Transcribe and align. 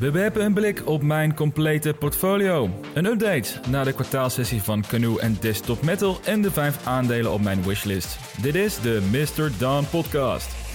We 0.00 0.10
werpen 0.10 0.44
een 0.44 0.54
blik 0.54 0.86
op 0.86 1.02
mijn 1.02 1.34
complete 1.34 1.94
portfolio. 1.98 2.70
Een 2.94 3.06
update 3.06 3.60
na 3.68 3.84
de 3.84 3.92
kwartaalsessie 3.92 4.62
van 4.62 4.84
Canoe 4.88 5.20
en 5.20 5.36
Desktop 5.40 5.82
Metal 5.82 6.20
en 6.24 6.42
de 6.42 6.50
5 6.50 6.86
aandelen 6.86 7.32
op 7.32 7.40
mijn 7.40 7.62
wishlist. 7.62 8.18
Dit 8.42 8.54
is 8.54 8.80
de 8.80 9.00
Mr. 9.10 9.50
Dawn 9.58 9.84
Podcast. 9.90 10.69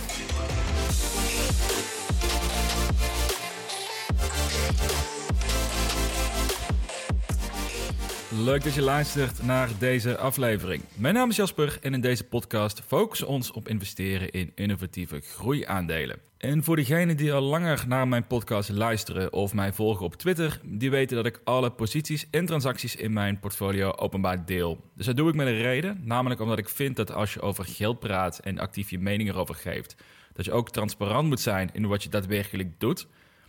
Leuk 8.46 8.64
dat 8.64 8.74
je 8.74 8.82
luistert 8.82 9.44
naar 9.44 9.70
deze 9.80 10.18
aflevering. 10.18 10.84
Mijn 10.96 11.14
naam 11.14 11.30
is 11.30 11.36
Jasper 11.36 11.78
en 11.82 11.94
in 11.94 12.02
deze 12.02 12.24
podcast 12.24 12.82
focussen 12.88 13.28
we 13.28 13.34
ons 13.34 13.52
op 13.52 13.68
investeren 13.68 14.32
in 14.32 14.52
innovatieve 14.56 15.20
groeiaandelen. 15.20 16.20
En 16.38 16.64
voor 16.64 16.76
degenen 16.76 17.18
die 17.18 17.34
al 17.34 17.42
langer 17.42 17.84
naar 17.88 18.08
mijn 18.08 18.28
podcast 18.28 18.70
luisteren 18.70 19.34
of 19.34 19.54
mij 19.54 19.74
volgen 19.74 20.06
op 20.06 20.16
Twitter, 20.16 20.60
die 20.64 20.90
weten 20.90 21.16
dat 21.16 21.26
ik 21.26 21.42
alle 21.44 21.72
posities 21.72 22.28
en 22.32 22.46
transacties 22.46 22.96
in 22.96 23.14
mijn 23.14 23.40
portfolio 23.40 23.92
openbaar 23.96 24.46
deel. 24.46 24.90
Dus 24.96 25.06
dat 25.06 25.18
doe 25.18 25.30
ik 25.30 25.36
met 25.36 25.48
een 25.48 25.62
reden, 25.62 26.02
namelijk 26.04 26.42
omdat 26.42 26.58
ik 26.58 26.70
vind 26.70 26.96
dat 26.96 27.14
als 27.14 27.34
je 27.34 27.42
over 27.42 27.66
geld 27.66 28.00
praat 28.00 28.40
en 28.40 28.60
actief 28.60 28.90
je 28.90 29.00
mening 29.00 29.30
erover 29.30 29.56
geeft, 29.56 29.96
dat 30.34 30.46
je 30.46 30.52
ook 30.52 30.70
transparant 30.70 31.28
moet 31.28 31.40
zijn 31.40 31.70
in 31.74 31.88
wat 31.88 32.04
je 32.04 32.10
daadwerkelijk 32.10 32.80
doet. 32.80 33.08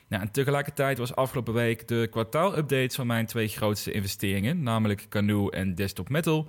Nou, 0.08 0.22
en 0.22 0.30
tegelijkertijd 0.30 0.98
was 0.98 1.14
afgelopen 1.14 1.54
week 1.54 1.88
de 1.88 2.08
kwartaalupdates 2.10 2.94
van 2.94 3.06
mijn 3.06 3.26
twee 3.26 3.48
grootste 3.48 3.92
investeringen, 3.92 4.62
namelijk 4.62 5.06
Canoe 5.08 5.50
en 5.50 5.74
Desktop 5.74 6.08
Metal. 6.08 6.48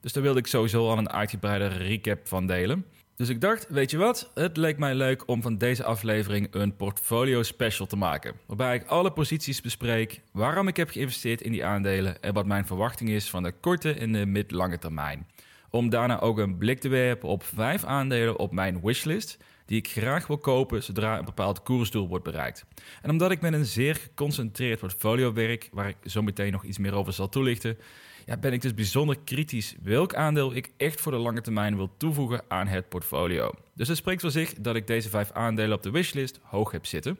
Dus 0.00 0.12
daar 0.12 0.22
wilde 0.22 0.38
ik 0.38 0.46
sowieso 0.46 0.88
al 0.88 0.98
een 0.98 1.10
uitgebreide 1.10 1.66
recap 1.66 2.28
van 2.28 2.46
delen. 2.46 2.84
Dus 3.16 3.28
ik 3.28 3.40
dacht, 3.40 3.68
weet 3.68 3.90
je 3.90 3.96
wat? 3.96 4.30
Het 4.34 4.56
leek 4.56 4.78
mij 4.78 4.94
leuk 4.94 5.28
om 5.28 5.42
van 5.42 5.58
deze 5.58 5.84
aflevering 5.84 6.48
een 6.50 6.76
portfolio 6.76 7.42
special 7.42 7.86
te 7.86 7.96
maken. 7.96 8.34
Waarbij 8.46 8.74
ik 8.74 8.86
alle 8.86 9.12
posities 9.12 9.60
bespreek, 9.60 10.20
waarom 10.32 10.68
ik 10.68 10.76
heb 10.76 10.90
geïnvesteerd 10.90 11.40
in 11.40 11.52
die 11.52 11.64
aandelen 11.64 12.22
en 12.22 12.34
wat 12.34 12.46
mijn 12.46 12.66
verwachting 12.66 13.10
is 13.10 13.30
van 13.30 13.42
de 13.42 13.52
korte 13.60 13.92
en 13.92 14.12
de 14.12 14.26
mid-lange 14.26 14.78
termijn. 14.78 15.26
Om 15.70 15.90
daarna 15.90 16.20
ook 16.20 16.38
een 16.38 16.58
blik 16.58 16.80
te 16.80 16.88
werpen 16.88 17.28
op 17.28 17.42
vijf 17.44 17.84
aandelen 17.84 18.38
op 18.38 18.52
mijn 18.52 18.80
wishlist 18.82 19.38
die 19.68 19.78
ik 19.78 19.88
graag 19.88 20.26
wil 20.26 20.38
kopen 20.38 20.82
zodra 20.82 21.18
een 21.18 21.24
bepaald 21.24 21.62
koersdoel 21.62 22.08
wordt 22.08 22.24
bereikt. 22.24 22.64
En 23.02 23.10
omdat 23.10 23.30
ik 23.30 23.40
met 23.40 23.52
een 23.52 23.64
zeer 23.64 23.94
geconcentreerd 23.94 24.80
portfolio 24.80 25.32
werk, 25.32 25.68
waar 25.72 25.88
ik 25.88 25.96
zo 26.04 26.22
meteen 26.22 26.52
nog 26.52 26.64
iets 26.64 26.78
meer 26.78 26.94
over 26.94 27.12
zal 27.12 27.28
toelichten, 27.28 27.78
ja, 28.26 28.36
ben 28.36 28.52
ik 28.52 28.62
dus 28.62 28.74
bijzonder 28.74 29.18
kritisch 29.24 29.74
welk 29.82 30.14
aandeel 30.14 30.54
ik 30.54 30.70
echt 30.76 31.00
voor 31.00 31.12
de 31.12 31.18
lange 31.18 31.40
termijn 31.40 31.76
wil 31.76 31.90
toevoegen 31.96 32.42
aan 32.48 32.66
het 32.66 32.88
portfolio. 32.88 33.50
Dus 33.74 33.88
het 33.88 33.96
spreekt 33.96 34.20
voor 34.20 34.30
zich 34.30 34.54
dat 34.54 34.76
ik 34.76 34.86
deze 34.86 35.08
vijf 35.08 35.30
aandelen 35.32 35.76
op 35.76 35.82
de 35.82 35.90
wishlist 35.90 36.40
hoog 36.42 36.70
heb 36.70 36.86
zitten. 36.86 37.18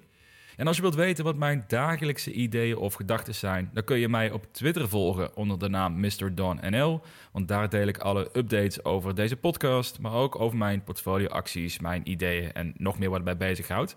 En 0.59 0.67
als 0.67 0.77
je 0.77 0.83
wilt 0.83 0.95
weten 0.95 1.25
wat 1.25 1.37
mijn 1.37 1.65
dagelijkse 1.67 2.33
ideeën 2.33 2.77
of 2.77 2.95
gedachten 2.95 3.35
zijn, 3.35 3.71
dan 3.73 3.85
kun 3.85 3.99
je 3.99 4.09
mij 4.09 4.31
op 4.31 4.47
Twitter 4.53 4.89
volgen 4.89 5.37
onder 5.37 5.59
de 5.59 5.69
naam 5.69 6.01
Mr. 6.01 6.35
Don 6.35 6.59
NL. 6.71 7.01
Want 7.33 7.49
daar 7.49 7.69
deel 7.69 7.87
ik 7.87 7.99
alle 7.99 8.31
updates 8.33 8.85
over 8.85 9.15
deze 9.15 9.37
podcast, 9.37 9.99
maar 10.01 10.13
ook 10.13 10.41
over 10.41 10.59
mijn 10.59 10.85
portfolioacties, 10.85 11.79
mijn 11.79 12.11
ideeën 12.11 12.53
en 12.53 12.75
nog 12.77 12.99
meer 12.99 13.11
wat 13.11 13.25
mij 13.25 13.37
bezighoudt. 13.37 13.97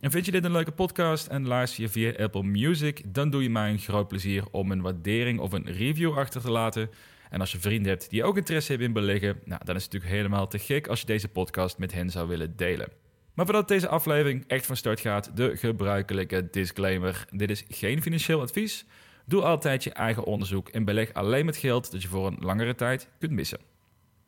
En 0.00 0.10
vind 0.10 0.24
je 0.24 0.30
dit 0.30 0.44
een 0.44 0.52
leuke 0.52 0.72
podcast 0.72 1.26
en 1.26 1.46
luister 1.46 1.82
je 1.82 1.88
via 1.88 2.12
Apple 2.24 2.42
Music, 2.42 3.14
dan 3.14 3.30
doe 3.30 3.42
je 3.42 3.50
mij 3.50 3.70
een 3.70 3.78
groot 3.78 4.08
plezier 4.08 4.44
om 4.50 4.70
een 4.70 4.82
waardering 4.82 5.40
of 5.40 5.52
een 5.52 5.66
review 5.66 6.18
achter 6.18 6.40
te 6.40 6.50
laten. 6.50 6.90
En 7.30 7.40
als 7.40 7.52
je 7.52 7.58
vrienden 7.58 7.92
hebt 7.92 8.10
die 8.10 8.24
ook 8.24 8.36
interesse 8.36 8.70
hebben 8.70 8.86
in 8.88 8.92
beleggen, 8.92 9.40
nou, 9.44 9.64
dan 9.64 9.76
is 9.76 9.82
het 9.84 9.92
natuurlijk 9.92 10.20
helemaal 10.20 10.48
te 10.48 10.58
gek 10.58 10.86
als 10.86 11.00
je 11.00 11.06
deze 11.06 11.28
podcast 11.28 11.78
met 11.78 11.92
hen 11.92 12.10
zou 12.10 12.28
willen 12.28 12.56
delen. 12.56 13.01
Maar 13.34 13.44
voordat 13.44 13.68
deze 13.68 13.88
aflevering 13.88 14.44
echt 14.46 14.66
van 14.66 14.76
start 14.76 15.00
gaat, 15.00 15.36
de 15.36 15.56
gebruikelijke 15.56 16.48
disclaimer. 16.50 17.26
Dit 17.30 17.50
is 17.50 17.64
geen 17.68 18.02
financieel 18.02 18.40
advies. 18.40 18.84
Doe 19.26 19.42
altijd 19.42 19.84
je 19.84 19.92
eigen 19.92 20.24
onderzoek 20.24 20.68
en 20.68 20.84
beleg 20.84 21.12
alleen 21.12 21.44
met 21.44 21.56
geld 21.56 21.92
dat 21.92 22.02
je 22.02 22.08
voor 22.08 22.26
een 22.26 22.38
langere 22.40 22.74
tijd 22.74 23.08
kunt 23.18 23.32
missen. 23.32 23.58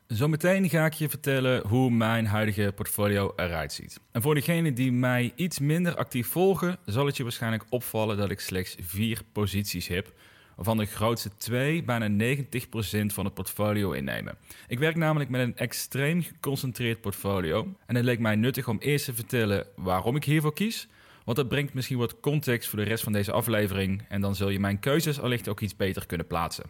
Zometeen 0.06 0.68
ga 0.68 0.84
ik 0.84 0.92
je 0.92 1.08
vertellen 1.08 1.66
hoe 1.66 1.90
mijn 1.90 2.26
huidige 2.26 2.72
portfolio 2.74 3.32
eruit 3.36 3.72
ziet. 3.72 4.00
En 4.12 4.22
voor 4.22 4.34
degenen 4.34 4.74
die 4.74 4.92
mij 4.92 5.32
iets 5.34 5.58
minder 5.58 5.96
actief 5.96 6.28
volgen, 6.28 6.78
zal 6.84 7.06
het 7.06 7.16
je 7.16 7.22
waarschijnlijk 7.22 7.64
opvallen 7.68 8.16
dat 8.16 8.30
ik 8.30 8.40
slechts 8.40 8.76
vier 8.80 9.20
posities 9.32 9.88
heb, 9.88 10.12
waarvan 10.56 10.76
de 10.76 10.84
grootste 10.84 11.30
twee 11.36 11.82
bijna 11.82 12.36
90% 12.36 13.06
van 13.06 13.24
het 13.24 13.34
portfolio 13.34 13.92
innemen. 13.92 14.36
Ik 14.68 14.78
werk 14.78 14.96
namelijk 14.96 15.30
met 15.30 15.40
een 15.40 15.56
extreem 15.56 16.22
geconcentreerd 16.22 17.00
portfolio 17.00 17.74
en 17.86 17.94
het 17.94 18.04
leek 18.04 18.18
mij 18.18 18.36
nuttig 18.36 18.68
om 18.68 18.78
eerst 18.78 19.04
te 19.04 19.14
vertellen 19.14 19.66
waarom 19.76 20.16
ik 20.16 20.24
hiervoor 20.24 20.54
kies, 20.54 20.88
want 21.24 21.36
dat 21.36 21.48
brengt 21.48 21.74
misschien 21.74 21.98
wat 21.98 22.20
context 22.20 22.68
voor 22.68 22.78
de 22.78 22.84
rest 22.84 23.04
van 23.04 23.12
deze 23.12 23.32
aflevering 23.32 24.02
en 24.08 24.20
dan 24.20 24.34
zul 24.34 24.48
je 24.48 24.60
mijn 24.60 24.80
keuzes 24.80 25.20
allicht 25.20 25.48
ook 25.48 25.60
iets 25.60 25.76
beter 25.76 26.06
kunnen 26.06 26.26
plaatsen. 26.26 26.64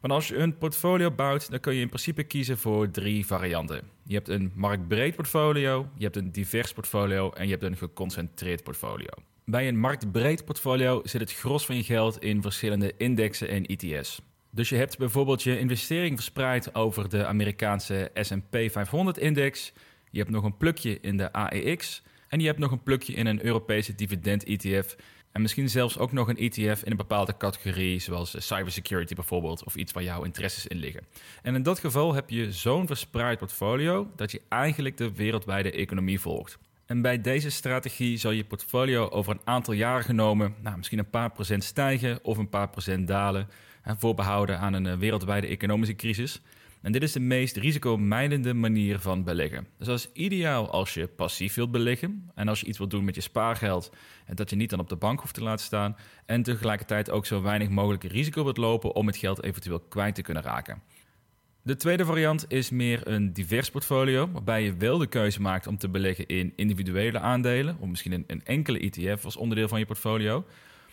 Want 0.00 0.16
als 0.16 0.28
je 0.28 0.36
een 0.36 0.58
portfolio 0.58 1.10
bouwt, 1.10 1.50
dan 1.50 1.60
kun 1.60 1.74
je 1.74 1.80
in 1.80 1.88
principe 1.88 2.22
kiezen 2.22 2.58
voor 2.58 2.90
drie 2.90 3.26
varianten. 3.26 3.82
Je 4.02 4.14
hebt 4.14 4.28
een 4.28 4.52
marktbreed 4.54 5.16
portfolio, 5.16 5.88
je 5.96 6.04
hebt 6.04 6.16
een 6.16 6.32
divers 6.32 6.72
portfolio 6.72 7.30
en 7.30 7.44
je 7.44 7.50
hebt 7.50 7.62
een 7.62 7.76
geconcentreerd 7.76 8.62
portfolio. 8.62 9.10
Bij 9.46 9.68
een 9.68 9.78
marktbreed 9.78 10.44
portfolio 10.44 11.00
zit 11.04 11.20
het 11.20 11.32
gros 11.32 11.66
van 11.66 11.76
je 11.76 11.82
geld 11.82 12.22
in 12.22 12.42
verschillende 12.42 12.92
indexen 12.96 13.48
en 13.48 13.66
ETS. 13.66 14.20
Dus 14.50 14.68
je 14.68 14.76
hebt 14.76 14.98
bijvoorbeeld 14.98 15.42
je 15.42 15.58
investering 15.58 16.14
verspreid 16.14 16.74
over 16.74 17.08
de 17.08 17.26
Amerikaanse 17.26 18.10
S&P 18.14 18.56
500-index. 18.70 19.72
Je 20.10 20.18
hebt 20.18 20.30
nog 20.30 20.44
een 20.44 20.56
plukje 20.56 21.00
in 21.00 21.16
de 21.16 21.32
AEX. 21.32 22.02
En 22.28 22.40
je 22.40 22.46
hebt 22.46 22.58
nog 22.58 22.70
een 22.70 22.82
plukje 22.82 23.12
in 23.12 23.26
een 23.26 23.44
Europese 23.44 23.94
dividend-ETF. 23.94 24.96
En 25.32 25.42
misschien 25.42 25.68
zelfs 25.68 25.98
ook 25.98 26.12
nog 26.12 26.28
een 26.28 26.36
ETF 26.36 26.82
in 26.82 26.90
een 26.90 26.96
bepaalde 26.96 27.36
categorie, 27.36 27.98
zoals 28.00 28.46
cybersecurity 28.46 29.14
bijvoorbeeld, 29.14 29.64
of 29.64 29.74
iets 29.76 29.92
waar 29.92 30.02
jouw 30.02 30.22
interesses 30.22 30.66
in 30.66 30.76
liggen. 30.76 31.06
En 31.42 31.54
in 31.54 31.62
dat 31.62 31.78
geval 31.78 32.14
heb 32.14 32.30
je 32.30 32.52
zo'n 32.52 32.86
verspreid 32.86 33.38
portfolio 33.38 34.10
dat 34.16 34.30
je 34.30 34.40
eigenlijk 34.48 34.96
de 34.96 35.12
wereldwijde 35.12 35.70
economie 35.70 36.20
volgt. 36.20 36.58
En 36.86 37.02
bij 37.02 37.20
deze 37.20 37.50
strategie 37.50 38.16
zal 38.16 38.30
je 38.30 38.44
portfolio 38.44 39.08
over 39.08 39.32
een 39.32 39.40
aantal 39.44 39.74
jaren 39.74 40.04
genomen 40.04 40.54
nou, 40.62 40.76
misschien 40.76 40.98
een 40.98 41.10
paar 41.10 41.30
procent 41.30 41.64
stijgen 41.64 42.18
of 42.22 42.38
een 42.38 42.48
paar 42.48 42.68
procent 42.68 43.08
dalen, 43.08 43.48
voorbehouden 43.84 44.58
aan 44.58 44.72
een 44.72 44.98
wereldwijde 44.98 45.46
economische 45.46 45.96
crisis. 45.96 46.40
En 46.82 46.92
dit 46.92 47.02
is 47.02 47.12
de 47.12 47.20
meest 47.20 47.56
risicomijdende 47.56 48.54
manier 48.54 48.98
van 48.98 49.24
beleggen. 49.24 49.66
Dus 49.78 49.86
dat 49.86 49.98
is 49.98 50.08
ideaal 50.12 50.70
als 50.70 50.94
je 50.94 51.06
passief 51.06 51.54
wilt 51.54 51.70
beleggen 51.70 52.30
en 52.34 52.48
als 52.48 52.60
je 52.60 52.66
iets 52.66 52.78
wilt 52.78 52.90
doen 52.90 53.04
met 53.04 53.14
je 53.14 53.20
spaargeld 53.20 53.92
en 54.26 54.34
dat 54.34 54.50
je 54.50 54.56
niet 54.56 54.70
dan 54.70 54.78
op 54.78 54.88
de 54.88 54.96
bank 54.96 55.20
hoeft 55.20 55.34
te 55.34 55.42
laten 55.42 55.64
staan 55.64 55.96
en 56.26 56.42
tegelijkertijd 56.42 57.10
ook 57.10 57.26
zo 57.26 57.42
weinig 57.42 57.68
mogelijk 57.68 58.04
risico 58.04 58.44
wilt 58.44 58.56
lopen 58.56 58.94
om 58.94 59.06
het 59.06 59.16
geld 59.16 59.42
eventueel 59.42 59.80
kwijt 59.80 60.14
te 60.14 60.22
kunnen 60.22 60.42
raken. 60.42 60.82
De 61.66 61.76
tweede 61.76 62.04
variant 62.04 62.44
is 62.48 62.70
meer 62.70 63.08
een 63.08 63.32
divers 63.32 63.70
portfolio, 63.70 64.30
waarbij 64.32 64.62
je 64.62 64.76
wel 64.76 64.98
de 64.98 65.06
keuze 65.06 65.40
maakt 65.40 65.66
om 65.66 65.78
te 65.78 65.88
beleggen 65.88 66.26
in 66.26 66.52
individuele 66.56 67.18
aandelen, 67.18 67.76
of 67.80 67.88
misschien 67.88 68.12
een, 68.12 68.24
een 68.26 68.44
enkele 68.44 68.78
ETF 68.78 69.24
als 69.24 69.36
onderdeel 69.36 69.68
van 69.68 69.78
je 69.78 69.86
portfolio. 69.86 70.44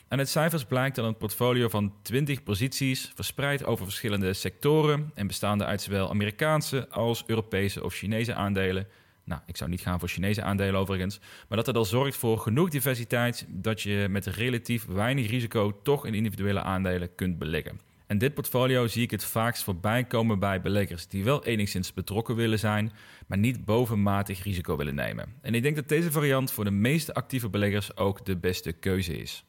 En 0.07 0.17
uit 0.17 0.29
cijfers 0.29 0.65
blijkt 0.65 0.95
dat 0.95 1.05
een 1.05 1.17
portfolio 1.17 1.69
van 1.69 1.93
20 2.01 2.43
posities, 2.43 3.11
verspreid 3.15 3.65
over 3.65 3.85
verschillende 3.85 4.33
sectoren 4.33 5.11
en 5.13 5.27
bestaande 5.27 5.65
uit 5.65 5.81
zowel 5.81 6.09
Amerikaanse 6.09 6.89
als 6.89 7.23
Europese 7.27 7.83
of 7.83 7.93
Chinese 7.93 8.33
aandelen. 8.33 8.87
Nou, 9.23 9.41
ik 9.45 9.57
zou 9.57 9.69
niet 9.69 9.81
gaan 9.81 9.99
voor 9.99 10.09
Chinese 10.09 10.41
aandelen 10.41 10.79
overigens, 10.79 11.19
maar 11.47 11.57
dat 11.57 11.67
het 11.67 11.75
al 11.75 11.85
zorgt 11.85 12.17
voor 12.17 12.37
genoeg 12.37 12.69
diversiteit 12.69 13.45
dat 13.49 13.81
je 13.81 14.07
met 14.09 14.25
relatief 14.25 14.85
weinig 14.85 15.29
risico 15.29 15.81
toch 15.83 16.05
in 16.05 16.13
individuele 16.13 16.61
aandelen 16.61 17.15
kunt 17.15 17.39
beleggen. 17.39 17.90
En 18.11 18.17
dit 18.17 18.33
portfolio 18.33 18.87
zie 18.87 19.01
ik 19.01 19.11
het 19.11 19.23
vaakst 19.23 19.63
voorbij 19.63 20.03
komen 20.03 20.39
bij 20.39 20.61
beleggers 20.61 21.07
die 21.07 21.23
wel 21.23 21.45
enigszins 21.45 21.93
betrokken 21.93 22.35
willen 22.35 22.59
zijn, 22.59 22.91
maar 23.27 23.37
niet 23.37 23.65
bovenmatig 23.65 24.43
risico 24.43 24.75
willen 24.75 24.95
nemen. 24.95 25.33
En 25.41 25.53
ik 25.53 25.63
denk 25.63 25.75
dat 25.75 25.89
deze 25.89 26.11
variant 26.11 26.51
voor 26.51 26.63
de 26.63 26.71
meeste 26.71 27.13
actieve 27.13 27.49
beleggers 27.49 27.97
ook 27.97 28.25
de 28.25 28.37
beste 28.37 28.71
keuze 28.71 29.17
is. 29.17 29.45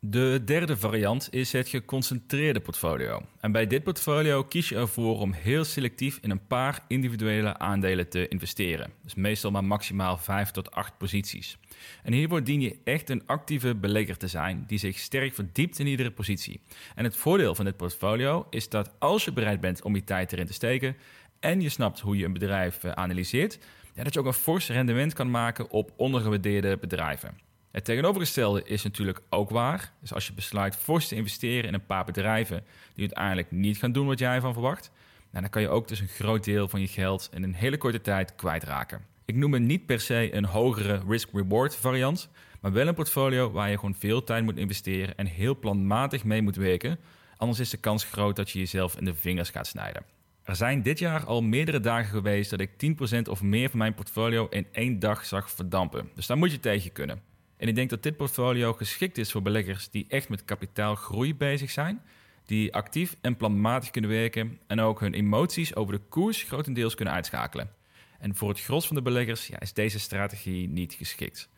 De 0.00 0.42
derde 0.44 0.76
variant 0.76 1.28
is 1.30 1.52
het 1.52 1.68
geconcentreerde 1.68 2.60
portfolio. 2.60 3.22
En 3.40 3.52
bij 3.52 3.66
dit 3.66 3.82
portfolio 3.82 4.44
kies 4.44 4.68
je 4.68 4.76
ervoor 4.76 5.18
om 5.18 5.32
heel 5.32 5.64
selectief 5.64 6.18
in 6.22 6.30
een 6.30 6.46
paar 6.46 6.84
individuele 6.86 7.58
aandelen 7.58 8.08
te 8.08 8.28
investeren. 8.28 8.92
Dus 9.02 9.14
meestal 9.14 9.50
maar 9.50 9.64
maximaal 9.64 10.18
5 10.18 10.50
tot 10.50 10.70
8 10.70 10.98
posities. 10.98 11.58
En 12.02 12.12
hiervoor 12.12 12.44
dien 12.44 12.60
je 12.60 12.78
echt 12.84 13.10
een 13.10 13.22
actieve 13.26 13.74
belegger 13.74 14.16
te 14.16 14.28
zijn 14.28 14.64
die 14.66 14.78
zich 14.78 14.98
sterk 14.98 15.34
verdiept 15.34 15.78
in 15.78 15.86
iedere 15.86 16.10
positie. 16.10 16.60
En 16.94 17.04
het 17.04 17.16
voordeel 17.16 17.54
van 17.54 17.64
dit 17.64 17.76
portfolio 17.76 18.46
is 18.50 18.68
dat 18.68 18.90
als 18.98 19.24
je 19.24 19.32
bereid 19.32 19.60
bent 19.60 19.82
om 19.82 19.94
je 19.94 20.04
tijd 20.04 20.32
erin 20.32 20.46
te 20.46 20.52
steken 20.52 20.96
en 21.40 21.60
je 21.60 21.68
snapt 21.68 22.00
hoe 22.00 22.16
je 22.16 22.24
een 22.24 22.32
bedrijf 22.32 22.84
eh, 22.84 22.92
analyseert, 22.92 23.58
dat 23.94 24.14
je 24.14 24.20
ook 24.20 24.26
een 24.26 24.32
fors 24.32 24.68
rendement 24.68 25.12
kan 25.12 25.30
maken 25.30 25.70
op 25.70 25.92
ondergewaardeerde 25.96 26.76
bedrijven. 26.76 27.38
Het 27.70 27.84
tegenovergestelde 27.84 28.62
is 28.64 28.82
natuurlijk 28.82 29.20
ook 29.28 29.50
waar. 29.50 29.92
Dus 30.00 30.14
als 30.14 30.26
je 30.26 30.32
besluit 30.32 30.76
fors 30.76 31.08
te 31.08 31.14
investeren 31.14 31.68
in 31.68 31.74
een 31.74 31.86
paar 31.86 32.04
bedrijven 32.04 32.64
die 32.94 33.06
uiteindelijk 33.06 33.50
niet 33.50 33.78
gaan 33.78 33.92
doen 33.92 34.06
wat 34.06 34.18
jij 34.18 34.40
van 34.40 34.52
verwacht, 34.52 34.90
nou, 35.30 35.42
dan 35.42 35.50
kan 35.50 35.62
je 35.62 35.68
ook 35.68 35.88
dus 35.88 36.00
een 36.00 36.08
groot 36.08 36.44
deel 36.44 36.68
van 36.68 36.80
je 36.80 36.86
geld 36.86 37.28
in 37.32 37.42
een 37.42 37.54
hele 37.54 37.78
korte 37.78 38.00
tijd 38.00 38.34
kwijtraken. 38.34 39.04
Ik 39.28 39.36
noem 39.36 39.52
het 39.52 39.62
niet 39.62 39.86
per 39.86 40.00
se 40.00 40.34
een 40.34 40.44
hogere 40.44 41.02
risk-reward 41.08 41.76
variant, 41.76 42.28
Maar 42.60 42.72
wel 42.72 42.86
een 42.86 42.94
portfolio 42.94 43.50
waar 43.50 43.70
je 43.70 43.74
gewoon 43.74 43.94
veel 43.94 44.24
tijd 44.24 44.44
moet 44.44 44.56
investeren 44.56 45.16
en 45.16 45.26
heel 45.26 45.58
planmatig 45.58 46.24
mee 46.24 46.42
moet 46.42 46.56
werken. 46.56 46.98
Anders 47.36 47.58
is 47.58 47.70
de 47.70 47.76
kans 47.76 48.04
groot 48.04 48.36
dat 48.36 48.50
je 48.50 48.58
jezelf 48.58 48.96
in 48.96 49.04
de 49.04 49.14
vingers 49.14 49.50
gaat 49.50 49.66
snijden. 49.66 50.04
Er 50.42 50.56
zijn 50.56 50.82
dit 50.82 50.98
jaar 50.98 51.24
al 51.24 51.42
meerdere 51.42 51.80
dagen 51.80 52.10
geweest 52.10 52.50
dat 52.50 52.60
ik 52.60 52.70
10% 52.70 53.28
of 53.30 53.42
meer 53.42 53.70
van 53.70 53.78
mijn 53.78 53.94
portfolio 53.94 54.46
in 54.50 54.66
één 54.72 54.98
dag 54.98 55.24
zag 55.24 55.50
verdampen. 55.50 56.10
Dus 56.14 56.26
daar 56.26 56.38
moet 56.38 56.52
je 56.52 56.60
tegen 56.60 56.92
kunnen. 56.92 57.22
En 57.56 57.68
ik 57.68 57.74
denk 57.74 57.90
dat 57.90 58.02
dit 58.02 58.16
portfolio 58.16 58.72
geschikt 58.72 59.18
is 59.18 59.32
voor 59.32 59.42
beleggers 59.42 59.90
die 59.90 60.06
echt 60.08 60.28
met 60.28 60.44
kapitaalgroei 60.44 61.34
bezig 61.34 61.70
zijn, 61.70 62.02
die 62.44 62.74
actief 62.74 63.16
en 63.20 63.36
planmatig 63.36 63.90
kunnen 63.90 64.10
werken 64.10 64.58
en 64.66 64.80
ook 64.80 65.00
hun 65.00 65.14
emoties 65.14 65.74
over 65.74 65.92
de 65.92 66.00
koers 66.08 66.42
grotendeels 66.42 66.94
kunnen 66.94 67.14
uitschakelen. 67.14 67.77
En 68.18 68.36
voor 68.36 68.48
het 68.48 68.60
gros 68.60 68.86
van 68.86 68.96
de 68.96 69.02
beleggers 69.02 69.46
ja, 69.46 69.60
is 69.60 69.72
deze 69.72 69.98
strategie 69.98 70.68
niet 70.68 70.92
geschikt. 70.92 71.48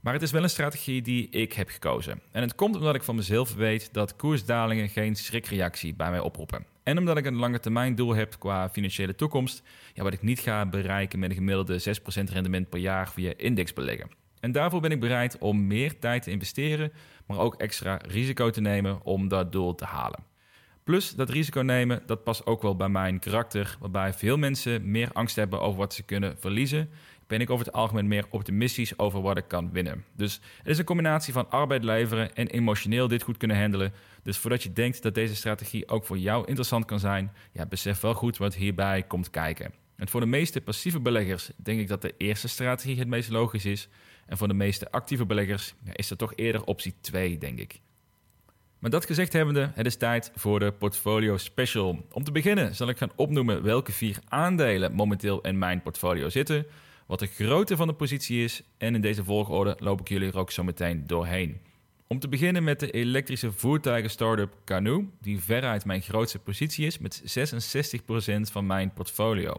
Maar 0.00 0.12
het 0.12 0.22
is 0.22 0.30
wel 0.30 0.42
een 0.42 0.50
strategie 0.50 1.02
die 1.02 1.28
ik 1.28 1.52
heb 1.52 1.68
gekozen. 1.68 2.20
En 2.32 2.42
het 2.42 2.54
komt 2.54 2.76
omdat 2.76 2.94
ik 2.94 3.02
van 3.02 3.16
mezelf 3.16 3.54
weet 3.54 3.92
dat 3.92 4.16
koersdalingen 4.16 4.88
geen 4.88 5.16
schrikreactie 5.16 5.94
bij 5.94 6.10
mij 6.10 6.20
oproepen. 6.20 6.66
En 6.82 6.98
omdat 6.98 7.16
ik 7.16 7.26
een 7.26 7.36
lange 7.36 7.60
termijn 7.60 7.94
doel 7.94 8.14
heb 8.14 8.34
qua 8.38 8.70
financiële 8.70 9.14
toekomst, 9.14 9.62
ja, 9.94 10.02
wat 10.02 10.12
ik 10.12 10.22
niet 10.22 10.40
ga 10.40 10.66
bereiken 10.66 11.18
met 11.18 11.30
een 11.30 11.36
gemiddelde 11.36 11.80
6% 11.80 12.32
rendement 12.32 12.68
per 12.68 12.78
jaar 12.78 13.10
via 13.10 13.32
indexbeleggen. 13.36 14.10
En 14.40 14.52
daarvoor 14.52 14.80
ben 14.80 14.90
ik 14.90 15.00
bereid 15.00 15.38
om 15.38 15.66
meer 15.66 15.98
tijd 15.98 16.22
te 16.22 16.30
investeren, 16.30 16.92
maar 17.26 17.38
ook 17.38 17.54
extra 17.54 18.00
risico 18.06 18.50
te 18.50 18.60
nemen 18.60 19.04
om 19.04 19.28
dat 19.28 19.52
doel 19.52 19.74
te 19.74 19.84
halen. 19.84 20.24
Plus 20.88 21.14
dat 21.14 21.30
risico 21.30 21.60
nemen, 21.60 22.02
dat 22.06 22.24
past 22.24 22.46
ook 22.46 22.62
wel 22.62 22.76
bij 22.76 22.88
mijn 22.88 23.18
karakter, 23.18 23.76
waarbij 23.80 24.12
veel 24.12 24.36
mensen 24.36 24.90
meer 24.90 25.10
angst 25.12 25.36
hebben 25.36 25.60
over 25.60 25.78
wat 25.78 25.94
ze 25.94 26.02
kunnen 26.02 26.38
verliezen. 26.38 26.90
Ben 27.26 27.40
ik 27.40 27.50
over 27.50 27.66
het 27.66 27.74
algemeen 27.74 28.08
meer 28.08 28.26
optimistisch 28.30 28.98
over 28.98 29.20
wat 29.20 29.36
ik 29.36 29.44
kan 29.48 29.72
winnen. 29.72 30.04
Dus 30.16 30.40
het 30.58 30.66
is 30.66 30.78
een 30.78 30.84
combinatie 30.84 31.32
van 31.32 31.50
arbeid 31.50 31.84
leveren 31.84 32.34
en 32.34 32.46
emotioneel 32.46 33.08
dit 33.08 33.22
goed 33.22 33.36
kunnen 33.36 33.60
handelen. 33.60 33.92
Dus 34.22 34.38
voordat 34.38 34.62
je 34.62 34.72
denkt 34.72 35.02
dat 35.02 35.14
deze 35.14 35.36
strategie 35.36 35.88
ook 35.88 36.04
voor 36.04 36.18
jou 36.18 36.46
interessant 36.46 36.84
kan 36.84 37.00
zijn, 37.00 37.32
ja, 37.52 37.66
besef 37.66 38.00
wel 38.00 38.14
goed 38.14 38.36
wat 38.36 38.54
hierbij 38.54 39.02
komt 39.02 39.30
kijken. 39.30 39.72
En 39.96 40.08
voor 40.08 40.20
de 40.20 40.26
meeste 40.26 40.60
passieve 40.60 41.00
beleggers 41.00 41.50
denk 41.56 41.80
ik 41.80 41.88
dat 41.88 42.02
de 42.02 42.14
eerste 42.18 42.48
strategie 42.48 42.98
het 42.98 43.08
meest 43.08 43.30
logisch 43.30 43.64
is. 43.64 43.88
En 44.26 44.36
voor 44.36 44.48
de 44.48 44.54
meeste 44.54 44.90
actieve 44.90 45.26
beleggers 45.26 45.74
ja, 45.84 45.92
is 45.94 46.08
dat 46.08 46.18
toch 46.18 46.32
eerder 46.34 46.64
optie 46.64 46.94
2, 47.00 47.38
denk 47.38 47.58
ik. 47.58 47.80
Maar 48.78 48.90
dat 48.90 49.06
gezegd 49.06 49.32
hebbende, 49.32 49.70
het 49.74 49.86
is 49.86 49.96
tijd 49.96 50.32
voor 50.34 50.58
de 50.58 50.72
portfolio 50.72 51.36
special. 51.36 52.06
Om 52.12 52.24
te 52.24 52.32
beginnen 52.32 52.74
zal 52.74 52.88
ik 52.88 52.98
gaan 52.98 53.12
opnoemen 53.16 53.62
welke 53.62 53.92
vier 53.92 54.18
aandelen 54.28 54.92
momenteel 54.92 55.40
in 55.40 55.58
mijn 55.58 55.82
portfolio 55.82 56.28
zitten, 56.28 56.66
wat 57.06 57.18
de 57.18 57.26
grootte 57.26 57.76
van 57.76 57.86
de 57.86 57.92
positie 57.92 58.44
is 58.44 58.62
en 58.76 58.94
in 58.94 59.00
deze 59.00 59.24
volgorde 59.24 59.76
loop 59.78 60.00
ik 60.00 60.08
jullie 60.08 60.28
er 60.28 60.38
ook 60.38 60.50
zo 60.50 60.64
meteen 60.64 61.06
doorheen. 61.06 61.60
Om 62.06 62.18
te 62.18 62.28
beginnen 62.28 62.64
met 62.64 62.80
de 62.80 62.90
elektrische 62.90 63.52
voertuigen 63.52 64.10
startup 64.10 64.54
Canoe, 64.64 65.04
die 65.20 65.40
veruit 65.40 65.84
mijn 65.84 66.02
grootste 66.02 66.38
positie 66.38 66.86
is 66.86 66.98
met 66.98 67.22
66% 67.38 68.52
van 68.52 68.66
mijn 68.66 68.92
portfolio. 68.92 69.54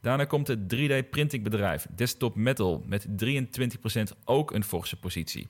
Daarna 0.00 0.24
komt 0.24 0.46
het 0.46 0.74
3D 0.74 1.08
printingbedrijf 1.10 1.86
Desktop 1.94 2.34
Metal 2.34 2.82
met 2.86 3.06
23% 3.06 3.08
ook 4.24 4.52
een 4.52 4.64
forse 4.64 4.96
positie. 4.96 5.48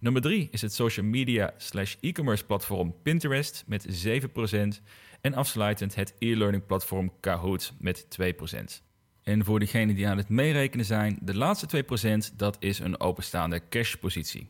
Nummer 0.00 0.22
3 0.22 0.48
is 0.50 0.62
het 0.62 0.72
social 0.72 1.06
media 1.06 1.54
slash 1.56 1.96
e-commerce 2.00 2.44
platform 2.44 2.94
Pinterest 3.02 3.64
met 3.66 4.06
7%. 4.06 4.82
En 5.20 5.34
afsluitend 5.34 5.94
het 5.94 6.14
e-learning 6.18 6.66
platform 6.66 7.12
Kahoot 7.20 7.72
met 7.78 8.06
2%. 8.20 8.82
En 9.22 9.44
voor 9.44 9.58
degenen 9.58 9.94
die 9.94 10.08
aan 10.08 10.16
het 10.16 10.28
meerekenen 10.28 10.84
zijn, 10.84 11.18
de 11.22 11.36
laatste 11.36 11.84
2% 12.32 12.36
dat 12.36 12.56
is 12.58 12.78
een 12.78 13.00
openstaande 13.00 13.62
cashpositie. 13.68 14.48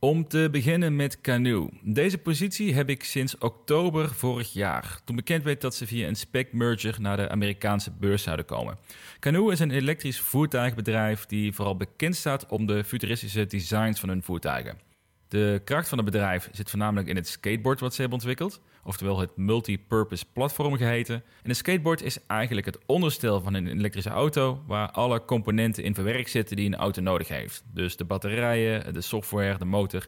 Om 0.00 0.28
te 0.28 0.48
beginnen 0.50 0.96
met 0.96 1.20
Canoe. 1.20 1.70
Deze 1.82 2.18
positie 2.18 2.74
heb 2.74 2.88
ik 2.88 3.04
sinds 3.04 3.38
oktober 3.38 4.14
vorig 4.14 4.52
jaar, 4.52 5.00
toen 5.04 5.16
bekend 5.16 5.44
werd 5.44 5.60
dat 5.60 5.74
ze 5.74 5.86
via 5.86 6.08
een 6.08 6.16
spec-merger 6.16 6.96
naar 7.00 7.16
de 7.16 7.28
Amerikaanse 7.28 7.90
beurs 7.90 8.22
zouden 8.22 8.44
komen. 8.44 8.78
Canoe 9.18 9.52
is 9.52 9.58
een 9.58 9.70
elektrisch 9.70 10.20
voertuigbedrijf 10.20 11.26
die 11.26 11.52
vooral 11.52 11.76
bekend 11.76 12.16
staat 12.16 12.46
om 12.46 12.66
de 12.66 12.84
futuristische 12.84 13.46
designs 13.46 14.00
van 14.00 14.08
hun 14.08 14.22
voertuigen. 14.22 14.87
De 15.28 15.60
kracht 15.64 15.88
van 15.88 15.98
het 15.98 16.06
bedrijf 16.06 16.48
zit 16.52 16.70
voornamelijk 16.70 17.08
in 17.08 17.16
het 17.16 17.28
skateboard 17.28 17.80
wat 17.80 17.94
ze 17.94 18.00
hebben 18.00 18.18
ontwikkeld, 18.18 18.60
oftewel 18.84 19.18
het 19.18 19.36
multi-purpose 19.36 20.24
platform 20.32 20.76
geheten. 20.76 21.14
En 21.14 21.50
een 21.50 21.56
skateboard 21.56 22.02
is 22.02 22.26
eigenlijk 22.26 22.66
het 22.66 22.78
onderstel 22.86 23.40
van 23.40 23.54
een 23.54 23.66
elektrische 23.66 24.10
auto, 24.10 24.62
waar 24.66 24.90
alle 24.90 25.24
componenten 25.24 25.84
in 25.84 25.94
verwerkt 25.94 26.30
zitten 26.30 26.56
die 26.56 26.66
een 26.66 26.76
auto 26.76 27.02
nodig 27.02 27.28
heeft. 27.28 27.64
Dus 27.72 27.96
de 27.96 28.04
batterijen, 28.04 28.94
de 28.94 29.00
software, 29.00 29.58
de 29.58 29.64
motor. 29.64 30.06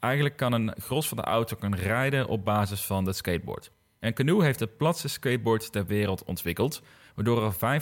Eigenlijk 0.00 0.36
kan 0.36 0.52
een 0.52 0.74
gros 0.78 1.08
van 1.08 1.16
de 1.16 1.22
auto 1.22 1.56
kan 1.56 1.74
rijden 1.74 2.26
op 2.26 2.44
basis 2.44 2.80
van 2.80 3.04
dat 3.04 3.16
skateboard. 3.16 3.70
En 3.98 4.14
Canoe 4.14 4.44
heeft 4.44 4.60
het 4.60 4.76
platste 4.76 5.08
skateboard 5.08 5.72
ter 5.72 5.86
wereld 5.86 6.24
ontwikkeld, 6.24 6.82
waardoor 7.14 7.44
er 7.44 7.80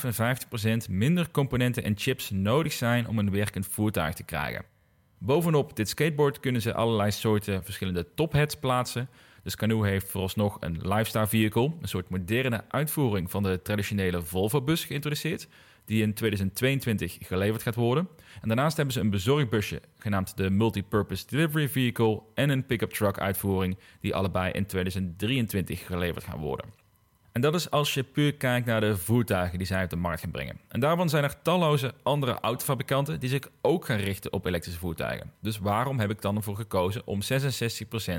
55% 0.87 0.90
minder 0.90 1.31
componenten 1.31 1.82
en 1.82 1.96
chips 1.96 2.31
nodig 2.31 2.73
zijn 2.73 3.08
om 3.08 3.19
een 3.19 3.31
werkend 3.31 3.67
voertuig 3.67 4.14
te 4.14 4.25
krijgen. 4.25 4.64
Bovenop 5.18 5.76
dit 5.76 5.88
skateboard 5.88 6.40
kunnen 6.40 6.62
ze 6.62 6.74
allerlei 6.74 7.10
soorten 7.10 7.64
verschillende 7.64 8.06
topheads 8.14 8.54
plaatsen. 8.54 9.08
Dus 9.42 9.56
Canoe 9.56 9.86
heeft 9.86 10.10
vooralsnog 10.10 10.56
een 10.60 10.78
lifestyle 10.82 11.26
vehicle, 11.26 11.72
een 11.80 11.88
soort 11.88 12.08
moderne 12.08 12.64
uitvoering 12.68 13.30
van 13.30 13.42
de 13.42 13.60
traditionele 13.62 14.22
Volvo-bus 14.22 14.84
geïntroduceerd, 14.84 15.48
die 15.84 16.02
in 16.02 16.14
2022 16.14 17.16
geleverd 17.20 17.62
gaat 17.62 17.74
worden. 17.74 18.08
En 18.40 18.48
daarnaast 18.48 18.76
hebben 18.76 18.94
ze 18.94 19.00
een 19.00 19.10
bezorgbusje 19.10 19.80
genaamd 19.98 20.36
de 20.36 20.50
Multipurpose 20.50 21.26
Delivery 21.26 21.68
Vehicle 21.68 22.22
en 22.34 22.50
een 22.50 22.66
pick-up 22.66 22.90
truck 22.90 23.18
uitvoering, 23.18 23.78
die 24.00 24.14
allebei 24.14 24.52
in 24.52 24.66
2023 24.66 25.86
geleverd 25.86 26.24
gaan 26.24 26.40
worden. 26.40 26.77
En 27.38 27.44
dat 27.44 27.55
is 27.55 27.70
als 27.70 27.94
je 27.94 28.02
puur 28.02 28.35
kijkt 28.35 28.67
naar 28.67 28.81
de 28.81 28.96
voertuigen 28.96 29.58
die 29.58 29.67
zij 29.67 29.85
op 29.85 29.90
de 29.90 29.96
markt 29.96 30.20
gaan 30.20 30.31
brengen. 30.31 30.58
En 30.69 30.81
daarvan 30.81 31.08
zijn 31.08 31.25
er 31.25 31.43
talloze 31.43 31.94
andere 32.02 32.40
autofabrikanten 32.40 33.20
die 33.20 33.29
zich 33.29 33.49
ook 33.62 33.85
gaan 33.85 33.99
richten 33.99 34.32
op 34.32 34.44
elektrische 34.44 34.81
voertuigen. 34.81 35.32
Dus 35.40 35.58
waarom 35.58 35.99
heb 35.99 36.11
ik 36.11 36.23
dan 36.23 36.37
ervoor 36.37 36.56
gekozen 36.56 37.02
om 37.05 37.20
66% 37.23 37.26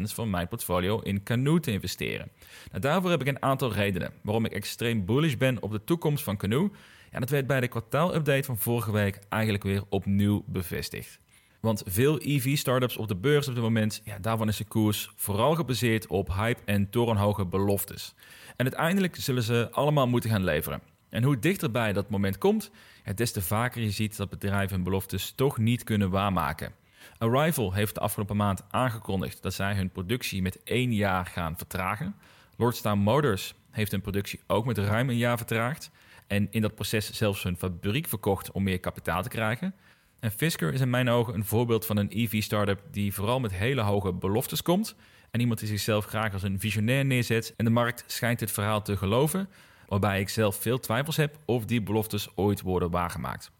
van 0.01 0.29
mijn 0.29 0.47
portfolio 0.47 0.99
in 0.99 1.23
Canoe 1.23 1.59
te 1.59 1.71
investeren? 1.71 2.31
Nou, 2.69 2.81
daarvoor 2.81 3.09
heb 3.09 3.21
ik 3.21 3.27
een 3.27 3.41
aantal 3.41 3.73
redenen 3.73 4.11
waarom 4.21 4.45
ik 4.45 4.51
extreem 4.51 5.05
bullish 5.05 5.35
ben 5.35 5.61
op 5.61 5.71
de 5.71 5.83
toekomst 5.83 6.23
van 6.23 6.37
Canoe. 6.37 6.71
En 7.11 7.19
dat 7.19 7.29
werd 7.29 7.47
bij 7.47 7.59
de 7.59 7.67
kwartaalupdate 7.67 8.43
van 8.43 8.57
vorige 8.57 8.91
week 8.91 9.19
eigenlijk 9.29 9.63
weer 9.63 9.83
opnieuw 9.89 10.43
bevestigd. 10.45 11.19
Want 11.59 11.83
veel 11.85 12.19
EV-startups 12.21 12.97
op 12.97 13.07
de 13.07 13.15
beurs 13.15 13.47
op 13.47 13.53
dit 13.53 13.63
moment, 13.63 14.01
ja, 14.03 14.19
daarvan 14.19 14.47
is 14.47 14.57
de 14.57 14.65
koers 14.65 15.11
vooral 15.15 15.55
gebaseerd 15.55 16.07
op 16.07 16.33
hype 16.33 16.61
en 16.65 16.89
torenhoge 16.89 17.45
beloftes. 17.45 18.13
En 18.59 18.65
uiteindelijk 18.65 19.15
zullen 19.15 19.43
ze 19.43 19.69
allemaal 19.71 20.07
moeten 20.07 20.29
gaan 20.29 20.43
leveren. 20.43 20.81
En 21.09 21.23
hoe 21.23 21.39
dichterbij 21.39 21.93
dat 21.93 22.09
moment 22.09 22.37
komt, 22.37 22.71
des 23.15 23.31
te 23.31 23.41
vaker 23.41 23.81
je 23.81 23.91
ziet 23.91 24.17
dat 24.17 24.29
bedrijven 24.29 24.75
hun 24.75 24.83
beloftes 24.83 25.31
toch 25.31 25.57
niet 25.57 25.83
kunnen 25.83 26.09
waarmaken. 26.09 26.73
Arrival 27.17 27.73
heeft 27.73 27.95
de 27.95 28.01
afgelopen 28.01 28.35
maand 28.35 28.63
aangekondigd 28.69 29.41
dat 29.41 29.53
zij 29.53 29.75
hun 29.75 29.89
productie 29.89 30.41
met 30.41 30.63
één 30.63 30.93
jaar 30.93 31.25
gaan 31.25 31.57
vertragen. 31.57 32.15
Lordstown 32.57 32.99
Motors 32.99 33.53
heeft 33.71 33.91
hun 33.91 34.01
productie 34.01 34.39
ook 34.47 34.65
met 34.65 34.77
ruim 34.77 35.09
een 35.09 35.17
jaar 35.17 35.37
vertraagd. 35.37 35.91
En 36.27 36.47
in 36.51 36.61
dat 36.61 36.75
proces 36.75 37.11
zelfs 37.11 37.43
hun 37.43 37.57
fabriek 37.57 38.07
verkocht 38.07 38.51
om 38.51 38.63
meer 38.63 38.79
kapitaal 38.79 39.23
te 39.23 39.29
krijgen. 39.29 39.73
En 40.19 40.31
Fisker 40.31 40.73
is 40.73 40.81
in 40.81 40.89
mijn 40.89 41.09
ogen 41.09 41.33
een 41.33 41.45
voorbeeld 41.45 41.85
van 41.85 41.97
een 41.97 42.11
EV-startup 42.11 42.81
die 42.91 43.13
vooral 43.13 43.39
met 43.39 43.53
hele 43.53 43.81
hoge 43.81 44.13
beloftes 44.13 44.61
komt. 44.61 44.95
En 45.31 45.39
iemand 45.39 45.59
die 45.59 45.67
zichzelf 45.67 46.05
graag 46.05 46.33
als 46.33 46.43
een 46.43 46.59
visionair 46.59 47.05
neerzet. 47.05 47.53
En 47.57 47.65
de 47.65 47.71
markt 47.71 48.03
schijnt 48.07 48.39
dit 48.39 48.51
verhaal 48.51 48.81
te 48.81 48.97
geloven, 48.97 49.49
waarbij 49.87 50.19
ik 50.19 50.29
zelf 50.29 50.55
veel 50.55 50.79
twijfels 50.79 51.15
heb 51.15 51.37
of 51.45 51.65
die 51.65 51.81
beloftes 51.81 52.29
ooit 52.35 52.61
worden 52.61 52.91
waargemaakt. 52.91 53.51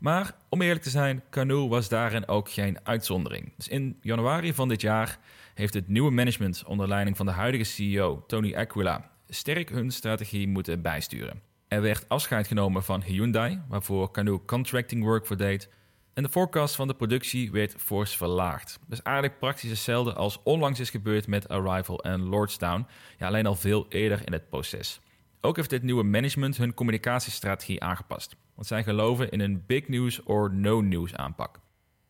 Maar 0.00 0.36
om 0.48 0.62
eerlijk 0.62 0.82
te 0.82 0.90
zijn, 0.90 1.22
Canoe 1.30 1.68
was 1.68 1.88
daarin 1.88 2.28
ook 2.28 2.50
geen 2.50 2.78
uitzondering. 2.82 3.52
Dus 3.56 3.68
in 3.68 3.98
januari 4.00 4.54
van 4.54 4.68
dit 4.68 4.80
jaar 4.80 5.18
heeft 5.54 5.74
het 5.74 5.88
nieuwe 5.88 6.10
management 6.10 6.64
onder 6.66 6.88
leiding 6.88 7.16
van 7.16 7.26
de 7.26 7.32
huidige 7.32 7.64
CEO 7.64 8.24
Tony 8.26 8.54
Aquila 8.54 9.10
sterk 9.28 9.68
hun 9.68 9.90
strategie 9.90 10.48
moeten 10.48 10.82
bijsturen. 10.82 11.40
Er 11.68 11.82
werd 11.82 12.08
afscheid 12.08 12.46
genomen 12.46 12.82
van 12.82 13.02
Hyundai, 13.02 13.60
waarvoor 13.68 14.10
Canoe 14.10 14.44
contracting 14.44 15.02
work 15.02 15.26
voor 15.26 15.36
deed, 15.36 15.68
en 16.16 16.22
de 16.22 16.28
forecast 16.28 16.74
van 16.74 16.88
de 16.88 16.94
productie 16.94 17.50
werd 17.50 17.74
fors 17.78 18.16
verlaagd. 18.16 18.78
Dus 18.86 19.02
eigenlijk 19.02 19.38
praktisch 19.38 19.70
hetzelfde 19.70 20.12
als 20.12 20.40
onlangs 20.42 20.80
is 20.80 20.90
gebeurd 20.90 21.26
met 21.26 21.48
Arrival 21.48 22.02
en 22.02 22.20
Lordstown, 22.20 22.86
ja, 23.18 23.26
alleen 23.26 23.46
al 23.46 23.54
veel 23.54 23.86
eerder 23.88 24.22
in 24.24 24.32
het 24.32 24.48
proces. 24.48 25.00
Ook 25.40 25.56
heeft 25.56 25.70
dit 25.70 25.82
nieuwe 25.82 26.02
management 26.02 26.56
hun 26.56 26.74
communicatiestrategie 26.74 27.82
aangepast, 27.82 28.36
want 28.54 28.66
zij 28.66 28.82
geloven 28.82 29.30
in 29.30 29.40
een 29.40 29.62
big 29.66 29.88
news 29.88 30.22
or 30.22 30.54
no 30.54 30.80
news 30.80 31.14
aanpak. 31.14 31.60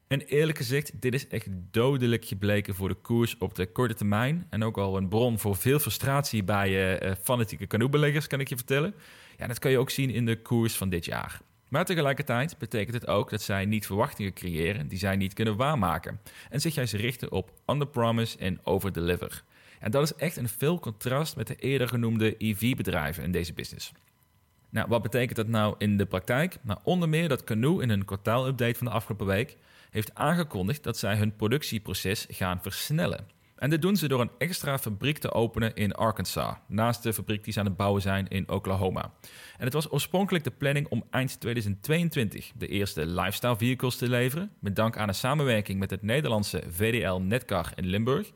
En 0.06 0.20
eerlijk 0.20 0.58
gezegd, 0.58 1.00
dit 1.00 1.14
is 1.14 1.28
echt 1.28 1.46
dodelijk 1.70 2.24
gebleken 2.24 2.74
voor 2.74 2.88
de 2.88 2.94
koers 2.94 3.38
op 3.38 3.54
de 3.54 3.66
korte 3.66 3.94
termijn. 3.94 4.46
En 4.50 4.64
ook 4.64 4.78
al 4.78 4.96
een 4.96 5.08
bron 5.08 5.38
voor 5.38 5.56
veel 5.56 5.78
frustratie 5.78 6.44
bij 6.44 7.02
uh, 7.02 7.12
fanatieke 7.22 7.66
canoebeleggers, 7.66 8.26
kan 8.26 8.40
ik 8.40 8.48
je 8.48 8.56
vertellen. 8.56 8.94
Ja, 9.36 9.46
dat 9.46 9.58
kan 9.58 9.70
je 9.70 9.78
ook 9.78 9.90
zien 9.90 10.10
in 10.10 10.26
de 10.26 10.42
koers 10.42 10.76
van 10.76 10.88
dit 10.88 11.04
jaar. 11.04 11.40
Maar 11.68 11.84
tegelijkertijd 11.84 12.58
betekent 12.58 12.94
het 12.94 13.06
ook 13.06 13.30
dat 13.30 13.42
zij 13.42 13.64
niet 13.64 13.86
verwachtingen 13.86 14.32
creëren 14.32 14.88
die 14.88 14.98
zij 14.98 15.16
niet 15.16 15.34
kunnen 15.34 15.56
waarmaken. 15.56 16.20
En 16.50 16.60
zich 16.60 16.74
juist 16.74 16.92
richten 16.92 17.32
op 17.32 17.52
under-promise 17.66 18.38
en 18.38 18.60
over-deliver. 18.62 19.42
En 19.80 19.90
dat 19.90 20.02
is 20.02 20.14
echt 20.14 20.36
een 20.36 20.48
veel 20.48 20.78
contrast 20.78 21.36
met 21.36 21.46
de 21.46 21.56
eerder 21.56 21.88
genoemde 21.88 22.34
EV-bedrijven 22.38 23.22
in 23.24 23.32
deze 23.32 23.52
business. 23.52 23.92
Nou, 24.70 24.88
wat 24.88 25.02
betekent 25.02 25.36
dat 25.36 25.48
nou 25.48 25.74
in 25.78 25.96
de 25.96 26.06
praktijk? 26.06 26.56
Nou, 26.62 26.78
onder 26.82 27.08
meer 27.08 27.28
dat 27.28 27.44
Canoe 27.44 27.82
in 27.82 27.90
een 27.90 28.04
kwartaalupdate 28.04 28.78
van 28.78 28.86
de 28.86 28.92
afgelopen 28.92 29.26
week 29.26 29.56
heeft 29.90 30.14
aangekondigd 30.14 30.82
dat 30.82 30.98
zij 30.98 31.16
hun 31.16 31.36
productieproces 31.36 32.26
gaan 32.28 32.62
versnellen. 32.62 33.35
En 33.56 33.70
dit 33.70 33.82
doen 33.82 33.96
ze 33.96 34.08
door 34.08 34.20
een 34.20 34.30
extra 34.38 34.78
fabriek 34.78 35.18
te 35.18 35.32
openen 35.32 35.74
in 35.74 35.94
Arkansas, 35.94 36.54
naast 36.66 37.02
de 37.02 37.12
fabriek 37.12 37.44
die 37.44 37.52
ze 37.52 37.58
aan 37.58 37.66
het 37.66 37.76
bouwen 37.76 38.02
zijn 38.02 38.28
in 38.28 38.48
Oklahoma. 38.48 39.12
En 39.58 39.64
het 39.64 39.72
was 39.72 39.92
oorspronkelijk 39.92 40.44
de 40.44 40.50
planning 40.50 40.88
om 40.88 41.04
eind 41.10 41.40
2022 41.40 42.52
de 42.54 42.66
eerste 42.66 43.06
lifestyle 43.06 43.56
vehicles 43.56 43.96
te 43.96 44.08
leveren, 44.08 44.50
met 44.58 44.76
dank 44.76 44.96
aan 44.96 45.08
een 45.08 45.14
samenwerking 45.14 45.78
met 45.78 45.90
het 45.90 46.02
Nederlandse 46.02 46.62
VDL 46.70 47.14
Netcar 47.14 47.72
in 47.74 47.86
Limburg. 47.86 48.32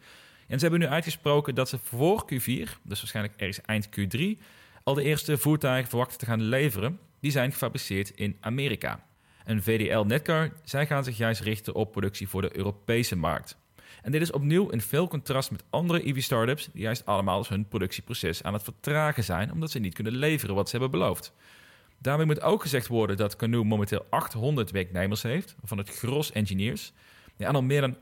En 0.47 0.59
ze 0.59 0.67
hebben 0.67 0.81
nu 0.81 0.87
uitgesproken 0.87 1.55
dat 1.55 1.69
ze 1.69 1.79
voor 1.79 2.25
Q4, 2.33 2.81
dus 2.83 2.99
waarschijnlijk 2.99 3.35
ergens 3.37 3.61
eind 3.61 3.89
Q3, 3.89 4.43
al 4.83 4.95
de 4.95 5.03
eerste 5.03 5.39
voertuigen 5.39 5.89
verwachten 5.89 6.19
te 6.19 6.27
gaan 6.27 6.43
leveren. 6.43 6.99
Die 7.21 7.31
zijn 7.31 7.53
gefabriceerd 7.53 8.11
in 8.11 8.37
Amerika. 8.41 9.05
En 9.45 9.62
VDL 9.62 10.05
Netcar, 10.05 10.53
zij 10.65 10.87
gaan 10.87 11.05
zich 11.05 11.17
juist 11.17 11.41
richten 11.41 11.75
op 11.75 11.93
productie 11.93 12.29
voor 12.29 12.43
de 12.43 12.57
Europese 12.57 13.17
markt. 13.17 13.60
En 14.02 14.12
dit 14.12 14.21
is 14.21 14.33
opnieuw 14.33 14.69
in 14.69 14.80
veel 14.80 15.09
contrast 15.09 15.50
met 15.50 15.64
andere 15.71 16.09
EV-startups 16.09 16.69
die 16.73 16.83
juist 16.83 17.07
allemaal 17.07 17.45
hun 17.49 17.69
productieproces 17.69 18.42
aan 18.42 18.52
het 18.52 18.62
vertragen 18.62 19.25
zijn 19.25 19.52
omdat 19.52 19.71
ze 19.71 19.78
niet 19.78 19.95
kunnen 19.95 20.16
leveren 20.16 20.54
wat 20.54 20.69
ze 20.69 20.78
hebben 20.78 21.00
beloofd. 21.00 21.33
Daarmee 21.99 22.26
moet 22.26 22.42
ook 22.42 22.62
gezegd 22.62 22.87
worden 22.87 23.16
dat 23.16 23.37
Canoe 23.37 23.64
momenteel 23.64 24.07
800 24.11 24.71
werknemers 24.71 25.23
heeft, 25.23 25.57
van 25.64 25.78
het 25.78 25.88
gros 25.88 26.33
engineers, 26.33 26.92
en 27.37 27.54
al 27.54 27.62
meer 27.62 27.80
dan 27.80 27.97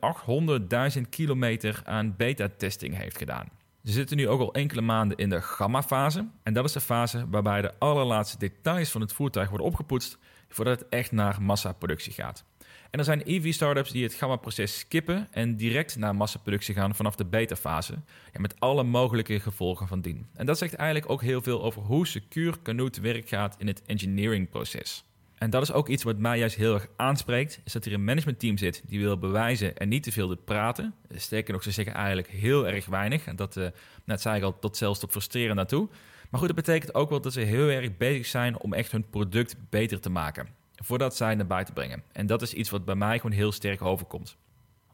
800.000 0.97 1.09
kilometer 1.09 1.81
aan 1.85 2.15
beta-testing 2.17 2.97
heeft 2.97 3.19
gedaan. 3.19 3.49
Ze 3.85 3.93
zitten 3.93 4.17
nu 4.17 4.29
ook 4.29 4.41
al 4.41 4.55
enkele 4.55 4.81
maanden 4.81 5.17
in 5.17 5.29
de 5.29 5.43
gamma-fase. 5.43 6.29
En 6.43 6.53
dat 6.53 6.65
is 6.65 6.73
de 6.73 6.81
fase 6.81 7.27
waarbij 7.31 7.63
de 7.63 7.75
allerlaatste 7.79 8.39
details 8.39 8.91
van 8.91 9.01
het 9.01 9.13
voertuig 9.13 9.49
worden 9.49 9.67
opgepoetst 9.67 10.19
voordat 10.49 10.79
het 10.79 10.89
echt 10.89 11.13
naar 11.13 11.43
massaproductie 11.43 12.13
gaat. 12.13 12.45
En 12.91 12.99
er 12.99 13.05
zijn 13.05 13.23
EV-startups 13.25 13.91
die 13.91 14.03
het 14.03 14.15
gamma-proces 14.15 14.79
skippen 14.79 15.29
en 15.31 15.57
direct 15.57 15.97
naar 15.97 16.17
massaproductie 16.17 16.75
gaan 16.75 16.95
vanaf 16.95 17.17
de 17.17 17.25
beta-fase. 17.25 17.95
Met 18.37 18.61
alle 18.61 18.83
mogelijke 18.83 19.41
gevolgen 19.41 19.89
van 19.89 20.01
dien. 20.01 20.27
En 20.35 20.47
dat 20.47 20.59
zegt 20.59 20.75
eigenlijk 20.75 21.11
ook 21.11 21.23
heel 21.23 21.43
veel 21.43 21.63
over 21.63 21.83
hoe 21.83 22.07
secuur 22.07 22.55
Canoo 22.63 22.89
te 22.89 23.01
werk 23.01 23.29
gaat 23.29 23.57
in 23.59 23.67
het 23.67 23.83
engineering-proces. 23.87 25.05
En 25.39 25.51
dat 25.51 25.63
is 25.63 25.73
ook 25.73 25.89
iets 25.89 26.03
wat 26.03 26.19
mij 26.19 26.39
juist 26.39 26.57
heel 26.57 26.75
erg 26.75 26.89
aanspreekt, 26.97 27.61
is 27.65 27.73
dat 27.73 27.85
er 27.85 27.93
een 27.93 28.05
managementteam 28.05 28.57
zit 28.57 28.83
die 28.87 29.01
wil 29.01 29.19
bewijzen 29.19 29.77
en 29.77 29.89
niet 29.89 30.03
te 30.03 30.13
veel 30.13 30.29
doet 30.29 30.45
praten. 30.45 30.95
Sterker 31.15 31.53
nog, 31.53 31.63
ze 31.63 31.71
zeggen 31.71 31.95
eigenlijk 31.95 32.29
heel 32.29 32.69
erg 32.69 32.87
weinig. 32.87 33.27
En 33.27 33.37
dat, 33.37 33.57
uh, 33.57 33.67
net 34.05 34.21
zei 34.21 34.37
ik 34.37 34.43
al, 34.43 34.59
tot 34.59 34.77
zelfs 34.77 35.01
tot 35.01 35.11
frustreren 35.11 35.57
naartoe. 35.57 35.89
Maar 36.31 36.41
goed, 36.41 36.49
dat 36.49 36.65
betekent 36.65 36.95
ook 36.95 37.11
wel 37.11 37.21
dat 37.21 37.33
ze 37.33 37.41
heel 37.41 37.69
erg 37.69 37.97
bezig 37.97 38.27
zijn 38.27 38.59
om 38.59 38.73
echt 38.73 38.93
hun 38.93 39.09
product 39.11 39.57
beter 39.71 40.01
te 40.01 40.11
maken. 40.11 40.58
Voordat 40.85 41.17
zij 41.17 41.35
naar 41.35 41.47
buiten 41.47 41.75
brengen. 41.75 42.03
En 42.13 42.27
dat 42.27 42.43
is 42.43 42.55
iets 42.55 42.71
wat 42.71 42.85
bij 42.85 42.95
mij 42.95 43.19
gewoon 43.19 43.37
heel 43.37 43.53
sterk 43.53 43.83
overkomt. 43.83 44.37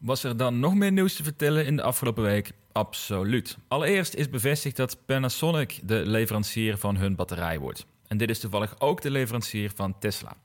Was 0.00 0.24
er 0.24 0.36
dan 0.36 0.60
nog 0.60 0.74
meer 0.74 0.92
nieuws 0.92 1.14
te 1.16 1.22
vertellen 1.22 1.66
in 1.66 1.76
de 1.76 1.82
afgelopen 1.82 2.22
week? 2.22 2.52
Absoluut. 2.72 3.56
Allereerst 3.68 4.14
is 4.14 4.30
bevestigd 4.30 4.76
dat 4.76 5.06
Panasonic 5.06 5.80
de 5.84 6.02
leverancier 6.06 6.78
van 6.78 6.96
hun 6.96 7.14
batterij 7.14 7.58
wordt. 7.58 7.86
En 8.06 8.16
dit 8.16 8.30
is 8.30 8.38
toevallig 8.38 8.80
ook 8.80 9.02
de 9.02 9.10
leverancier 9.10 9.70
van 9.74 9.98
Tesla. 9.98 10.36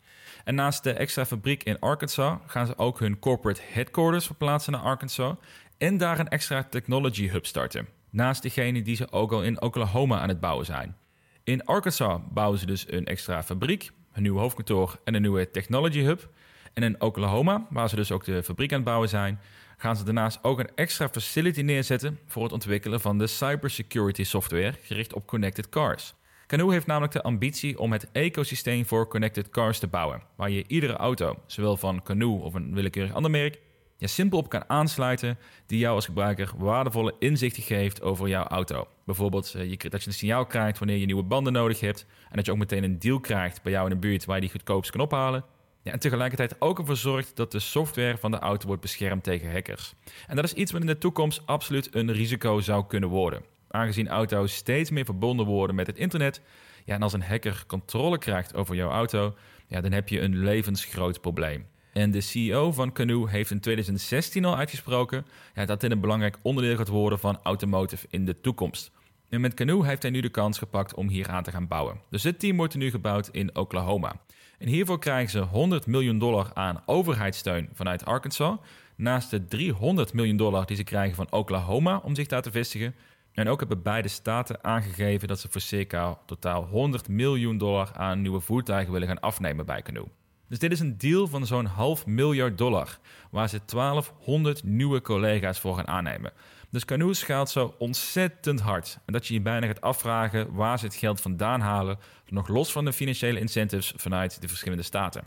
En 0.43 0.55
naast 0.55 0.83
de 0.83 0.93
extra 0.93 1.25
fabriek 1.25 1.63
in 1.63 1.79
Arkansas 1.79 2.37
gaan 2.45 2.65
ze 2.67 2.77
ook 2.77 2.99
hun 2.99 3.19
corporate 3.19 3.61
headquarters 3.63 4.25
verplaatsen 4.25 4.71
naar 4.71 4.81
Arkansas 4.81 5.35
en 5.77 5.97
daar 5.97 6.19
een 6.19 6.29
extra 6.29 6.63
technology 6.63 7.27
hub 7.27 7.45
starten. 7.45 7.87
Naast 8.09 8.41
degene 8.41 8.81
die 8.81 8.95
ze 8.95 9.11
ook 9.11 9.31
al 9.31 9.43
in 9.43 9.61
Oklahoma 9.61 10.19
aan 10.19 10.29
het 10.29 10.39
bouwen 10.39 10.65
zijn. 10.65 10.97
In 11.43 11.65
Arkansas 11.65 12.19
bouwen 12.31 12.59
ze 12.59 12.65
dus 12.65 12.91
een 12.91 13.05
extra 13.05 13.43
fabriek, 13.43 13.91
een 14.13 14.21
nieuw 14.21 14.37
hoofdkantoor 14.37 14.99
en 15.03 15.13
een 15.13 15.21
nieuwe 15.21 15.51
technology 15.51 16.01
hub. 16.01 16.29
En 16.73 16.83
in 16.83 17.01
Oklahoma, 17.01 17.67
waar 17.69 17.89
ze 17.89 17.95
dus 17.95 18.11
ook 18.11 18.25
de 18.25 18.43
fabriek 18.43 18.71
aan 18.71 18.77
het 18.77 18.85
bouwen 18.85 19.09
zijn, 19.09 19.39
gaan 19.77 19.95
ze 19.95 20.03
daarnaast 20.03 20.43
ook 20.43 20.59
een 20.59 20.75
extra 20.75 21.09
facility 21.09 21.61
neerzetten 21.61 22.19
voor 22.27 22.43
het 22.43 22.51
ontwikkelen 22.51 23.01
van 23.01 23.17
de 23.17 23.27
cybersecurity 23.27 24.23
software 24.23 24.73
gericht 24.83 25.13
op 25.13 25.27
connected 25.27 25.69
cars. 25.69 26.13
Canoe 26.47 26.71
heeft 26.71 26.85
namelijk 26.85 27.13
de 27.13 27.21
ambitie 27.21 27.79
om 27.79 27.91
het 27.91 28.11
ecosysteem 28.11 28.85
voor 28.85 29.07
connected 29.07 29.49
cars 29.49 29.79
te 29.79 29.87
bouwen, 29.87 30.21
waar 30.35 30.49
je 30.49 30.63
iedere 30.67 30.93
auto, 30.93 31.39
zowel 31.45 31.77
van 31.77 32.03
Canoe 32.03 32.41
of 32.41 32.53
een 32.53 32.73
willekeurig 32.73 33.13
ander 33.13 33.31
merk, 33.31 33.59
je 33.99 34.07
simpel 34.07 34.37
op 34.37 34.49
kan 34.49 34.69
aansluiten, 34.69 35.37
die 35.65 35.79
jou 35.79 35.95
als 35.95 36.05
gebruiker 36.05 36.51
waardevolle 36.57 37.15
inzichten 37.19 37.63
geeft 37.63 38.01
over 38.01 38.27
jouw 38.27 38.43
auto. 38.43 38.87
Bijvoorbeeld 39.05 39.53
eh, 39.55 39.77
dat 39.77 40.01
je 40.01 40.07
een 40.07 40.13
signaal 40.13 40.45
krijgt 40.45 40.79
wanneer 40.79 40.97
je 40.97 41.05
nieuwe 41.05 41.23
banden 41.23 41.53
nodig 41.53 41.79
hebt 41.79 42.05
en 42.29 42.35
dat 42.35 42.45
je 42.45 42.51
ook 42.51 42.57
meteen 42.57 42.83
een 42.83 42.99
deal 42.99 43.19
krijgt 43.19 43.61
bij 43.61 43.71
jou 43.71 43.89
in 43.89 43.93
de 43.93 44.07
buurt 44.07 44.25
waar 44.25 44.35
je 44.35 44.41
die 44.41 44.51
goedkoopst 44.51 44.91
kan 44.91 45.01
ophalen. 45.01 45.45
Ja, 45.81 45.91
en 45.91 45.99
tegelijkertijd 45.99 46.55
ook 46.61 46.79
ervoor 46.79 46.95
zorgt 46.95 47.35
dat 47.35 47.51
de 47.51 47.59
software 47.59 48.17
van 48.17 48.31
de 48.31 48.39
auto 48.39 48.67
wordt 48.67 48.81
beschermd 48.81 49.23
tegen 49.23 49.51
hackers. 49.51 49.93
En 50.27 50.35
dat 50.35 50.45
is 50.45 50.53
iets 50.53 50.71
wat 50.71 50.81
in 50.81 50.87
de 50.87 50.97
toekomst 50.97 51.41
absoluut 51.45 51.95
een 51.95 52.11
risico 52.11 52.59
zou 52.59 52.85
kunnen 52.87 53.09
worden 53.09 53.41
aangezien 53.69 54.07
auto's 54.07 54.55
steeds 54.55 54.89
meer 54.89 55.05
verbonden 55.05 55.45
worden 55.45 55.75
met 55.75 55.87
het 55.87 55.97
internet. 55.97 56.41
Ja, 56.85 56.95
en 56.95 57.01
als 57.01 57.13
een 57.13 57.23
hacker 57.23 57.63
controle 57.67 58.17
krijgt 58.17 58.55
over 58.55 58.75
jouw 58.75 58.89
auto, 58.89 59.35
ja, 59.67 59.81
dan 59.81 59.91
heb 59.91 60.09
je 60.09 60.21
een 60.21 60.37
levensgroot 60.37 61.21
probleem. 61.21 61.65
En 61.93 62.11
de 62.11 62.21
CEO 62.21 62.71
van 62.71 62.91
Canoe 62.91 63.29
heeft 63.29 63.51
in 63.51 63.59
2016 63.59 64.45
al 64.45 64.57
uitgesproken 64.57 65.25
ja, 65.53 65.65
dat 65.65 65.81
dit 65.81 65.91
een 65.91 65.99
belangrijk 65.99 66.37
onderdeel 66.41 66.77
gaat 66.77 66.87
worden 66.87 67.19
van 67.19 67.39
automotive 67.43 68.07
in 68.09 68.25
de 68.25 68.41
toekomst. 68.41 68.91
En 69.29 69.41
met 69.41 69.53
Canoe 69.53 69.85
heeft 69.85 70.01
hij 70.01 70.11
nu 70.11 70.21
de 70.21 70.29
kans 70.29 70.57
gepakt 70.57 70.93
om 70.93 71.09
hier 71.09 71.29
aan 71.29 71.43
te 71.43 71.51
gaan 71.51 71.67
bouwen. 71.67 72.01
Dus 72.09 72.21
dit 72.21 72.39
team 72.39 72.57
wordt 72.57 72.75
nu 72.75 72.89
gebouwd 72.89 73.29
in 73.31 73.55
Oklahoma. 73.55 74.15
En 74.57 74.67
hiervoor 74.67 74.99
krijgen 74.99 75.29
ze 75.29 75.39
100 75.39 75.85
miljoen 75.85 76.19
dollar 76.19 76.51
aan 76.53 76.81
overheidssteun 76.85 77.69
vanuit 77.73 78.05
Arkansas. 78.05 78.57
Naast 78.95 79.29
de 79.29 79.45
300 79.45 80.13
miljoen 80.13 80.37
dollar 80.37 80.65
die 80.65 80.75
ze 80.75 80.83
krijgen 80.83 81.15
van 81.15 81.31
Oklahoma 81.31 81.97
om 82.03 82.15
zich 82.15 82.27
daar 82.27 82.41
te 82.41 82.51
vestigen. 82.51 82.95
En 83.33 83.47
ook 83.47 83.59
hebben 83.59 83.81
beide 83.81 84.07
staten 84.07 84.63
aangegeven 84.63 85.27
dat 85.27 85.39
ze 85.39 85.47
voor 85.49 85.61
circa 85.61 86.17
totaal 86.25 86.63
100 86.63 87.07
miljoen 87.07 87.57
dollar 87.57 87.91
aan 87.93 88.21
nieuwe 88.21 88.39
voertuigen 88.39 88.93
willen 88.93 89.07
gaan 89.07 89.19
afnemen 89.19 89.65
bij 89.65 89.81
Canoe. 89.81 90.07
Dus 90.49 90.59
dit 90.59 90.71
is 90.71 90.79
een 90.79 90.97
deal 90.97 91.27
van 91.27 91.45
zo'n 91.45 91.65
half 91.65 92.05
miljard 92.05 92.57
dollar, 92.57 92.99
waar 93.31 93.49
ze 93.49 93.59
1200 93.65 94.63
nieuwe 94.63 95.01
collega's 95.01 95.59
voor 95.59 95.75
gaan 95.75 95.87
aannemen. 95.87 96.31
Dus 96.69 96.85
Canoe 96.85 97.13
schaalt 97.13 97.49
zo 97.49 97.75
ontzettend 97.77 98.59
hard. 98.59 98.99
En 99.05 99.13
dat 99.13 99.27
je 99.27 99.33
je 99.33 99.41
bijna 99.41 99.67
gaat 99.67 99.81
afvragen 99.81 100.53
waar 100.53 100.79
ze 100.79 100.85
het 100.85 100.95
geld 100.95 101.21
vandaan 101.21 101.61
halen, 101.61 101.99
nog 102.27 102.47
los 102.47 102.71
van 102.71 102.85
de 102.85 102.93
financiële 102.93 103.39
incentives 103.39 103.93
vanuit 103.95 104.41
de 104.41 104.47
verschillende 104.47 104.83
staten. 104.83 105.23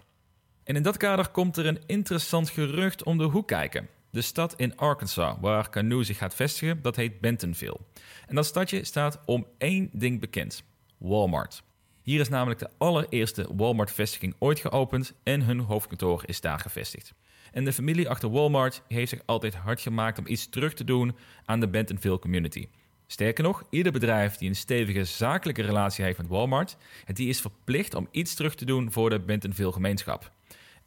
En 0.64 0.76
in 0.76 0.82
dat 0.82 0.96
kader 0.96 1.28
komt 1.28 1.56
er 1.56 1.66
een 1.66 1.82
interessant 1.86 2.50
gerucht 2.50 3.02
om 3.02 3.18
de 3.18 3.24
hoek 3.24 3.48
kijken. 3.48 3.88
De 4.10 4.22
stad 4.22 4.54
in 4.56 4.76
Arkansas, 4.76 5.36
waar 5.40 5.70
Canoe 5.70 6.04
zich 6.04 6.18
gaat 6.18 6.34
vestigen, 6.34 6.82
dat 6.82 6.96
heet 6.96 7.20
Bentonville. 7.20 7.80
En 8.26 8.34
dat 8.34 8.46
stadje 8.46 8.84
staat 8.84 9.20
om 9.24 9.46
één 9.58 9.90
ding 9.92 10.20
bekend: 10.20 10.64
Walmart. 10.98 11.62
Hier 12.02 12.20
is 12.20 12.28
namelijk 12.28 12.60
de 12.60 12.70
allereerste 12.78 13.46
Walmart-vestiging 13.56 14.34
ooit 14.38 14.60
geopend 14.60 15.14
en 15.22 15.42
hun 15.42 15.58
hoofdkantoor 15.58 16.22
is 16.26 16.40
daar 16.40 16.58
gevestigd. 16.58 17.14
En 17.52 17.64
de 17.64 17.72
familie 17.72 18.08
achter 18.08 18.30
Walmart 18.30 18.82
heeft 18.88 19.08
zich 19.08 19.22
altijd 19.24 19.54
hard 19.54 19.80
gemaakt 19.80 20.18
om 20.18 20.26
iets 20.26 20.48
terug 20.48 20.74
te 20.74 20.84
doen 20.84 21.16
aan 21.44 21.60
de 21.60 21.68
Bentonville 21.68 22.18
community. 22.18 22.68
Sterker 23.06 23.44
nog, 23.44 23.64
ieder 23.70 23.92
bedrijf 23.92 24.36
die 24.36 24.48
een 24.48 24.56
stevige 24.56 25.04
zakelijke 25.04 25.62
relatie 25.62 26.04
heeft 26.04 26.18
met 26.18 26.26
Walmart, 26.26 26.76
die 27.06 27.28
is 27.28 27.40
verplicht 27.40 27.94
om 27.94 28.08
iets 28.10 28.34
terug 28.34 28.54
te 28.54 28.64
doen 28.64 28.92
voor 28.92 29.10
de 29.10 29.20
Bentonville 29.20 29.72
gemeenschap. 29.72 30.30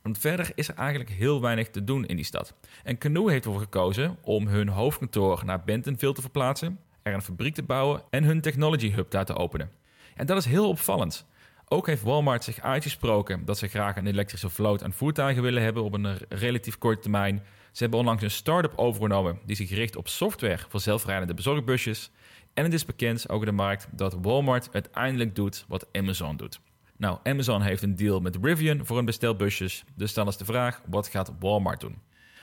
Want 0.01 0.17
verder 0.17 0.51
is 0.55 0.67
er 0.67 0.75
eigenlijk 0.75 1.09
heel 1.09 1.41
weinig 1.41 1.69
te 1.69 1.83
doen 1.83 2.05
in 2.05 2.15
die 2.15 2.25
stad. 2.25 2.53
En 2.83 2.97
Canoe 2.97 3.31
heeft 3.31 3.45
ervoor 3.45 3.61
gekozen 3.61 4.17
om 4.21 4.47
hun 4.47 4.67
hoofdkantoor 4.67 5.41
naar 5.45 5.63
Bentonville 5.63 6.13
te 6.13 6.21
verplaatsen, 6.21 6.79
er 7.01 7.13
een 7.13 7.21
fabriek 7.21 7.53
te 7.53 7.63
bouwen 7.63 8.03
en 8.09 8.23
hun 8.23 8.41
technology 8.41 8.91
hub 8.91 9.11
daar 9.11 9.25
te 9.25 9.35
openen. 9.35 9.71
En 10.15 10.25
dat 10.25 10.37
is 10.37 10.45
heel 10.45 10.69
opvallend. 10.69 11.25
Ook 11.67 11.87
heeft 11.87 12.01
Walmart 12.01 12.43
zich 12.43 12.61
uitgesproken 12.61 13.45
dat 13.45 13.57
ze 13.57 13.67
graag 13.67 13.95
een 13.95 14.07
elektrische 14.07 14.49
vloot 14.49 14.83
aan 14.83 14.93
voertuigen 14.93 15.43
willen 15.43 15.63
hebben 15.63 15.83
op 15.83 15.93
een 15.93 16.17
relatief 16.29 16.77
korte 16.77 17.01
termijn. 17.01 17.43
Ze 17.71 17.81
hebben 17.81 17.99
onlangs 17.99 18.23
een 18.23 18.31
start-up 18.31 18.73
overgenomen 18.75 19.39
die 19.45 19.55
zich 19.55 19.69
richt 19.69 19.95
op 19.95 20.07
software 20.07 20.65
voor 20.69 20.79
zelfrijdende 20.79 21.33
bezorgbusjes. 21.33 22.11
En 22.53 22.63
het 22.63 22.73
is 22.73 22.85
bekend 22.85 23.29
ook 23.29 23.39
in 23.39 23.47
de 23.47 23.53
markt 23.53 23.87
dat 23.91 24.17
Walmart 24.21 24.69
uiteindelijk 24.71 25.35
doet 25.35 25.65
wat 25.67 25.87
Amazon 25.91 26.37
doet. 26.37 26.59
Nou, 26.97 27.17
Amazon 27.23 27.61
heeft 27.61 27.81
een 27.81 27.95
deal 27.95 28.19
met 28.19 28.37
Rivian 28.41 28.85
voor 28.85 28.95
hun 28.95 29.05
bestelbusjes. 29.05 29.83
Dus 29.95 30.13
dan 30.13 30.27
is 30.27 30.37
de 30.37 30.45
vraag, 30.45 30.81
wat 30.85 31.07
gaat 31.07 31.33
Walmart 31.39 31.79
doen? 31.79 32.01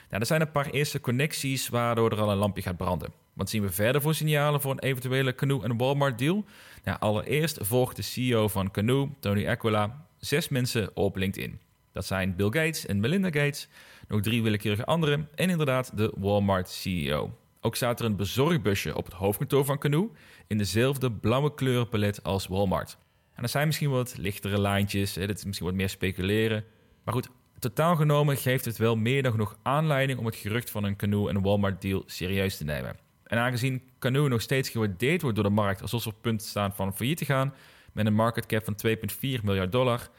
Nou, 0.09 0.21
er 0.21 0.25
zijn 0.25 0.41
een 0.41 0.51
paar 0.51 0.69
eerste 0.69 1.01
connecties 1.01 1.69
waardoor 1.69 2.11
er 2.11 2.21
al 2.21 2.31
een 2.31 2.37
lampje 2.37 2.61
gaat 2.61 2.77
branden. 2.77 3.22
Wat 3.33 3.49
zien 3.49 3.61
we 3.61 3.71
verder 3.71 4.01
voor 4.01 4.15
signalen 4.15 4.61
voor 4.61 4.71
een 4.71 4.79
eventuele 4.79 5.35
Canoe 5.35 5.63
en 5.63 5.77
Walmart 5.77 6.17
deal? 6.17 6.45
Nou, 6.83 6.99
allereerst 6.99 7.57
volgt 7.61 7.95
de 7.95 8.01
CEO 8.01 8.47
van 8.47 8.71
Canoe, 8.71 9.09
Tony 9.19 9.47
Aquila, 9.47 10.05
zes 10.17 10.49
mensen 10.49 10.95
op 10.95 11.15
LinkedIn. 11.15 11.59
Dat 11.91 12.05
zijn 12.05 12.35
Bill 12.35 12.45
Gates 12.45 12.85
en 12.85 12.99
Melinda 12.99 13.27
Gates, 13.27 13.67
nog 14.07 14.21
drie 14.21 14.43
willekeurige 14.43 14.85
anderen 14.85 15.29
en 15.35 15.49
inderdaad 15.49 15.97
de 15.97 16.13
Walmart 16.17 16.69
CEO. 16.69 17.37
Ook 17.61 17.75
staat 17.75 17.99
er 17.99 18.05
een 18.05 18.15
bezorgbusje 18.15 18.95
op 18.95 19.05
het 19.05 19.13
hoofdkantoor 19.13 19.65
van 19.65 19.77
Canoe 19.77 20.09
in 20.47 20.57
dezelfde 20.57 21.11
blauwe 21.11 21.53
kleurenpalet 21.53 22.23
als 22.23 22.47
Walmart. 22.47 22.97
En 23.33 23.43
er 23.43 23.49
zijn 23.49 23.67
misschien 23.67 23.89
wat 23.89 24.17
lichtere 24.17 24.61
lijntjes, 24.61 25.15
hè, 25.15 25.27
dat 25.27 25.37
is 25.37 25.45
misschien 25.45 25.67
wat 25.67 25.75
meer 25.75 25.89
speculeren. 25.89 26.65
Maar 27.03 27.13
goed, 27.13 27.29
totaal 27.59 27.95
genomen 27.95 28.37
geeft 28.37 28.65
het 28.65 28.77
wel 28.77 28.95
meer 28.95 29.23
dan 29.23 29.31
genoeg 29.31 29.57
aanleiding 29.63 30.19
om 30.19 30.25
het 30.25 30.35
gerucht 30.35 30.69
van 30.69 30.83
een 30.83 30.95
Canoe 30.95 31.29
en 31.29 31.41
Walmart 31.41 31.81
deal 31.81 32.03
serieus 32.05 32.57
te 32.57 32.63
nemen. 32.63 32.95
En 33.33 33.39
aangezien 33.39 33.81
Canoe 33.99 34.29
nog 34.29 34.41
steeds 34.41 34.69
gewaardeerd 34.69 35.21
wordt 35.21 35.35
door 35.35 35.45
de 35.45 35.53
markt 35.53 35.81
alsof 35.81 36.01
ze 36.01 36.09
op 36.09 36.15
punt 36.21 36.41
staan 36.41 36.75
van 36.75 36.95
failliet 36.95 37.17
te 37.17 37.25
gaan, 37.25 37.53
met 37.93 38.05
een 38.05 38.13
market 38.13 38.45
cap 38.45 38.63
van 38.63 38.75
2,4 38.87 39.43
miljard 39.43 39.71
dollar, 39.71 40.09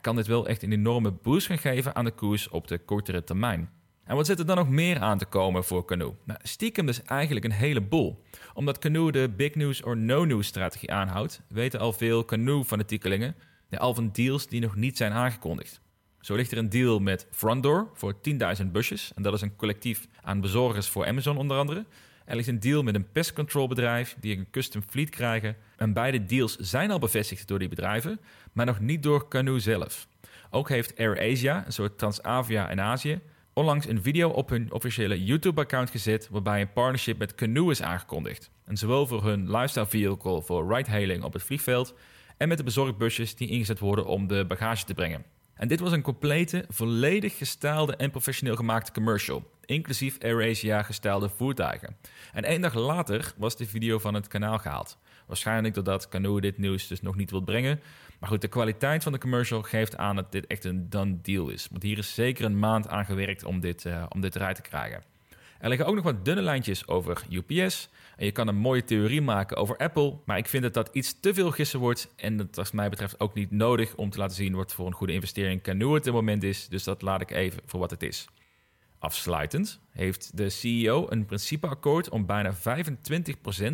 kan 0.00 0.16
dit 0.16 0.26
wel 0.26 0.48
echt 0.48 0.62
een 0.62 0.72
enorme 0.72 1.10
boost 1.10 1.46
gaan 1.46 1.58
geven 1.58 1.94
aan 1.94 2.04
de 2.04 2.10
koers 2.10 2.48
op 2.48 2.68
de 2.68 2.78
kortere 2.78 3.24
termijn. 3.24 3.70
En 4.04 4.16
wat 4.16 4.26
zit 4.26 4.38
er 4.38 4.46
dan 4.46 4.56
nog 4.56 4.68
meer 4.68 4.98
aan 4.98 5.18
te 5.18 5.24
komen 5.24 5.64
voor 5.64 5.84
Canoe? 5.84 6.14
Nou, 6.24 6.38
stiekem 6.42 6.86
dus 6.86 7.02
eigenlijk 7.02 7.44
een 7.44 7.52
heleboel. 7.52 8.22
Omdat 8.54 8.78
Canoe 8.78 9.12
de 9.12 9.32
big 9.36 9.54
news 9.54 9.82
or 9.82 9.96
no 9.96 10.24
news 10.24 10.46
strategie 10.46 10.92
aanhoudt, 10.92 11.42
weten 11.48 11.80
al 11.80 11.92
veel 11.92 12.24
Canoe-fanatiekelingen 12.24 13.34
al 13.70 13.94
van 13.94 14.10
deals 14.12 14.46
die 14.46 14.60
nog 14.60 14.76
niet 14.76 14.96
zijn 14.96 15.12
aangekondigd. 15.12 15.80
Zo 16.20 16.34
ligt 16.34 16.52
er 16.52 16.58
een 16.58 16.68
deal 16.68 16.98
met 16.98 17.26
Frontdoor 17.30 17.90
voor 17.94 18.14
10.000 18.60 18.66
busjes. 18.72 19.12
En 19.14 19.22
dat 19.22 19.34
is 19.34 19.40
een 19.40 19.56
collectief 19.56 20.08
aan 20.22 20.40
bezorgers 20.40 20.88
voor 20.88 21.06
Amazon 21.06 21.36
onder 21.36 21.56
andere. 21.58 21.84
Er 22.24 22.36
ligt 22.36 22.48
een 22.48 22.60
deal 22.60 22.82
met 22.82 22.94
een 22.94 23.12
pest 23.12 23.32
control 23.32 23.68
bedrijf 23.68 24.16
die 24.20 24.36
een 24.36 24.50
custom 24.50 24.82
fleet 24.88 25.10
krijgen. 25.10 25.56
En 25.76 25.92
beide 25.92 26.24
deals 26.24 26.56
zijn 26.56 26.90
al 26.90 26.98
bevestigd 26.98 27.48
door 27.48 27.58
die 27.58 27.68
bedrijven, 27.68 28.20
maar 28.52 28.66
nog 28.66 28.80
niet 28.80 29.02
door 29.02 29.28
Canoe 29.28 29.60
zelf. 29.60 30.08
Ook 30.50 30.68
heeft 30.68 30.98
AirAsia, 30.98 31.66
een 31.66 31.72
soort 31.72 31.98
Transavia 31.98 32.70
in 32.70 32.80
Azië, 32.80 33.20
onlangs 33.52 33.86
een 33.86 34.02
video 34.02 34.28
op 34.28 34.48
hun 34.48 34.72
officiële 34.72 35.24
YouTube-account 35.24 35.90
gezet 35.90 36.28
waarbij 36.30 36.60
een 36.60 36.72
partnership 36.72 37.18
met 37.18 37.34
Canoe 37.34 37.70
is 37.70 37.82
aangekondigd. 37.82 38.50
En 38.64 38.76
zowel 38.76 39.06
voor 39.06 39.24
hun 39.24 39.50
lifestyle 39.50 39.86
vehicle 39.86 40.42
voor 40.42 40.74
ride-hailing 40.74 41.22
op 41.22 41.32
het 41.32 41.42
vliegveld 41.42 41.94
en 42.36 42.48
met 42.48 42.58
de 42.58 42.64
bezorgbusjes 42.64 43.36
die 43.36 43.48
ingezet 43.48 43.78
worden 43.78 44.06
om 44.06 44.26
de 44.26 44.44
bagage 44.44 44.84
te 44.84 44.94
brengen. 44.94 45.24
En 45.54 45.68
dit 45.68 45.80
was 45.80 45.92
een 45.92 46.02
complete, 46.02 46.64
volledig 46.68 47.36
gestaalde 47.36 47.96
en 47.96 48.10
professioneel 48.10 48.56
gemaakte 48.56 48.92
commercial, 48.92 49.50
inclusief 49.64 50.18
AirAsia 50.18 50.82
gestaalde 50.82 51.28
voertuigen. 51.28 51.96
En 52.32 52.44
één 52.44 52.60
dag 52.60 52.74
later 52.74 53.32
was 53.36 53.56
de 53.56 53.66
video 53.66 53.98
van 53.98 54.14
het 54.14 54.28
kanaal 54.28 54.58
gehaald. 54.58 54.98
Waarschijnlijk 55.26 55.74
doordat 55.74 56.08
Canoe 56.08 56.40
dit 56.40 56.58
nieuws 56.58 56.86
dus 56.86 57.02
nog 57.02 57.16
niet 57.16 57.30
wil 57.30 57.40
brengen. 57.40 57.80
Maar 58.20 58.28
goed, 58.28 58.40
de 58.40 58.48
kwaliteit 58.48 59.02
van 59.02 59.12
de 59.12 59.18
commercial 59.18 59.62
geeft 59.62 59.96
aan 59.96 60.16
dat 60.16 60.32
dit 60.32 60.46
echt 60.46 60.64
een 60.64 60.90
done 60.90 61.20
deal 61.22 61.48
is. 61.48 61.68
Want 61.70 61.82
hier 61.82 61.98
is 61.98 62.14
zeker 62.14 62.44
een 62.44 62.58
maand 62.58 62.88
aan 62.88 63.04
gewerkt 63.04 63.44
om 63.44 63.60
dit, 63.60 63.84
uh, 63.84 64.06
om 64.08 64.20
dit 64.20 64.36
eruit 64.36 64.56
te 64.56 64.62
krijgen. 64.62 65.13
Er 65.58 65.68
liggen 65.68 65.86
ook 65.86 65.94
nog 65.94 66.04
wat 66.04 66.24
dunne 66.24 66.42
lijntjes 66.42 66.88
over 66.88 67.22
UPS. 67.30 67.88
En 68.16 68.24
je 68.24 68.32
kan 68.32 68.48
een 68.48 68.56
mooie 68.56 68.84
theorie 68.84 69.22
maken 69.22 69.56
over 69.56 69.76
Apple. 69.76 70.16
Maar 70.24 70.38
ik 70.38 70.48
vind 70.48 70.62
dat 70.62 70.74
dat 70.74 70.88
iets 70.92 71.20
te 71.20 71.34
veel 71.34 71.50
gissen 71.50 71.80
wordt. 71.80 72.12
En 72.16 72.36
dat 72.36 72.58
is 72.58 72.70
mij 72.70 72.88
betreft 72.88 73.20
ook 73.20 73.34
niet 73.34 73.50
nodig 73.50 73.94
om 73.94 74.10
te 74.10 74.18
laten 74.18 74.36
zien 74.36 74.54
wat 74.54 74.74
voor 74.74 74.86
een 74.86 74.92
goede 74.92 75.12
investering 75.12 75.62
Canoe 75.62 75.94
het 75.94 76.12
moment 76.12 76.42
is. 76.42 76.68
Dus 76.68 76.84
dat 76.84 77.02
laat 77.02 77.20
ik 77.20 77.30
even 77.30 77.62
voor 77.66 77.80
wat 77.80 77.90
het 77.90 78.02
is. 78.02 78.28
Afsluitend 78.98 79.80
heeft 79.90 80.36
de 80.36 80.48
CEO 80.48 81.06
een 81.08 81.26
principeakkoord 81.26 82.08
om 82.08 82.26
bijna 82.26 82.54
25% 82.54 82.56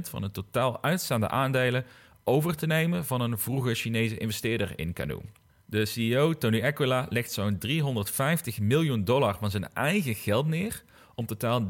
van 0.00 0.22
de 0.22 0.30
totaal 0.30 0.82
uitstaande 0.82 1.28
aandelen 1.28 1.84
over 2.24 2.56
te 2.56 2.66
nemen 2.66 3.04
van 3.04 3.20
een 3.20 3.38
vroege 3.38 3.74
Chinese 3.74 4.18
investeerder 4.18 4.72
in 4.76 4.92
Canoe. 4.92 5.22
De 5.64 5.84
CEO, 5.84 6.32
Tony 6.32 6.62
Aquila, 6.62 7.06
legt 7.08 7.32
zo'n 7.32 7.58
350 7.58 8.60
miljoen 8.60 9.04
dollar 9.04 9.36
van 9.38 9.50
zijn 9.50 9.72
eigen 9.72 10.14
geld 10.14 10.46
neer 10.46 10.82
om 11.20 11.26
totaal 11.26 11.62
33% 11.62 11.68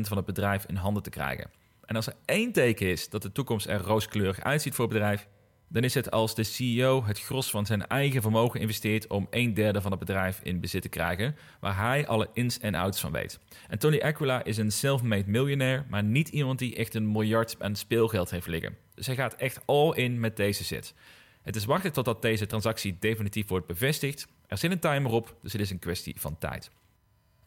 van 0.00 0.16
het 0.16 0.26
bedrijf 0.26 0.64
in 0.66 0.74
handen 0.74 1.02
te 1.02 1.10
krijgen. 1.10 1.50
En 1.84 1.96
als 1.96 2.06
er 2.06 2.14
één 2.24 2.52
teken 2.52 2.86
is 2.86 3.08
dat 3.08 3.22
de 3.22 3.32
toekomst 3.32 3.66
er 3.66 3.80
rooskleurig 3.80 4.40
uitziet 4.40 4.74
voor 4.74 4.84
het 4.84 4.94
bedrijf, 4.94 5.28
dan 5.68 5.82
is 5.82 5.94
het 5.94 6.10
als 6.10 6.34
de 6.34 6.42
CEO 6.42 7.04
het 7.04 7.20
gros 7.20 7.50
van 7.50 7.66
zijn 7.66 7.86
eigen 7.86 8.22
vermogen 8.22 8.60
investeert 8.60 9.06
om 9.06 9.26
een 9.30 9.54
derde 9.54 9.80
van 9.80 9.90
het 9.90 10.00
bedrijf 10.00 10.40
in 10.42 10.60
bezit 10.60 10.82
te 10.82 10.88
krijgen, 10.88 11.36
waar 11.60 11.76
hij 11.76 12.06
alle 12.06 12.28
ins 12.32 12.58
en 12.58 12.74
outs 12.74 13.00
van 13.00 13.12
weet. 13.12 13.38
En 13.68 13.78
Tony 13.78 14.00
Aquila 14.00 14.44
is 14.44 14.56
een 14.56 14.72
self-made 14.72 15.30
miljonair, 15.30 15.86
maar 15.88 16.04
niet 16.04 16.28
iemand 16.28 16.58
die 16.58 16.76
echt 16.76 16.94
een 16.94 17.12
miljard 17.12 17.56
aan 17.58 17.76
speelgeld 17.76 18.30
heeft 18.30 18.46
liggen. 18.46 18.76
Dus 18.94 19.06
hij 19.06 19.14
gaat 19.14 19.34
echt 19.34 19.60
all 19.66 19.92
in 19.94 20.20
met 20.20 20.36
deze 20.36 20.64
zet. 20.64 20.94
Het 21.42 21.56
is 21.56 21.64
wachten 21.64 21.92
totdat 21.92 22.22
deze 22.22 22.46
transactie 22.46 22.96
definitief 22.98 23.48
wordt 23.48 23.66
bevestigd. 23.66 24.26
Er 24.46 24.58
zit 24.58 24.70
een 24.70 24.78
timer 24.78 25.10
op, 25.10 25.36
dus 25.42 25.52
het 25.52 25.60
is 25.60 25.70
een 25.70 25.78
kwestie 25.78 26.20
van 26.20 26.38
tijd. 26.38 26.70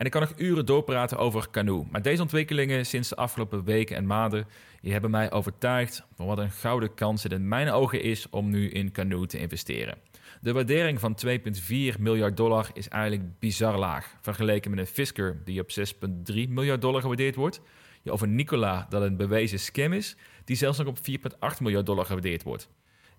En 0.01 0.07
ik 0.07 0.13
kan 0.13 0.21
nog 0.21 0.33
uren 0.37 0.65
doorpraten 0.65 1.17
over 1.17 1.47
Canoe. 1.51 1.85
Maar 1.91 2.01
deze 2.01 2.21
ontwikkelingen 2.21 2.85
sinds 2.85 3.09
de 3.09 3.15
afgelopen 3.15 3.63
weken 3.63 3.95
en 3.95 4.05
maanden... 4.05 4.47
hebben 4.81 5.11
mij 5.11 5.31
overtuigd 5.31 6.03
van 6.15 6.25
wat 6.25 6.37
een 6.37 6.51
gouden 6.51 6.93
kans 6.93 7.23
het 7.23 7.31
in 7.31 7.47
mijn 7.47 7.69
ogen 7.69 8.01
is... 8.01 8.29
om 8.29 8.49
nu 8.49 8.69
in 8.69 8.91
Canoe 8.91 9.25
te 9.25 9.39
investeren. 9.39 9.97
De 10.41 10.53
waardering 10.53 10.99
van 10.99 11.17
2,4 11.25 11.99
miljard 11.99 12.37
dollar 12.37 12.69
is 12.73 12.87
eigenlijk 12.87 13.39
bizar 13.39 13.77
laag... 13.77 14.15
vergeleken 14.21 14.71
met 14.71 14.79
een 14.79 14.87
Fisker 14.87 15.41
die 15.45 15.61
op 15.61 15.69
6,3 15.79 16.49
miljard 16.49 16.81
dollar 16.81 17.01
gewaardeerd 17.01 17.35
wordt... 17.35 17.61
Ja, 18.01 18.11
over 18.11 18.27
Nikola 18.27 18.85
dat 18.89 19.01
een 19.01 19.17
bewezen 19.17 19.59
scam 19.59 19.93
is... 19.93 20.15
die 20.45 20.55
zelfs 20.55 20.77
nog 20.77 20.87
op 20.87 20.97
4,8 20.97 21.61
miljard 21.61 21.85
dollar 21.85 22.05
gewaardeerd 22.05 22.43
wordt... 22.43 22.69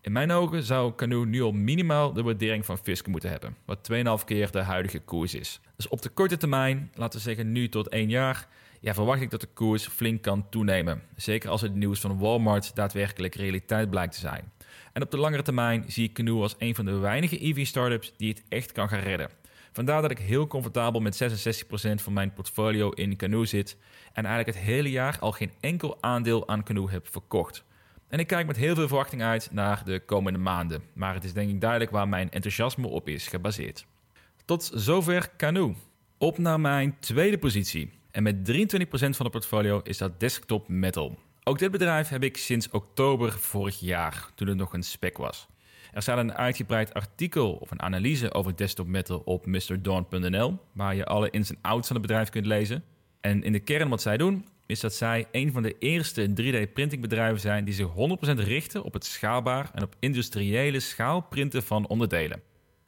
In 0.03 0.12
mijn 0.12 0.31
ogen 0.31 0.62
zou 0.62 0.95
Canoe 0.95 1.27
nu 1.27 1.43
al 1.43 1.53
minimaal 1.53 2.12
de 2.12 2.23
waardering 2.23 2.65
van 2.65 2.79
Fisker 2.79 3.11
moeten 3.11 3.31
hebben, 3.31 3.57
wat 3.65 3.88
2,5 3.93 4.25
keer 4.25 4.51
de 4.51 4.59
huidige 4.59 4.99
koers 4.99 5.35
is. 5.35 5.61
Dus 5.77 5.88
op 5.88 6.03
de 6.03 6.09
korte 6.09 6.37
termijn, 6.37 6.91
laten 6.95 7.19
we 7.19 7.25
zeggen 7.25 7.53
nu 7.53 7.69
tot 7.69 7.88
1 7.88 8.09
jaar, 8.09 8.49
ja, 8.81 8.95
verwacht 8.95 9.21
ik 9.21 9.31
dat 9.31 9.41
de 9.41 9.49
koers 9.55 9.87
flink 9.87 10.23
kan 10.23 10.49
toenemen. 10.49 11.03
Zeker 11.17 11.51
als 11.51 11.61
het 11.61 11.75
nieuws 11.75 12.01
van 12.01 12.19
Walmart 12.19 12.75
daadwerkelijk 12.75 13.35
realiteit 13.35 13.91
blijkt 13.91 14.12
te 14.15 14.21
zijn. 14.21 14.53
En 14.93 15.03
op 15.03 15.11
de 15.11 15.17
langere 15.17 15.43
termijn 15.43 15.85
zie 15.87 16.09
ik 16.09 16.15
Canoe 16.15 16.43
als 16.43 16.55
een 16.59 16.75
van 16.75 16.85
de 16.85 16.97
weinige 16.99 17.45
EV-startups 17.45 18.12
die 18.17 18.29
het 18.29 18.43
echt 18.49 18.73
kan 18.73 18.88
gaan 18.88 19.01
redden. 19.01 19.31
Vandaar 19.73 20.03
dat 20.03 20.11
ik 20.11 20.19
heel 20.19 20.47
comfortabel 20.47 21.01
met 21.01 21.23
66% 21.23 22.03
van 22.03 22.12
mijn 22.12 22.33
portfolio 22.33 22.91
in 22.91 23.17
Canoe 23.17 23.47
zit 23.47 23.77
en 24.12 24.25
eigenlijk 24.25 24.57
het 24.57 24.67
hele 24.67 24.91
jaar 24.91 25.17
al 25.21 25.33
geen 25.33 25.53
enkel 25.61 25.99
aandeel 26.01 26.49
aan 26.49 26.62
Canoe 26.62 26.91
heb 26.91 27.09
verkocht. 27.11 27.65
En 28.12 28.18
ik 28.18 28.27
kijk 28.27 28.46
met 28.46 28.57
heel 28.57 28.75
veel 28.75 28.88
verwachting 28.88 29.22
uit 29.22 29.48
naar 29.53 29.85
de 29.85 30.01
komende 30.01 30.38
maanden. 30.38 30.83
Maar 30.94 31.14
het 31.14 31.25
is 31.25 31.33
denk 31.33 31.51
ik 31.51 31.61
duidelijk 31.61 31.90
waar 31.90 32.09
mijn 32.09 32.31
enthousiasme 32.31 32.87
op 32.87 33.09
is 33.09 33.27
gebaseerd. 33.27 33.87
Tot 34.44 34.70
zover 34.75 35.31
Canoe. 35.37 35.75
Op 36.18 36.38
naar 36.38 36.61
mijn 36.61 36.96
tweede 37.01 37.38
positie. 37.38 37.90
En 38.11 38.22
met 38.22 38.53
23% 38.53 38.57
van 38.88 39.27
de 39.27 39.31
portfolio 39.31 39.81
is 39.83 39.98
dat 39.98 40.20
Desktop 40.20 40.68
Metal. 40.68 41.18
Ook 41.42 41.59
dit 41.59 41.70
bedrijf 41.70 42.09
heb 42.09 42.22
ik 42.22 42.37
sinds 42.37 42.70
oktober 42.70 43.33
vorig 43.33 43.81
jaar, 43.81 44.31
toen 44.35 44.48
het 44.48 44.57
nog 44.57 44.72
een 44.72 44.83
spec 44.83 45.16
was. 45.16 45.48
Er 45.92 46.03
staat 46.03 46.18
een 46.18 46.35
uitgebreid 46.35 46.94
artikel 46.94 47.53
of 47.53 47.70
een 47.70 47.83
analyse 47.83 48.35
over 48.35 48.57
Desktop 48.57 48.87
Metal 48.87 49.18
op 49.18 49.46
mrdawn.nl, 49.46 50.59
waar 50.72 50.94
je 50.94 51.05
alle 51.05 51.31
ins 51.31 51.51
en 51.51 51.59
outs 51.62 51.87
van 51.87 51.96
het 51.96 52.07
bedrijf 52.07 52.29
kunt 52.29 52.46
lezen. 52.46 52.85
En 53.20 53.42
in 53.42 53.53
de 53.53 53.61
kern 53.61 53.88
wat 53.88 54.03
zij 54.03 54.16
doen, 54.16 54.46
is 54.66 54.81
dat 54.81 54.94
zij 54.94 55.27
een 55.33 55.53
van 55.53 55.62
de 55.62 55.79
eerste 55.79 56.29
3D-printingbedrijven 56.29 57.40
zijn 57.40 57.64
die 57.64 57.75
zich 57.75 57.88
100% 57.88 57.92
richten 58.35 58.83
op 58.83 58.92
het 58.92 59.05
schaalbaar 59.05 59.70
en 59.75 59.83
op 59.83 59.96
industriële 59.98 60.81
schaalprinten 60.81 61.62
van 61.62 61.87
onderdelen. 61.87 62.42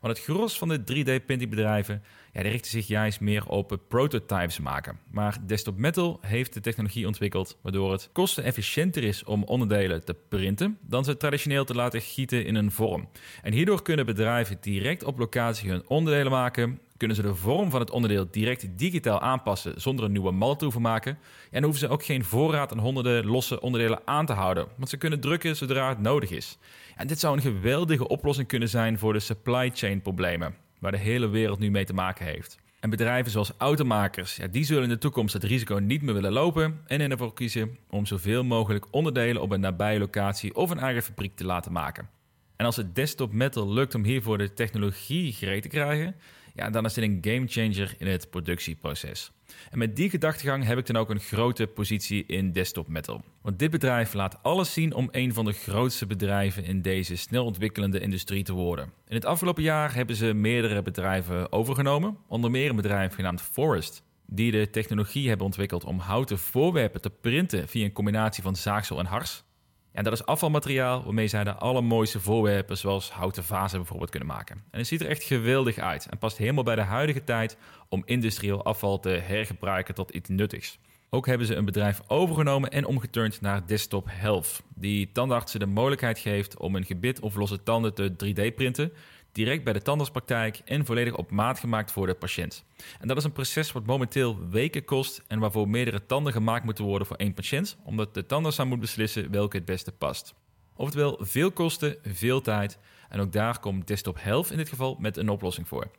Want 0.04 0.16
het 0.16 0.26
gros 0.26 0.58
van 0.58 0.68
de 0.68 0.78
3D-printingbedrijven 0.78 2.02
ja, 2.32 2.42
richten 2.42 2.70
zich 2.70 2.86
juist 2.86 3.20
meer 3.20 3.46
op 3.46 3.78
prototypes 3.88 4.58
maken. 4.58 4.98
Maar 5.10 5.36
Desktop 5.46 5.76
Metal 5.76 6.18
heeft 6.20 6.54
de 6.54 6.60
technologie 6.60 7.06
ontwikkeld 7.06 7.58
waardoor 7.62 7.92
het 7.92 8.08
kostenefficiënter 8.12 9.04
is 9.04 9.24
om 9.24 9.44
onderdelen 9.44 10.04
te 10.04 10.14
printen 10.28 10.78
dan 10.80 11.04
ze 11.04 11.16
traditioneel 11.16 11.64
te 11.64 11.74
laten 11.74 12.00
gieten 12.00 12.46
in 12.46 12.54
een 12.54 12.70
vorm. 12.70 13.08
En 13.42 13.52
hierdoor 13.52 13.82
kunnen 13.82 14.06
bedrijven 14.06 14.58
direct 14.60 15.04
op 15.04 15.18
locatie 15.18 15.70
hun 15.70 15.88
onderdelen 15.88 16.32
maken, 16.32 16.80
kunnen 16.96 17.16
ze 17.16 17.22
de 17.22 17.34
vorm 17.34 17.70
van 17.70 17.80
het 17.80 17.90
onderdeel 17.90 18.26
direct 18.30 18.78
digitaal 18.78 19.20
aanpassen 19.20 19.80
zonder 19.80 20.04
een 20.04 20.12
nieuwe 20.12 20.32
mal 20.32 20.56
te 20.56 20.64
hoeven 20.64 20.82
maken. 20.82 21.18
En 21.50 21.62
hoeven 21.62 21.80
ze 21.80 21.88
ook 21.88 22.04
geen 22.04 22.24
voorraad 22.24 22.72
aan 22.72 22.78
honderden 22.78 23.26
losse 23.26 23.60
onderdelen 23.60 24.00
aan 24.04 24.26
te 24.26 24.32
houden, 24.32 24.66
want 24.76 24.88
ze 24.88 24.96
kunnen 24.96 25.20
drukken 25.20 25.56
zodra 25.56 25.88
het 25.88 26.00
nodig 26.00 26.30
is. 26.30 26.58
En 26.96 27.06
dit 27.06 27.20
zou 27.20 27.36
een 27.36 27.42
geweldige 27.42 28.08
oplossing 28.08 28.48
kunnen 28.48 28.68
zijn 28.68 28.98
voor 28.98 29.12
de 29.12 29.20
supply 29.20 29.70
chain 29.74 30.02
problemen, 30.02 30.54
waar 30.78 30.92
de 30.92 30.98
hele 30.98 31.28
wereld 31.28 31.58
nu 31.58 31.70
mee 31.70 31.84
te 31.84 31.94
maken 31.94 32.24
heeft. 32.24 32.58
En 32.80 32.90
bedrijven 32.90 33.32
zoals 33.32 33.52
automakers, 33.58 34.36
ja, 34.36 34.46
die 34.46 34.64
zullen 34.64 34.82
in 34.82 34.88
de 34.88 34.98
toekomst 34.98 35.32
het 35.32 35.44
risico 35.44 35.74
niet 35.78 36.02
meer 36.02 36.14
willen 36.14 36.32
lopen 36.32 36.80
en 36.86 37.10
ervoor 37.10 37.34
kiezen 37.34 37.76
om 37.90 38.06
zoveel 38.06 38.44
mogelijk 38.44 38.86
onderdelen 38.90 39.42
op 39.42 39.50
een 39.50 39.60
nabije 39.60 39.98
locatie 39.98 40.54
of 40.54 40.70
een 40.70 40.78
eigen 40.78 41.02
fabriek 41.02 41.36
te 41.36 41.44
laten 41.44 41.72
maken. 41.72 42.08
En 42.56 42.66
als 42.66 42.76
het 42.76 42.94
desktop 42.94 43.32
metal 43.32 43.72
lukt 43.72 43.94
om 43.94 44.04
hiervoor 44.04 44.38
de 44.38 44.52
technologie 44.52 45.32
gereed 45.32 45.62
te 45.62 45.68
krijgen, 45.68 46.16
ja, 46.54 46.70
dan 46.70 46.84
is 46.84 46.92
dit 46.92 47.04
een 47.04 47.18
gamechanger 47.20 47.94
in 47.98 48.06
het 48.06 48.30
productieproces. 48.30 49.32
En 49.70 49.78
met 49.78 49.96
die 49.96 50.10
gedachtegang 50.10 50.64
heb 50.64 50.78
ik 50.78 50.86
dan 50.86 50.96
ook 50.96 51.10
een 51.10 51.20
grote 51.20 51.66
positie 51.66 52.24
in 52.26 52.52
Desktop 52.52 52.88
Metal. 52.88 53.22
Want 53.42 53.58
dit 53.58 53.70
bedrijf 53.70 54.12
laat 54.12 54.42
alles 54.42 54.72
zien 54.72 54.94
om 54.94 55.08
een 55.10 55.34
van 55.34 55.44
de 55.44 55.52
grootste 55.52 56.06
bedrijven 56.06 56.64
in 56.64 56.82
deze 56.82 57.16
snel 57.16 57.44
ontwikkelende 57.44 58.00
industrie 58.00 58.44
te 58.44 58.52
worden. 58.52 58.92
In 59.08 59.14
het 59.14 59.24
afgelopen 59.24 59.62
jaar 59.62 59.94
hebben 59.94 60.16
ze 60.16 60.34
meerdere 60.34 60.82
bedrijven 60.82 61.52
overgenomen, 61.52 62.16
onder 62.26 62.50
meer 62.50 62.70
een 62.70 62.76
bedrijf 62.76 63.14
genaamd 63.14 63.42
Forest, 63.42 64.02
die 64.26 64.50
de 64.50 64.70
technologie 64.70 65.28
hebben 65.28 65.46
ontwikkeld 65.46 65.84
om 65.84 65.98
houten 65.98 66.38
voorwerpen 66.38 67.00
te 67.00 67.10
printen 67.10 67.68
via 67.68 67.84
een 67.84 67.92
combinatie 67.92 68.42
van 68.42 68.56
zaagsel 68.56 68.98
en 68.98 69.06
hars. 69.06 69.44
En 69.94 70.04
dat 70.04 70.12
is 70.12 70.26
afvalmateriaal 70.26 71.04
waarmee 71.04 71.28
zij 71.28 71.44
de 71.44 71.54
allermooiste 71.54 72.20
voorwerpen, 72.20 72.76
zoals 72.76 73.10
houten 73.10 73.44
vazen 73.44 73.78
bijvoorbeeld, 73.78 74.10
kunnen 74.10 74.28
maken. 74.28 74.56
En 74.70 74.78
het 74.78 74.86
ziet 74.86 75.00
er 75.00 75.08
echt 75.08 75.22
geweldig 75.22 75.78
uit 75.78 76.06
en 76.10 76.18
past 76.18 76.36
helemaal 76.36 76.64
bij 76.64 76.74
de 76.74 76.80
huidige 76.80 77.24
tijd 77.24 77.56
om 77.88 78.02
industrieel 78.04 78.64
afval 78.64 79.00
te 79.00 79.08
hergebruiken 79.08 79.94
tot 79.94 80.10
iets 80.10 80.28
nuttigs. 80.28 80.78
Ook 81.10 81.26
hebben 81.26 81.46
ze 81.46 81.54
een 81.54 81.64
bedrijf 81.64 82.00
overgenomen 82.06 82.70
en 82.70 82.84
omgeturnd 82.84 83.40
naar 83.40 83.66
Desktop 83.66 84.06
Health, 84.10 84.62
die 84.74 85.12
tandartsen 85.12 85.60
de 85.60 85.66
mogelijkheid 85.66 86.18
geeft 86.18 86.56
om 86.56 86.76
een 86.76 86.84
gebit 86.84 87.20
of 87.20 87.34
losse 87.34 87.62
tanden 87.62 87.94
te 87.94 88.12
3D-printen 88.12 88.92
direct 89.34 89.64
bij 89.64 89.72
de 89.72 89.82
tandartspraktijk 89.82 90.60
en 90.64 90.84
volledig 90.84 91.16
op 91.16 91.30
maat 91.30 91.58
gemaakt 91.58 91.92
voor 91.92 92.06
de 92.06 92.14
patiënt. 92.14 92.64
En 93.00 93.08
dat 93.08 93.16
is 93.16 93.24
een 93.24 93.32
proces 93.32 93.72
wat 93.72 93.86
momenteel 93.86 94.48
weken 94.48 94.84
kost 94.84 95.22
en 95.26 95.38
waarvoor 95.38 95.68
meerdere 95.68 96.06
tanden 96.06 96.32
gemaakt 96.32 96.64
moeten 96.64 96.84
worden 96.84 97.06
voor 97.06 97.16
één 97.16 97.34
patiënt, 97.34 97.76
omdat 97.84 98.14
de 98.14 98.26
tandarts 98.26 98.60
aan 98.60 98.68
moet 98.68 98.80
beslissen 98.80 99.30
welke 99.30 99.56
het 99.56 99.64
beste 99.64 99.92
past. 99.92 100.34
Oftewel 100.76 101.16
veel 101.20 101.52
kosten, 101.52 101.96
veel 102.02 102.40
tijd 102.40 102.78
en 103.08 103.20
ook 103.20 103.32
daar 103.32 103.60
komt 103.60 103.86
Desktop 103.86 104.16
Health 104.20 104.50
in 104.50 104.56
dit 104.56 104.68
geval 104.68 104.96
met 105.00 105.16
een 105.16 105.28
oplossing 105.28 105.68
voor. 105.68 105.90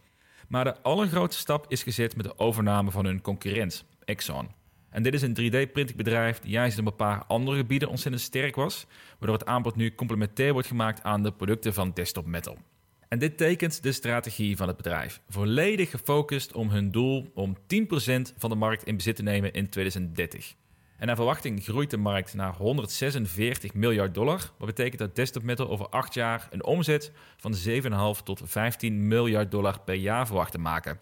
Maar 0.47 0.63
de 0.63 0.81
allergrootste 0.81 1.41
stap 1.41 1.65
is 1.67 1.83
gezet 1.83 2.15
met 2.15 2.25
de 2.25 2.37
overname 2.37 2.91
van 2.91 3.05
hun 3.05 3.21
concurrent, 3.21 3.85
Exxon. 4.03 4.49
En 4.89 5.03
dit 5.03 5.13
is 5.13 5.21
een 5.21 5.37
3D-printingbedrijf 5.39 6.39
die 6.39 6.51
juist 6.51 6.79
op 6.79 6.85
een 6.85 6.95
paar 6.95 7.23
andere 7.27 7.57
gebieden 7.57 7.89
ontzettend 7.89 8.23
sterk 8.23 8.55
was, 8.55 8.85
waardoor 9.19 9.37
het 9.37 9.47
aanbod 9.47 9.75
nu 9.75 9.95
complementair 9.95 10.53
wordt 10.53 10.67
gemaakt 10.67 11.03
aan 11.03 11.23
de 11.23 11.31
producten 11.31 11.73
van 11.73 11.91
Desktop 11.93 12.25
Metal. 12.25 12.57
En 13.07 13.19
dit 13.19 13.37
tekent 13.37 13.83
de 13.83 13.91
strategie 13.91 14.57
van 14.57 14.67
het 14.67 14.77
bedrijf. 14.77 15.21
Volledig 15.29 15.89
gefocust 15.89 16.53
om 16.53 16.69
hun 16.69 16.91
doel 16.91 17.31
om 17.33 17.57
10% 17.57 17.57
van 18.37 18.49
de 18.49 18.55
markt 18.55 18.83
in 18.83 18.95
bezit 18.95 19.15
te 19.15 19.23
nemen 19.23 19.53
in 19.53 19.69
2030. 19.69 20.55
En 20.97 21.07
naar 21.07 21.15
verwachting 21.15 21.63
groeit 21.63 21.89
de 21.89 21.97
markt 21.97 22.33
naar 22.33 22.53
146 22.53 23.73
miljard 23.73 24.13
dollar. 24.13 24.51
Wat 24.57 24.67
betekent 24.67 24.99
dat 24.99 25.15
Desktop 25.15 25.43
Metal 25.43 25.69
over 25.69 25.89
8 25.89 26.13
jaar 26.13 26.47
een 26.51 26.63
omzet 26.63 27.11
van 27.37 27.55
7,5 28.17 28.23
tot 28.23 28.41
15 28.43 29.07
miljard 29.07 29.51
dollar 29.51 29.79
per 29.79 29.95
jaar 29.95 30.25
verwacht 30.25 30.51
te 30.51 30.57
maken. 30.57 30.99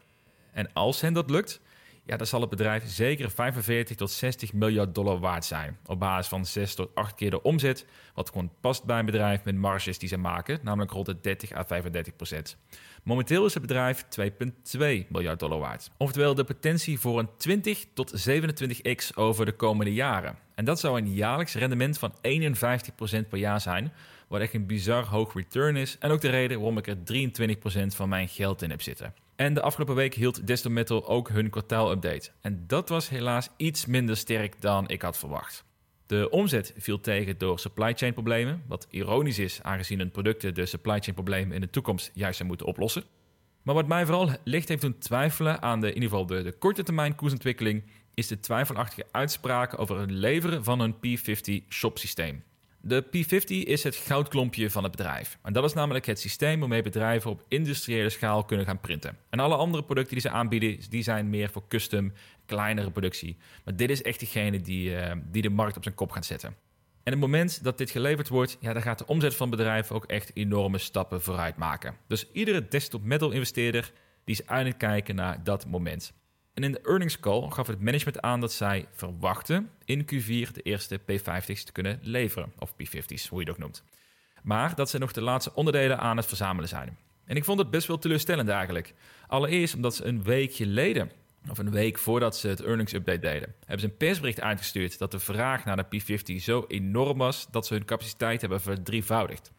En 0.51 0.73
als 0.73 1.01
hen 1.01 1.13
dat 1.13 1.29
lukt, 1.29 1.61
ja, 2.05 2.17
dan 2.17 2.27
zal 2.27 2.41
het 2.41 2.49
bedrijf 2.49 2.83
zeker 2.85 3.31
45 3.31 3.97
tot 3.97 4.11
60 4.11 4.53
miljard 4.53 4.95
dollar 4.95 5.19
waard 5.19 5.45
zijn. 5.45 5.77
Op 5.85 5.99
basis 5.99 6.27
van 6.27 6.45
6 6.45 6.75
tot 6.75 6.95
8 6.95 7.15
keer 7.15 7.29
de 7.29 7.41
omzet, 7.41 7.85
wat 8.13 8.29
gewoon 8.29 8.51
past 8.61 8.83
bij 8.83 8.99
een 8.99 9.05
bedrijf 9.05 9.43
met 9.43 9.55
marges 9.55 9.97
die 9.99 10.09
ze 10.09 10.17
maken, 10.17 10.59
namelijk 10.63 10.91
rond 10.91 11.05
de 11.05 11.19
30 11.21 11.51
à 11.51 11.65
35 11.65 12.15
procent. 12.15 12.57
Momenteel 13.03 13.45
is 13.45 13.53
het 13.53 13.61
bedrijf 13.61 14.05
2,2 14.19 15.07
miljard 15.09 15.39
dollar 15.39 15.59
waard. 15.59 15.91
Oftewel 15.97 16.35
de 16.35 16.43
potentie 16.43 16.99
voor 16.99 17.19
een 17.19 17.29
20 17.37 17.85
tot 17.93 18.29
27x 18.29 19.15
over 19.15 19.45
de 19.45 19.51
komende 19.51 19.93
jaren. 19.93 20.37
En 20.55 20.65
dat 20.65 20.79
zou 20.79 20.97
een 20.97 21.13
jaarlijks 21.13 21.53
rendement 21.53 21.97
van 21.97 22.13
51% 22.13 23.27
per 23.29 23.37
jaar 23.37 23.61
zijn, 23.61 23.93
wat 24.27 24.41
echt 24.41 24.53
een 24.53 24.65
bizar 24.65 25.05
hoog 25.05 25.33
return 25.33 25.75
is. 25.75 25.97
En 25.99 26.11
ook 26.11 26.21
de 26.21 26.29
reden 26.29 26.57
waarom 26.57 26.77
ik 26.77 26.87
er 26.87 26.97
23% 27.83 27.95
van 27.95 28.09
mijn 28.09 28.27
geld 28.27 28.61
in 28.61 28.69
heb 28.69 28.81
zitten. 28.81 29.22
En 29.35 29.53
de 29.53 29.61
afgelopen 29.61 29.95
week 29.95 30.13
hield 30.13 30.47
Desktop 30.47 30.71
Metal 30.71 31.07
ook 31.07 31.29
hun 31.29 31.49
kwartaalupdate. 31.49 32.31
En 32.41 32.63
dat 32.67 32.89
was 32.89 33.09
helaas 33.09 33.49
iets 33.57 33.85
minder 33.85 34.17
sterk 34.17 34.61
dan 34.61 34.87
ik 34.87 35.01
had 35.01 35.17
verwacht. 35.17 35.65
De 36.05 36.29
omzet 36.29 36.73
viel 36.77 36.99
tegen 36.99 37.37
door 37.37 37.59
supply 37.59 37.93
chain 37.93 38.13
problemen, 38.13 38.63
wat 38.67 38.87
ironisch 38.89 39.39
is 39.39 39.61
aangezien 39.61 39.99
hun 39.99 40.11
producten 40.11 40.53
de 40.53 40.65
supply 40.65 40.99
chain 40.99 41.13
problemen 41.13 41.55
in 41.55 41.61
de 41.61 41.69
toekomst 41.69 42.11
juist 42.13 42.37
zou 42.37 42.47
moeten 42.49 42.67
oplossen. 42.67 43.03
Maar 43.61 43.75
wat 43.75 43.87
mij 43.87 44.05
vooral 44.05 44.29
licht 44.43 44.67
heeft 44.67 44.81
doen 44.81 44.97
twijfelen 44.97 45.61
aan 45.61 45.81
de, 45.81 45.87
in 45.87 45.93
ieder 45.93 46.09
geval 46.09 46.25
de, 46.25 46.41
de 46.41 46.57
korte 46.57 46.83
termijn 46.83 47.15
koersontwikkeling, 47.15 47.83
is 48.13 48.27
de 48.27 48.39
twijfelachtige 48.39 49.05
uitspraken 49.11 49.77
over 49.77 49.99
het 49.99 50.11
leveren 50.11 50.63
van 50.63 50.79
hun 50.79 50.95
P50 50.95 51.67
shop 51.69 51.97
systeem. 51.97 52.43
De 52.85 53.03
P50 53.05 53.67
is 53.67 53.83
het 53.83 53.95
goudklompje 53.95 54.69
van 54.69 54.83
het 54.83 54.91
bedrijf. 54.91 55.37
En 55.41 55.53
dat 55.53 55.63
is 55.63 55.73
namelijk 55.73 56.05
het 56.05 56.19
systeem 56.19 56.59
waarmee 56.59 56.81
bedrijven 56.81 57.31
op 57.31 57.45
industriële 57.47 58.09
schaal 58.09 58.43
kunnen 58.43 58.65
gaan 58.65 58.79
printen. 58.79 59.17
En 59.29 59.39
alle 59.39 59.55
andere 59.55 59.83
producten 59.83 60.13
die 60.13 60.21
ze 60.21 60.29
aanbieden, 60.29 60.79
die 60.89 61.03
zijn 61.03 61.29
meer 61.29 61.49
voor 61.49 61.67
custom, 61.67 62.13
kleinere 62.45 62.91
productie. 62.91 63.37
Maar 63.65 63.75
dit 63.75 63.89
is 63.89 64.01
echt 64.01 64.19
degene 64.19 64.61
die, 64.61 64.89
uh, 64.89 65.11
die 65.31 65.41
de 65.41 65.49
markt 65.49 65.77
op 65.77 65.83
zijn 65.83 65.95
kop 65.95 66.11
gaat 66.11 66.25
zetten. 66.25 66.55
En 67.03 67.11
het 67.11 67.21
moment 67.21 67.63
dat 67.63 67.77
dit 67.77 67.91
geleverd 67.91 68.29
wordt, 68.29 68.57
ja, 68.59 68.73
dan 68.73 68.81
gaat 68.81 68.97
de 68.97 69.07
omzet 69.07 69.35
van 69.35 69.49
bedrijf 69.49 69.91
ook 69.91 70.05
echt 70.05 70.31
enorme 70.33 70.77
stappen 70.77 71.21
vooruit 71.21 71.57
maken. 71.57 71.95
Dus 72.07 72.31
iedere 72.31 72.67
desktop 72.67 73.03
metal 73.03 73.31
investeerder 73.31 73.91
die 74.23 74.35
is 74.35 74.47
aan 74.47 74.65
het 74.65 74.77
kijken 74.77 75.15
naar 75.15 75.43
dat 75.43 75.65
moment. 75.65 76.13
En 76.53 76.63
in 76.63 76.71
de 76.71 76.81
earnings 76.81 77.19
call 77.19 77.49
gaf 77.49 77.67
het 77.67 77.79
management 77.79 78.21
aan 78.21 78.39
dat 78.39 78.51
zij 78.53 78.87
verwachten 78.91 79.69
in 79.85 80.05
Q4 80.05 80.51
de 80.51 80.61
eerste 80.63 80.99
P50's 80.99 81.63
te 81.63 81.71
kunnen 81.71 81.99
leveren. 82.01 82.53
Of 82.59 82.73
P50's, 82.73 83.27
hoe 83.27 83.39
je 83.39 83.45
het 83.45 83.49
ook 83.49 83.57
noemt. 83.57 83.83
Maar 84.43 84.75
dat 84.75 84.89
ze 84.89 84.97
nog 84.97 85.11
de 85.11 85.21
laatste 85.21 85.53
onderdelen 85.53 85.99
aan 85.99 86.17
het 86.17 86.25
verzamelen 86.25 86.69
zijn. 86.69 86.97
En 87.25 87.35
ik 87.35 87.43
vond 87.43 87.59
het 87.59 87.69
best 87.69 87.87
wel 87.87 87.97
teleurstellend 87.97 88.49
eigenlijk. 88.49 88.93
Allereerst 89.27 89.75
omdat 89.75 89.95
ze 89.95 90.05
een 90.05 90.23
week 90.23 90.53
geleden, 90.53 91.11
of 91.49 91.57
een 91.57 91.71
week 91.71 91.97
voordat 91.97 92.37
ze 92.37 92.47
het 92.47 92.61
earnings 92.61 92.93
update 92.93 93.19
deden, 93.19 93.55
hebben 93.59 93.79
ze 93.79 93.85
een 93.85 93.97
persbericht 93.97 94.41
uitgestuurd 94.41 94.97
dat 94.97 95.11
de 95.11 95.19
vraag 95.19 95.65
naar 95.65 95.89
de 95.89 96.01
P50 96.01 96.43
zo 96.43 96.65
enorm 96.67 97.17
was 97.17 97.47
dat 97.51 97.65
ze 97.65 97.73
hun 97.73 97.85
capaciteit 97.85 98.41
hebben 98.41 98.61
verdrievoudigd. 98.61 99.51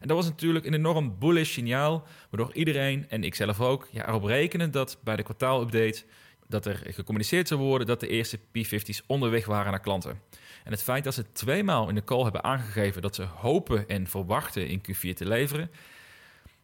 En 0.00 0.08
dat 0.08 0.16
was 0.16 0.26
natuurlijk 0.26 0.66
een 0.66 0.74
enorm 0.74 1.18
bullish 1.18 1.52
signaal, 1.52 2.06
waardoor 2.30 2.54
iedereen, 2.54 3.08
en 3.08 3.24
ik 3.24 3.34
zelf 3.34 3.60
ook, 3.60 3.88
ja, 3.90 4.08
erop 4.08 4.24
rekenen 4.24 4.70
dat 4.70 4.98
bij 5.04 5.16
de 5.16 5.22
kwartaalupdate 5.22 6.04
dat 6.52 6.66
er 6.66 6.82
gecommuniceerd 6.84 7.48
zou 7.48 7.60
worden 7.60 7.86
dat 7.86 8.00
de 8.00 8.08
eerste 8.08 8.38
P50's 8.38 9.02
onderweg 9.06 9.46
waren 9.46 9.70
naar 9.70 9.80
klanten. 9.80 10.20
En 10.64 10.70
het 10.70 10.82
feit 10.82 11.04
dat 11.04 11.14
ze 11.14 11.32
tweemaal 11.32 11.88
in 11.88 11.94
de 11.94 12.04
call 12.04 12.22
hebben 12.22 12.44
aangegeven 12.44 13.02
dat 13.02 13.14
ze 13.14 13.22
hopen 13.22 13.88
en 13.88 14.06
verwachten 14.06 14.68
in 14.68 14.80
Q4 14.80 15.14
te 15.14 15.26
leveren, 15.26 15.70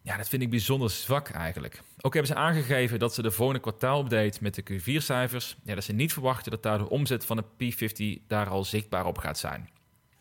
ja, 0.03 0.17
dat 0.17 0.29
vind 0.29 0.43
ik 0.43 0.51
bijzonder 0.51 0.91
zwak 0.91 1.29
eigenlijk. 1.29 1.83
Ook 2.01 2.15
hebben 2.15 2.33
ze 2.33 2.39
aangegeven 2.39 2.99
dat 2.99 3.15
ze 3.15 3.23
de 3.23 3.31
volgende 3.31 3.61
kwartaalupdate 3.61 4.39
met 4.41 4.55
de 4.55 4.63
Q4-cijfers, 4.63 5.57
ja, 5.65 5.75
dat 5.75 5.85
ze 5.85 5.93
niet 5.93 6.13
verwachten 6.13 6.51
dat 6.51 6.63
daar 6.63 6.79
de 6.79 6.91
omzet 6.91 7.25
van 7.25 7.37
de 7.37 7.73
P50 7.73 8.27
daar 8.27 8.49
al 8.49 8.65
zichtbaar 8.65 9.07
op 9.07 9.19
gaat 9.19 9.39
zijn. 9.39 9.69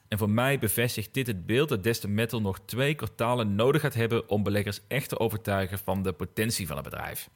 En 0.08 0.18
voor 0.18 0.30
mij 0.30 0.60
bevestigt 0.60 1.14
dit 1.14 1.28
het 1.28 1.46
beeld 1.46 1.70
dat 1.70 1.84
Destin 1.84 2.14
Metal 2.14 2.42
nog 2.42 2.60
twee 2.66 2.96
kwartalen 2.96 3.56
nodig 3.56 3.82
gaat 3.82 3.94
hebben 3.94 4.30
om 4.30 4.44
beleggers 4.44 4.80
echt 4.88 5.10
te 5.10 5.20
overtuigen 5.20 5.80
van 5.80 6.04
de 6.04 6.14
potentie 6.14 6.68
van 6.68 6.76
het 6.76 6.86
bedrijf. 6.86 7.30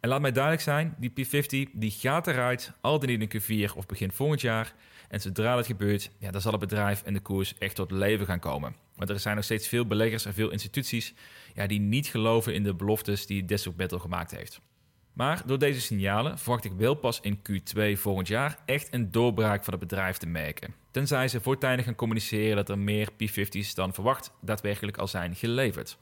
En 0.00 0.08
laat 0.08 0.20
mij 0.20 0.32
duidelijk 0.32 0.62
zijn, 0.62 0.94
die 0.98 1.10
P50 1.10 1.70
die 1.72 1.90
gaat 1.90 2.26
eruit, 2.26 2.72
al 2.80 2.98
dan 2.98 3.08
niet 3.08 3.34
in 3.34 3.68
Q4 3.68 3.74
of 3.74 3.86
begin 3.86 4.12
volgend 4.12 4.40
jaar. 4.40 4.74
En 5.08 5.20
zodra 5.20 5.54
dat 5.54 5.66
gebeurt, 5.66 6.10
ja, 6.18 6.30
dan 6.30 6.40
zal 6.40 6.52
het 6.52 6.60
bedrijf 6.60 7.02
en 7.02 7.12
de 7.12 7.20
koers 7.20 7.58
echt 7.58 7.74
tot 7.74 7.90
leven 7.90 8.26
gaan 8.26 8.38
komen. 8.38 8.76
Want 8.94 9.10
er 9.10 9.20
zijn 9.20 9.34
nog 9.36 9.44
steeds 9.44 9.68
veel 9.68 9.86
beleggers 9.86 10.24
en 10.24 10.34
veel 10.34 10.50
instituties 10.50 11.14
ja, 11.54 11.66
die 11.66 11.80
niet 11.80 12.06
geloven 12.06 12.54
in 12.54 12.62
de 12.62 12.74
beloftes 12.74 13.26
die 13.26 13.44
Desktop 13.44 13.76
Battle 13.76 14.00
gemaakt 14.00 14.30
heeft. 14.30 14.60
Maar 15.12 15.42
door 15.46 15.58
deze 15.58 15.80
signalen 15.80 16.38
verwacht 16.38 16.64
ik 16.64 16.72
wel 16.72 16.94
pas 16.94 17.20
in 17.20 17.38
Q2 17.38 17.92
volgend 17.92 18.28
jaar 18.28 18.58
echt 18.64 18.94
een 18.94 19.10
doorbraak 19.10 19.64
van 19.64 19.72
het 19.72 19.82
bedrijf 19.82 20.16
te 20.16 20.26
merken. 20.26 20.74
Tenzij 20.90 21.28
ze 21.28 21.40
voortijdig 21.40 21.84
gaan 21.84 21.94
communiceren 21.94 22.56
dat 22.56 22.68
er 22.68 22.78
meer 22.78 23.08
P50's 23.12 23.74
dan 23.74 23.94
verwacht 23.94 24.32
daadwerkelijk 24.40 24.96
al 24.96 25.06
zijn 25.06 25.34
geleverd. 25.34 25.98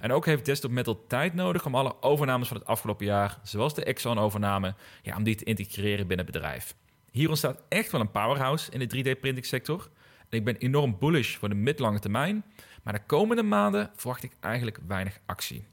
En 0.00 0.12
ook 0.12 0.26
heeft 0.26 0.44
Desktop 0.44 0.70
Metal 0.70 1.06
tijd 1.06 1.34
nodig 1.34 1.66
om 1.66 1.74
alle 1.74 2.02
overnames 2.02 2.48
van 2.48 2.56
het 2.56 2.66
afgelopen 2.66 3.06
jaar, 3.06 3.38
zoals 3.42 3.74
de 3.74 3.84
Exxon-overname, 3.84 4.74
ja, 5.02 5.16
om 5.16 5.22
die 5.22 5.34
te 5.34 5.44
integreren 5.44 6.06
binnen 6.06 6.26
het 6.26 6.34
bedrijf. 6.34 6.74
Hier 7.10 7.28
ontstaat 7.28 7.62
echt 7.68 7.92
wel 7.92 8.00
een 8.00 8.10
powerhouse 8.10 8.70
in 8.70 8.78
de 8.78 8.96
3D-printing 8.96 9.46
sector. 9.46 9.90
En 10.28 10.38
ik 10.38 10.44
ben 10.44 10.56
enorm 10.56 10.98
bullish 10.98 11.36
voor 11.36 11.48
de 11.48 11.54
midlange 11.54 11.98
termijn, 11.98 12.44
maar 12.82 12.92
de 12.92 13.06
komende 13.06 13.42
maanden 13.42 13.90
verwacht 13.94 14.22
ik 14.22 14.32
eigenlijk 14.40 14.78
weinig 14.86 15.18
actie. 15.26 15.64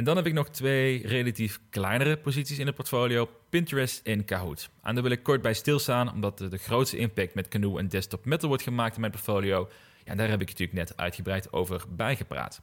En 0.00 0.06
dan 0.06 0.16
heb 0.16 0.26
ik 0.26 0.32
nog 0.32 0.48
twee 0.48 1.06
relatief 1.06 1.60
kleinere 1.70 2.16
posities 2.16 2.58
in 2.58 2.66
het 2.66 2.74
portfolio, 2.74 3.30
Pinterest 3.48 4.06
en 4.06 4.24
Kahoot. 4.24 4.70
En 4.82 4.94
daar 4.94 5.02
wil 5.02 5.12
ik 5.12 5.22
kort 5.22 5.42
bij 5.42 5.54
stilstaan, 5.54 6.12
omdat 6.12 6.38
de, 6.38 6.58
grootste 6.58 6.96
impact 6.96 7.34
met 7.34 7.48
Canoe 7.48 7.78
en 7.78 7.88
Desktop 7.88 8.24
Metal 8.24 8.48
wordt 8.48 8.62
gemaakt 8.62 8.94
in 8.94 9.00
mijn 9.00 9.12
portfolio. 9.12 9.68
Ja, 10.04 10.14
daar 10.14 10.28
heb 10.28 10.40
ik 10.40 10.48
natuurlijk 10.48 10.78
net 10.78 10.96
uitgebreid 10.96 11.52
over 11.52 11.84
bijgepraat. 11.88 12.62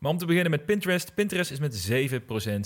Maar 0.00 0.10
om 0.10 0.18
te 0.18 0.26
beginnen 0.26 0.50
met 0.50 0.66
Pinterest. 0.66 1.14
Pinterest 1.14 1.50
is 1.50 1.58
met 1.58 1.90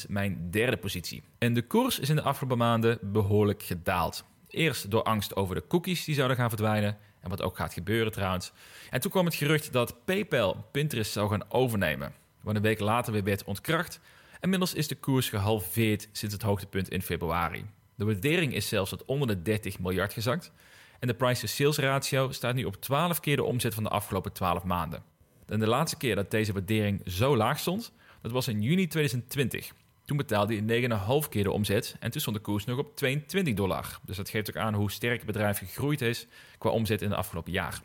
7% 0.07 0.09
mijn 0.09 0.51
derde 0.51 0.77
positie. 0.77 1.23
En 1.39 1.55
de 1.55 1.63
koers 1.63 1.99
is 1.99 2.09
in 2.09 2.17
de 2.17 2.23
afgelopen 2.23 2.59
maanden 2.59 2.99
behoorlijk 3.03 3.63
gedaald. 3.63 4.25
Eerst 4.49 4.91
door 4.91 5.03
angst 5.03 5.37
over 5.37 5.55
de 5.55 5.67
cookies 5.69 6.05
die 6.05 6.15
zouden 6.15 6.37
gaan 6.37 6.49
verdwijnen. 6.49 6.99
En 7.21 7.31
wat 7.31 7.43
ook 7.43 7.57
gaat 7.57 7.73
gebeuren 7.73 8.13
trouwens. 8.13 8.53
En 8.91 9.01
toen 9.01 9.11
kwam 9.11 9.25
het 9.25 9.35
gerucht 9.35 9.73
dat 9.73 10.05
PayPal 10.05 10.67
Pinterest 10.73 11.13
zou 11.13 11.31
gaan 11.31 11.51
overnemen. 11.51 12.13
Wat 12.41 12.55
een 12.55 12.63
week 12.63 12.81
later 12.81 13.13
weer 13.13 13.25
werd 13.25 13.45
ontkracht. 13.45 14.01
Inmiddels 14.41 14.75
is 14.75 14.89
de 14.89 14.95
koers 14.95 15.29
gehalveerd 15.29 16.09
sinds 16.13 16.35
het 16.35 16.43
hoogtepunt 16.43 16.89
in 16.89 17.03
februari. 17.03 17.65
De 17.95 18.05
waardering 18.05 18.55
is 18.55 18.69
zelfs 18.69 18.91
tot 18.91 19.05
onder 19.05 19.29
de 19.29 19.43
30 19.43 19.79
miljard 19.79 20.13
gezakt. 20.13 20.53
En 20.99 21.09
de 21.09 21.15
price-to-sales 21.15 21.79
ratio 21.79 22.33
staat 22.33 22.55
nu 22.55 22.65
op 22.65 22.77
12 22.77 23.21
keer 23.21 23.37
de 23.37 23.45
omzet 23.45 23.75
van 23.75 23.83
de 23.83 23.89
afgelopen 23.89 24.33
12 24.33 24.65
maanden. 24.65 25.14
En 25.47 25.61
de 25.61 25.67
laatste 25.67 25.97
keer 25.97 26.15
dat 26.15 26.31
deze 26.31 26.53
waardering 26.53 27.01
zo 27.07 27.37
laag 27.37 27.59
stond, 27.59 27.93
dat 28.23 28.33
was 28.33 28.49
in 28.49 28.63
juni 28.63 28.87
2020. 28.87 29.73
Toen 30.05 30.17
betaalde 30.17 30.55
hij 30.55 30.83
9,5 31.23 31.29
keer 31.29 31.43
de 31.43 31.51
omzet 31.51 31.97
en 32.01 32.11
toen 32.11 32.21
stond 32.21 32.37
de 32.37 32.43
koers 32.43 32.65
nog 32.65 32.79
op 32.79 32.97
22 32.97 33.55
dollar. 33.55 34.01
Dus 34.03 34.17
dat 34.17 34.29
geeft 34.29 34.49
ook 34.49 34.63
aan 34.63 34.75
hoe 34.75 34.91
sterk 34.91 35.17
het 35.17 35.27
bedrijf 35.27 35.59
gegroeid 35.59 36.01
is 36.01 36.27
qua 36.59 36.71
omzet 36.71 37.03
in 37.03 37.09
de 37.09 37.17
afgelopen 37.17 37.53
jaar. 37.53 37.81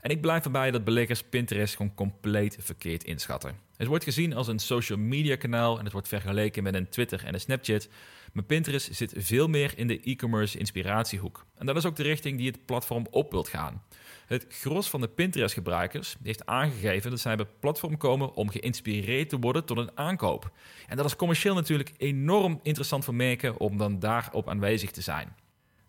En 0.00 0.10
ik 0.10 0.20
blijf 0.20 0.44
erbij 0.44 0.70
dat 0.70 0.84
beleggers 0.84 1.22
Pinterest 1.22 1.76
gewoon 1.76 1.94
compleet 1.94 2.56
verkeerd 2.60 3.04
inschatten. 3.04 3.56
Het 3.76 3.86
wordt 3.86 4.04
gezien 4.04 4.34
als 4.34 4.48
een 4.48 4.58
social 4.58 4.98
media 4.98 5.36
kanaal 5.36 5.78
en 5.78 5.84
het 5.84 5.92
wordt 5.92 6.08
vergeleken 6.08 6.62
met 6.62 6.74
een 6.74 6.88
Twitter 6.88 7.24
en 7.24 7.34
een 7.34 7.40
Snapchat. 7.40 7.88
Maar 8.32 8.44
Pinterest 8.44 8.94
zit 8.94 9.14
veel 9.16 9.48
meer 9.48 9.72
in 9.78 9.86
de 9.86 10.00
e-commerce 10.00 10.58
inspiratiehoek. 10.58 11.46
En 11.58 11.66
dat 11.66 11.76
is 11.76 11.84
ook 11.84 11.96
de 11.96 12.02
richting 12.02 12.38
die 12.38 12.50
het 12.50 12.64
platform 12.64 13.06
op 13.10 13.30
wilt 13.30 13.48
gaan. 13.48 13.82
Het 14.32 14.46
gros 14.48 14.90
van 14.90 15.00
de 15.00 15.08
Pinterest-gebruikers 15.08 16.16
heeft 16.22 16.46
aangegeven 16.46 17.10
dat 17.10 17.20
zij 17.20 17.36
bij 17.36 17.44
het 17.48 17.60
platform 17.60 17.96
komen 17.96 18.34
om 18.34 18.50
geïnspireerd 18.50 19.28
te 19.28 19.38
worden 19.38 19.64
tot 19.64 19.78
een 19.78 19.90
aankoop. 19.94 20.50
En 20.86 20.96
dat 20.96 21.06
is 21.06 21.16
commercieel 21.16 21.54
natuurlijk 21.54 21.92
enorm 21.96 22.60
interessant 22.62 23.04
voor 23.04 23.14
merken 23.14 23.58
om 23.58 23.76
dan 23.76 23.98
daarop 23.98 24.48
aanwezig 24.48 24.90
te 24.90 25.00
zijn. 25.00 25.36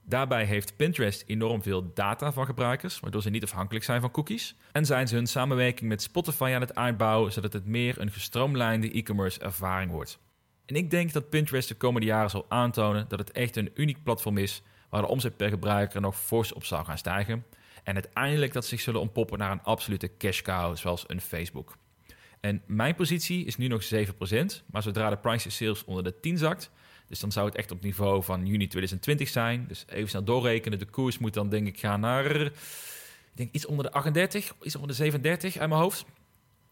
Daarbij 0.06 0.46
heeft 0.46 0.76
Pinterest 0.76 1.24
enorm 1.28 1.62
veel 1.62 1.94
data 1.94 2.32
van 2.32 2.46
gebruikers, 2.46 3.00
waardoor 3.00 3.22
ze 3.22 3.30
niet 3.30 3.44
afhankelijk 3.44 3.86
zijn 3.86 4.02
van 4.02 4.12
cookies. 4.12 4.56
En 4.72 4.86
zijn 4.86 5.08
ze 5.08 5.16
hun 5.16 5.28
samenwerking 5.28 5.90
met 5.90 6.02
Spotify 6.02 6.52
aan 6.56 6.62
het 6.62 6.76
uitbouwen, 6.76 7.32
zodat 7.32 7.54
het 7.54 7.66
meer 7.66 8.02
een 8.02 8.12
gestroomlijnde 8.12 8.92
e-commerce 8.92 9.40
ervaring 9.40 9.92
wordt. 9.92 10.20
En 10.66 10.76
ik 10.76 10.90
denk 10.90 11.14
dat 11.14 11.30
Pinterest 11.30 11.68
de 11.68 11.76
komende 11.76 12.08
jaren 12.08 12.30
zal 12.30 12.46
aantonen 12.50 13.06
dat 13.08 13.20
het 13.20 13.32
echt 13.32 13.56
een 13.56 13.72
uniek 13.74 14.04
platform 14.04 14.38
is 14.38 14.62
waar 14.90 15.02
de 15.02 15.08
omzet 15.08 15.38
per 15.38 15.50
gebruiker 15.50 16.02
nog 16.02 16.20
fors 16.20 16.54
op 16.54 16.64
zal 16.64 16.84
gaan 16.84 16.98
stijgen. 16.98 17.46
En 17.84 17.94
uiteindelijk 17.94 18.54
dat 18.54 18.66
zich 18.66 18.82
zullen 18.82 19.02
ontpoppen 19.02 19.38
naar 19.38 19.52
een 19.52 19.64
absolute 19.64 20.18
cash 20.18 20.42
cow 20.42 20.78
zoals 20.78 21.04
een 21.08 21.22
Facebook. 21.22 21.78
En 22.40 22.62
mijn 22.66 22.96
positie 22.96 23.46
is 23.46 23.58
nu 23.58 23.68
nog 23.68 23.84
7%, 23.94 23.98
maar 24.66 24.82
zodra 24.82 25.10
de 25.10 25.18
price 25.18 25.50
sales 25.50 25.86
onder 25.86 26.04
de 26.04 26.20
10 26.20 26.38
zakt, 26.38 26.72
dus 27.08 27.20
dan 27.20 27.32
zou 27.32 27.46
het 27.46 27.56
echt 27.56 27.72
op 27.72 27.82
niveau 27.82 28.24
van 28.24 28.46
juni 28.46 28.68
2020 28.68 29.30
zijn. 29.30 29.66
Dus 29.68 29.86
even 29.88 30.10
snel 30.10 30.24
doorrekenen, 30.24 30.80
de 30.80 30.86
koers 30.86 31.18
moet 31.18 31.34
dan 31.34 31.50
denk 31.50 31.68
ik 31.68 31.80
gaan 31.80 32.00
naar, 32.00 32.36
ik 32.36 32.52
denk 33.34 33.54
iets 33.54 33.66
onder 33.66 33.86
de 33.86 33.92
38, 33.92 34.54
iets 34.62 34.76
onder 34.76 34.90
de 34.90 34.96
37 34.96 35.58
uit 35.58 35.70
mijn 35.70 35.82
hoofd. 35.82 36.06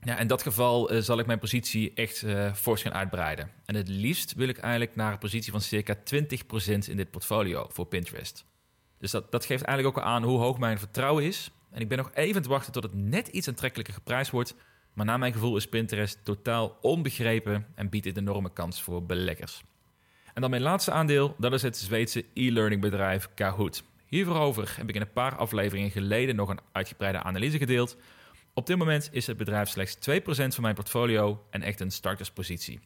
Ja, 0.04 0.18
in 0.18 0.28
dat 0.28 0.42
geval 0.42 0.94
uh, 0.94 1.02
zal 1.02 1.20
ik 1.20 1.26
mijn 1.26 1.40
positie 1.40 1.94
echt 1.94 2.22
uh, 2.22 2.54
fors 2.54 2.82
gaan 2.82 2.94
uitbreiden. 2.94 3.52
En 3.66 3.76
het 3.76 3.88
liefst 3.88 4.34
wil 4.34 4.48
ik 4.48 4.58
eigenlijk 4.58 4.96
naar 4.96 5.12
een 5.12 5.18
positie 5.18 5.52
van 5.52 5.62
circa 5.62 5.96
20% 5.96 6.00
in 6.88 6.98
dit 6.98 7.12
portfolio 7.12 7.68
voor 7.72 7.86
Pinterest. 7.86 8.46
Dus 9.02 9.12
dat, 9.12 9.32
dat 9.32 9.46
geeft 9.46 9.64
eigenlijk 9.64 9.98
ook 9.98 10.04
aan 10.04 10.24
hoe 10.24 10.40
hoog 10.40 10.58
mijn 10.58 10.80
vertrouwen 10.80 11.24
is. 11.24 11.52
En 11.72 11.82
ik 11.82 11.88
ben 11.88 11.98
nog 11.98 12.12
even 12.14 12.42
te 12.42 12.50
wachten 12.50 12.72
tot 12.72 12.84
het 12.84 12.94
net 12.94 13.28
iets 13.28 13.48
aantrekkelijker 13.48 13.94
geprijsd 13.94 14.32
wordt. 14.32 14.56
Maar 14.94 15.06
naar 15.06 15.20
mijn 15.20 15.34
gevoel 15.34 15.56
is 15.56 15.68
Pinterest 15.68 16.20
totaal 16.24 16.78
onbegrepen 16.82 17.66
en 17.76 17.90
biedt 17.90 18.04
dit 18.04 18.18
enorme 18.18 18.54
kans 18.54 18.82
voor 18.82 19.06
beleggers. 19.06 19.64
En 20.34 20.42
dan 20.42 20.50
mijn 20.50 20.62
laatste 20.62 20.92
aandeel, 20.92 21.36
dat 21.38 21.54
is 21.54 21.62
het 21.62 21.78
Zweedse 21.78 22.26
e-learning 22.34 22.82
bedrijf 22.82 23.30
Kahoot. 23.34 23.84
Hierover 24.06 24.74
heb 24.78 24.90
ik 24.90 24.96
in 24.96 25.02
een 25.02 25.12
paar 25.12 25.36
afleveringen 25.36 25.92
geleden 25.92 26.36
nog 26.36 26.50
een 26.50 26.60
uitgebreide 26.72 27.24
analyse 27.24 27.58
gedeeld. 27.58 27.98
Op 28.54 28.68
dit 28.68 28.78
moment 28.78 29.10
is 29.12 29.28
het 29.28 29.38
bedrijf 29.38 29.70
slechts 29.70 30.10
2% 30.10 30.22
van 30.26 30.62
mijn 30.62 30.76
portfolio 30.76 31.46
en 31.50 31.62
echt 31.62 31.80
een 31.80 31.92
starterspositie. 31.92 32.80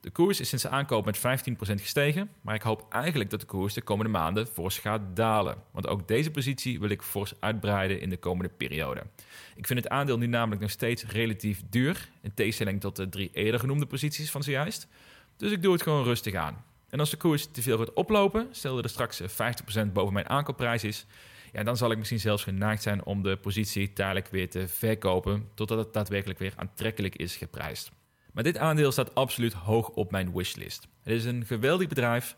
De 0.00 0.10
koers 0.10 0.40
is 0.40 0.48
sinds 0.48 0.64
de 0.64 0.70
aankoop 0.70 1.04
met 1.04 1.18
15% 1.18 1.20
gestegen, 1.80 2.30
maar 2.40 2.54
ik 2.54 2.62
hoop 2.62 2.86
eigenlijk 2.90 3.30
dat 3.30 3.40
de 3.40 3.46
koers 3.46 3.74
de 3.74 3.82
komende 3.82 4.10
maanden 4.10 4.46
fors 4.46 4.78
gaat 4.78 5.00
dalen. 5.14 5.56
Want 5.72 5.86
ook 5.86 6.08
deze 6.08 6.30
positie 6.30 6.80
wil 6.80 6.88
ik 6.88 7.02
fors 7.02 7.32
uitbreiden 7.40 8.00
in 8.00 8.10
de 8.10 8.16
komende 8.16 8.52
periode. 8.56 9.02
Ik 9.54 9.66
vind 9.66 9.78
het 9.78 9.88
aandeel 9.88 10.18
nu 10.18 10.26
namelijk 10.26 10.60
nog 10.60 10.70
steeds 10.70 11.04
relatief 11.04 11.62
duur, 11.70 12.08
in 12.22 12.34
tegenstelling 12.34 12.80
tot 12.80 12.96
de 12.96 13.08
drie 13.08 13.30
eerder 13.32 13.60
genoemde 13.60 13.86
posities 13.86 14.30
van 14.30 14.42
zojuist. 14.42 14.88
Dus 15.36 15.52
ik 15.52 15.62
doe 15.62 15.72
het 15.72 15.82
gewoon 15.82 16.04
rustig 16.04 16.34
aan. 16.34 16.64
En 16.88 17.00
als 17.00 17.10
de 17.10 17.16
koers 17.16 17.48
te 17.52 17.62
veel 17.62 17.78
gaat 17.78 17.92
oplopen, 17.92 18.48
stel 18.50 18.74
dat 18.74 18.84
er 18.84 18.90
straks 18.90 19.22
50% 19.22 19.92
boven 19.92 20.12
mijn 20.12 20.28
aankoopprijs 20.28 20.84
is, 20.84 21.06
ja, 21.56 21.62
dan 21.62 21.76
zal 21.76 21.90
ik 21.90 21.98
misschien 21.98 22.20
zelfs 22.20 22.42
geneigd 22.42 22.82
zijn 22.82 23.04
om 23.04 23.22
de 23.22 23.36
positie 23.36 23.92
tijdelijk 23.92 24.28
weer 24.28 24.50
te 24.50 24.68
verkopen, 24.68 25.48
totdat 25.54 25.78
het 25.78 25.92
daadwerkelijk 25.92 26.38
weer 26.38 26.52
aantrekkelijk 26.56 27.16
is 27.16 27.36
geprijsd. 27.36 27.90
Maar 28.32 28.44
dit 28.44 28.58
aandeel 28.58 28.92
staat 28.92 29.14
absoluut 29.14 29.52
hoog 29.52 29.88
op 29.88 30.10
mijn 30.10 30.32
wishlist. 30.32 30.88
Het 31.02 31.12
is 31.14 31.24
een 31.24 31.46
geweldig 31.46 31.88
bedrijf. 31.88 32.36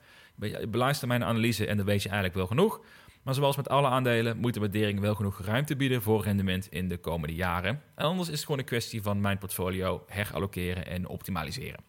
Beluister 0.69 1.09
mijn 1.09 1.25
analyse 1.25 1.67
en 1.67 1.77
dan 1.77 1.87
weet 1.87 2.03
je 2.03 2.09
eigenlijk 2.09 2.39
wel 2.39 2.47
genoeg. 2.47 2.81
Maar 3.23 3.35
zoals 3.35 3.57
met 3.57 3.69
alle 3.69 3.89
aandelen 3.89 4.37
moet 4.37 4.55
de 4.55 4.61
waardering 4.61 5.01
wel 5.01 5.15
genoeg 5.15 5.41
ruimte 5.41 5.77
bieden 5.77 6.03
voor 6.03 6.23
rendement 6.23 6.67
in 6.67 6.89
de 6.89 6.99
komende 6.99 7.35
jaren. 7.35 7.83
En 7.95 8.05
anders 8.05 8.29
is 8.29 8.35
het 8.35 8.45
gewoon 8.45 8.59
een 8.59 8.65
kwestie 8.65 9.03
van 9.03 9.21
mijn 9.21 9.39
portfolio 9.39 10.05
herallokeren 10.07 10.87
en 10.87 11.09
optimaliseren. 11.09 11.88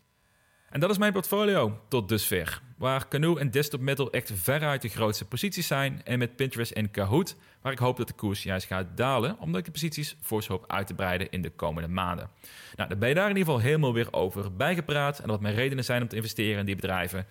En 0.69 0.79
dat 0.79 0.89
is 0.89 0.97
mijn 0.97 1.13
portfolio 1.13 1.79
tot 1.88 2.10
dusver. 2.10 2.62
Waar 2.77 3.08
Canoe 3.08 3.39
en 3.39 3.51
Desktop 3.51 3.79
Metal 3.79 4.12
echt 4.12 4.32
veruit 4.34 4.82
de 4.82 4.88
grootste 4.88 5.25
posities 5.25 5.67
zijn. 5.67 6.01
En 6.03 6.19
met 6.19 6.36
Pinterest 6.36 6.71
en 6.71 6.91
Kahoot, 6.91 7.36
waar 7.62 7.71
ik 7.71 7.79
hoop 7.79 7.97
dat 7.97 8.08
de 8.08 8.13
koers 8.13 8.43
juist 8.43 8.67
gaat 8.67 8.86
dalen. 8.95 9.39
Omdat 9.39 9.60
ik 9.60 9.65
de 9.65 9.71
posities 9.71 10.15
fors 10.21 10.47
hoop 10.47 10.63
uit 10.67 10.88
te 10.88 10.93
breiden 10.93 11.29
in 11.29 11.41
de 11.41 11.49
komende 11.49 11.89
maanden. 11.89 12.29
Nou, 12.75 12.89
dan 12.89 12.99
ben 12.99 13.10
je 13.10 13.15
daar 13.15 13.29
in 13.29 13.38
ieder 13.38 13.53
geval 13.53 13.67
helemaal 13.67 13.93
weer 13.93 14.13
over 14.13 14.55
bijgepraat. 14.55 15.19
En 15.19 15.27
wat 15.27 15.41
mijn 15.41 15.55
redenen 15.55 15.84
zijn 15.84 16.01
om 16.01 16.08
te 16.08 16.15
investeren 16.15 16.60
in 16.60 16.65
die 16.65 16.75
bedrijven. 16.75 17.25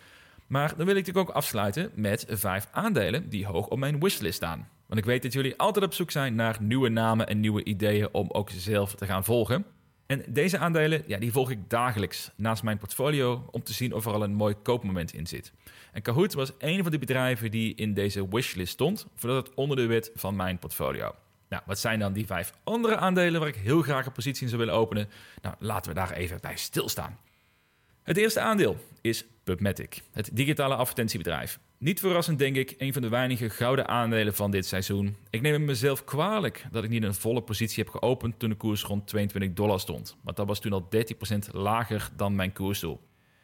Maar 0.46 0.68
dan 0.76 0.86
wil 0.86 0.96
ik 0.96 1.06
natuurlijk 1.06 1.28
ook 1.28 1.36
afsluiten 1.36 1.90
met 1.94 2.26
vijf 2.28 2.68
aandelen 2.70 3.28
die 3.28 3.46
hoog 3.46 3.68
op 3.68 3.78
mijn 3.78 4.00
wishlist 4.00 4.36
staan. 4.36 4.68
Want 4.86 5.00
ik 5.00 5.06
weet 5.06 5.22
dat 5.22 5.32
jullie 5.32 5.56
altijd 5.56 5.84
op 5.84 5.94
zoek 5.94 6.10
zijn 6.10 6.34
naar 6.34 6.56
nieuwe 6.60 6.88
namen 6.88 7.26
en 7.26 7.40
nieuwe 7.40 7.64
ideeën 7.64 8.08
om 8.12 8.30
ook 8.30 8.50
zelf 8.50 8.94
te 8.94 9.06
gaan 9.06 9.24
volgen. 9.24 9.64
En 10.08 10.24
deze 10.28 10.58
aandelen, 10.58 11.02
ja, 11.06 11.18
die 11.18 11.32
volg 11.32 11.50
ik 11.50 11.70
dagelijks 11.70 12.30
naast 12.36 12.62
mijn 12.62 12.78
portfolio 12.78 13.48
om 13.50 13.62
te 13.62 13.72
zien 13.72 13.92
of 13.92 14.06
er 14.06 14.12
al 14.12 14.22
een 14.22 14.34
mooi 14.34 14.54
koopmoment 14.54 15.14
in 15.14 15.26
zit. 15.26 15.52
En 15.92 16.02
Kahoot 16.02 16.34
was 16.34 16.52
een 16.58 16.82
van 16.82 16.90
die 16.90 17.00
bedrijven 17.00 17.50
die 17.50 17.74
in 17.74 17.94
deze 17.94 18.28
wishlist 18.28 18.72
stond, 18.72 19.06
voordat 19.14 19.46
het 19.46 19.56
onderdeel 19.56 19.86
werd 19.86 20.10
van 20.14 20.36
mijn 20.36 20.58
portfolio. 20.58 21.14
Nou, 21.48 21.62
wat 21.66 21.78
zijn 21.78 21.98
dan 21.98 22.12
die 22.12 22.26
vijf 22.26 22.52
andere 22.64 22.96
aandelen 22.96 23.40
waar 23.40 23.48
ik 23.48 23.56
heel 23.56 23.82
graag 23.82 24.06
een 24.06 24.12
positie 24.12 24.42
in 24.42 24.48
zou 24.48 24.60
willen 24.60 24.78
openen? 24.78 25.08
Nou, 25.42 25.54
laten 25.58 25.90
we 25.92 25.98
daar 25.98 26.12
even 26.12 26.38
bij 26.40 26.56
stilstaan. 26.56 27.18
Het 28.08 28.16
eerste 28.16 28.40
aandeel 28.40 28.76
is 29.00 29.24
PubMatic, 29.44 30.02
het 30.12 30.30
digitale 30.32 30.74
advertentiebedrijf. 30.74 31.58
Niet 31.78 32.00
verrassend 32.00 32.38
denk 32.38 32.56
ik, 32.56 32.74
een 32.78 32.92
van 32.92 33.02
de 33.02 33.08
weinige 33.08 33.50
gouden 33.50 33.88
aandelen 33.88 34.34
van 34.34 34.50
dit 34.50 34.66
seizoen. 34.66 35.16
Ik 35.30 35.40
neem 35.40 35.52
het 35.52 35.62
mezelf 35.62 36.04
kwalijk 36.04 36.66
dat 36.70 36.84
ik 36.84 36.90
niet 36.90 37.02
een 37.02 37.14
volle 37.14 37.42
positie 37.42 37.84
heb 37.84 37.92
geopend 37.92 38.38
toen 38.38 38.48
de 38.48 38.56
koers 38.56 38.82
rond 38.82 39.06
22 39.06 39.52
dollar 39.52 39.80
stond. 39.80 40.16
Want 40.22 40.36
dat 40.36 40.46
was 40.46 40.60
toen 40.60 40.72
al 40.72 40.88
13% 40.96 41.38
lager 41.52 42.08
dan 42.16 42.34
mijn 42.34 42.52
koersdoel. 42.52 43.00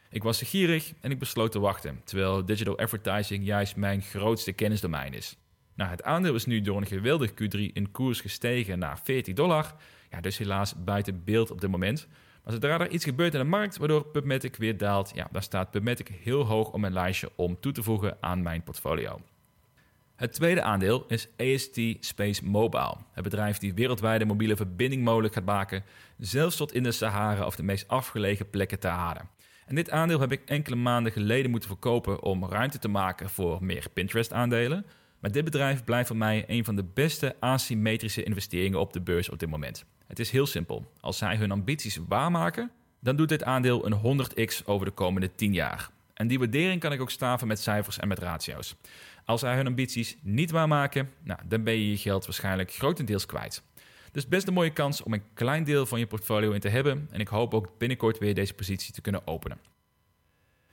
Ik 0.09 0.23
was 0.23 0.41
gierig 0.41 0.93
en 1.01 1.11
ik 1.11 1.19
besloot 1.19 1.51
te 1.51 1.59
wachten, 1.59 2.01
terwijl 2.03 2.45
digital 2.45 2.77
advertising 2.77 3.45
juist 3.45 3.75
mijn 3.75 4.01
grootste 4.01 4.51
kennisdomein 4.51 5.13
is. 5.13 5.37
Nou, 5.75 5.89
het 5.89 6.03
aandeel 6.03 6.35
is 6.35 6.45
nu 6.45 6.61
door 6.61 6.77
een 6.77 6.87
geweldig 6.87 7.31
Q3 7.31 7.59
in 7.73 7.91
koers 7.91 8.21
gestegen 8.21 8.79
naar 8.79 8.99
40 9.03 9.33
dollar. 9.33 9.75
Ja, 10.09 10.21
dus 10.21 10.37
helaas 10.37 10.83
buiten 10.83 11.23
beeld 11.23 11.51
op 11.51 11.61
dit 11.61 11.69
moment. 11.69 12.07
Maar 12.45 12.53
zodra 12.53 12.79
er 12.79 12.89
iets 12.89 13.03
gebeurt 13.03 13.33
in 13.33 13.39
de 13.39 13.45
markt 13.45 13.77
waardoor 13.77 14.05
PubMatic 14.05 14.55
weer 14.55 14.77
daalt, 14.77 15.11
ja, 15.15 15.27
dan 15.31 15.41
staat 15.41 15.71
PubMatic 15.71 16.07
heel 16.07 16.45
hoog 16.45 16.71
op 16.71 16.79
mijn 16.79 16.93
lijstje 16.93 17.29
om 17.35 17.59
toe 17.59 17.71
te 17.71 17.83
voegen 17.83 18.17
aan 18.19 18.41
mijn 18.41 18.63
portfolio. 18.63 19.21
Het 20.15 20.33
tweede 20.33 20.61
aandeel 20.61 21.05
is 21.07 21.27
AST 21.37 21.79
Space 21.99 22.45
Mobile, 22.45 22.95
het 23.11 23.23
bedrijf 23.23 23.57
die 23.57 23.73
wereldwijde 23.73 24.25
mobiele 24.25 24.55
verbinding 24.55 25.03
mogelijk 25.03 25.33
gaat 25.33 25.45
maken, 25.45 25.83
zelfs 26.17 26.55
tot 26.55 26.73
in 26.73 26.83
de 26.83 26.91
Sahara 26.91 27.45
of 27.45 27.55
de 27.55 27.63
meest 27.63 27.87
afgelegen 27.87 28.49
plekken 28.49 28.79
te 28.79 28.87
halen. 28.87 29.29
En 29.65 29.75
dit 29.75 29.89
aandeel 29.89 30.19
heb 30.19 30.31
ik 30.31 30.41
enkele 30.45 30.75
maanden 30.75 31.11
geleden 31.11 31.51
moeten 31.51 31.69
verkopen 31.69 32.23
om 32.23 32.45
ruimte 32.45 32.79
te 32.79 32.87
maken 32.87 33.29
voor 33.29 33.63
meer 33.63 33.89
Pinterest-aandelen. 33.93 34.85
Maar 35.19 35.31
dit 35.31 35.43
bedrijf 35.43 35.83
blijft 35.83 36.07
voor 36.07 36.17
mij 36.17 36.43
een 36.47 36.65
van 36.65 36.75
de 36.75 36.85
beste 36.93 37.35
asymmetrische 37.39 38.23
investeringen 38.23 38.79
op 38.79 38.93
de 38.93 39.01
beurs 39.01 39.29
op 39.29 39.39
dit 39.39 39.49
moment. 39.49 39.85
Het 40.07 40.19
is 40.19 40.31
heel 40.31 40.45
simpel. 40.45 40.91
Als 40.99 41.17
zij 41.17 41.35
hun 41.35 41.51
ambities 41.51 41.99
waarmaken, 42.07 42.71
dan 42.99 43.15
doet 43.15 43.29
dit 43.29 43.43
aandeel 43.43 43.85
een 43.85 44.21
100x 44.21 44.65
over 44.65 44.85
de 44.85 44.91
komende 44.91 45.35
10 45.35 45.53
jaar. 45.53 45.89
En 46.13 46.27
die 46.27 46.39
waardering 46.39 46.79
kan 46.79 46.91
ik 46.91 47.01
ook 47.01 47.11
staven 47.11 47.47
met 47.47 47.59
cijfers 47.59 47.99
en 47.99 48.07
met 48.07 48.19
ratio's. 48.19 48.75
Als 49.25 49.39
zij 49.39 49.55
hun 49.55 49.67
ambities 49.67 50.17
niet 50.21 50.51
waarmaken, 50.51 51.09
nou, 51.23 51.39
dan 51.45 51.63
ben 51.63 51.73
je 51.73 51.89
je 51.89 51.97
geld 51.97 52.25
waarschijnlijk 52.25 52.73
grotendeels 52.73 53.25
kwijt. 53.25 53.63
Dus 54.11 54.27
best 54.27 54.47
een 54.47 54.53
mooie 54.53 54.73
kans 54.73 55.03
om 55.03 55.13
een 55.13 55.33
klein 55.33 55.63
deel 55.63 55.85
van 55.85 55.99
je 55.99 56.07
portfolio 56.07 56.51
in 56.51 56.59
te 56.59 56.69
hebben. 56.69 57.07
En 57.11 57.19
ik 57.19 57.27
hoop 57.27 57.53
ook 57.53 57.77
binnenkort 57.77 58.17
weer 58.17 58.35
deze 58.35 58.53
positie 58.53 58.93
te 58.93 59.01
kunnen 59.01 59.27
openen. 59.27 59.59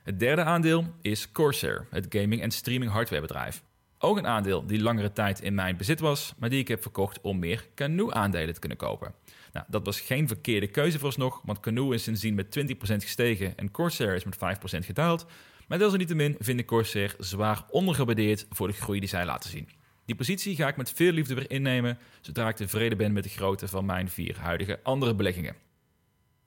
Het 0.02 0.18
derde 0.18 0.42
aandeel 0.42 0.94
is 1.00 1.32
Corsair, 1.32 1.86
het 1.90 2.06
gaming- 2.08 2.42
en 2.42 2.50
streaming 2.50 2.90
hardwarebedrijf. 2.90 3.62
Ook 4.02 4.16
een 4.16 4.26
aandeel 4.26 4.66
die 4.66 4.82
langere 4.82 5.12
tijd 5.12 5.40
in 5.40 5.54
mijn 5.54 5.76
bezit 5.76 6.00
was, 6.00 6.34
maar 6.38 6.50
die 6.50 6.60
ik 6.60 6.68
heb 6.68 6.82
verkocht 6.82 7.20
om 7.20 7.38
meer 7.38 7.68
Canoe-aandelen 7.74 8.54
te 8.54 8.60
kunnen 8.60 8.78
kopen. 8.78 9.14
Nou, 9.52 9.66
dat 9.68 9.84
was 9.84 10.00
geen 10.00 10.28
verkeerde 10.28 10.66
keuze 10.66 10.96
vooralsnog, 10.96 11.40
want 11.44 11.60
Canoe 11.60 11.94
is 11.94 12.02
sindsdien 12.02 12.34
met 12.34 12.58
20% 12.58 12.62
gestegen 12.78 13.56
en 13.56 13.70
Corsair 13.70 14.14
is 14.14 14.24
met 14.24 14.36
5% 14.36 14.38
gedaald. 14.84 15.26
Maar 15.68 15.78
desalniettemin 15.78 16.36
vind 16.38 16.60
ik 16.60 16.66
Corsair 16.66 17.14
zwaar 17.18 17.64
ondergewaardeerd 17.70 18.46
voor 18.50 18.66
de 18.66 18.72
groei 18.72 19.00
die 19.00 19.08
zij 19.08 19.24
laten 19.24 19.50
zien. 19.50 19.68
Die 20.04 20.16
positie 20.16 20.56
ga 20.56 20.68
ik 20.68 20.76
met 20.76 20.92
veel 20.92 21.12
liefde 21.12 21.34
weer 21.34 21.50
innemen, 21.50 21.98
zodra 22.20 22.48
ik 22.48 22.56
tevreden 22.56 22.98
ben 22.98 23.12
met 23.12 23.24
de 23.24 23.30
grootte 23.30 23.68
van 23.68 23.84
mijn 23.84 24.08
vier 24.08 24.38
huidige 24.38 24.80
andere 24.82 25.14
beleggingen. 25.14 25.56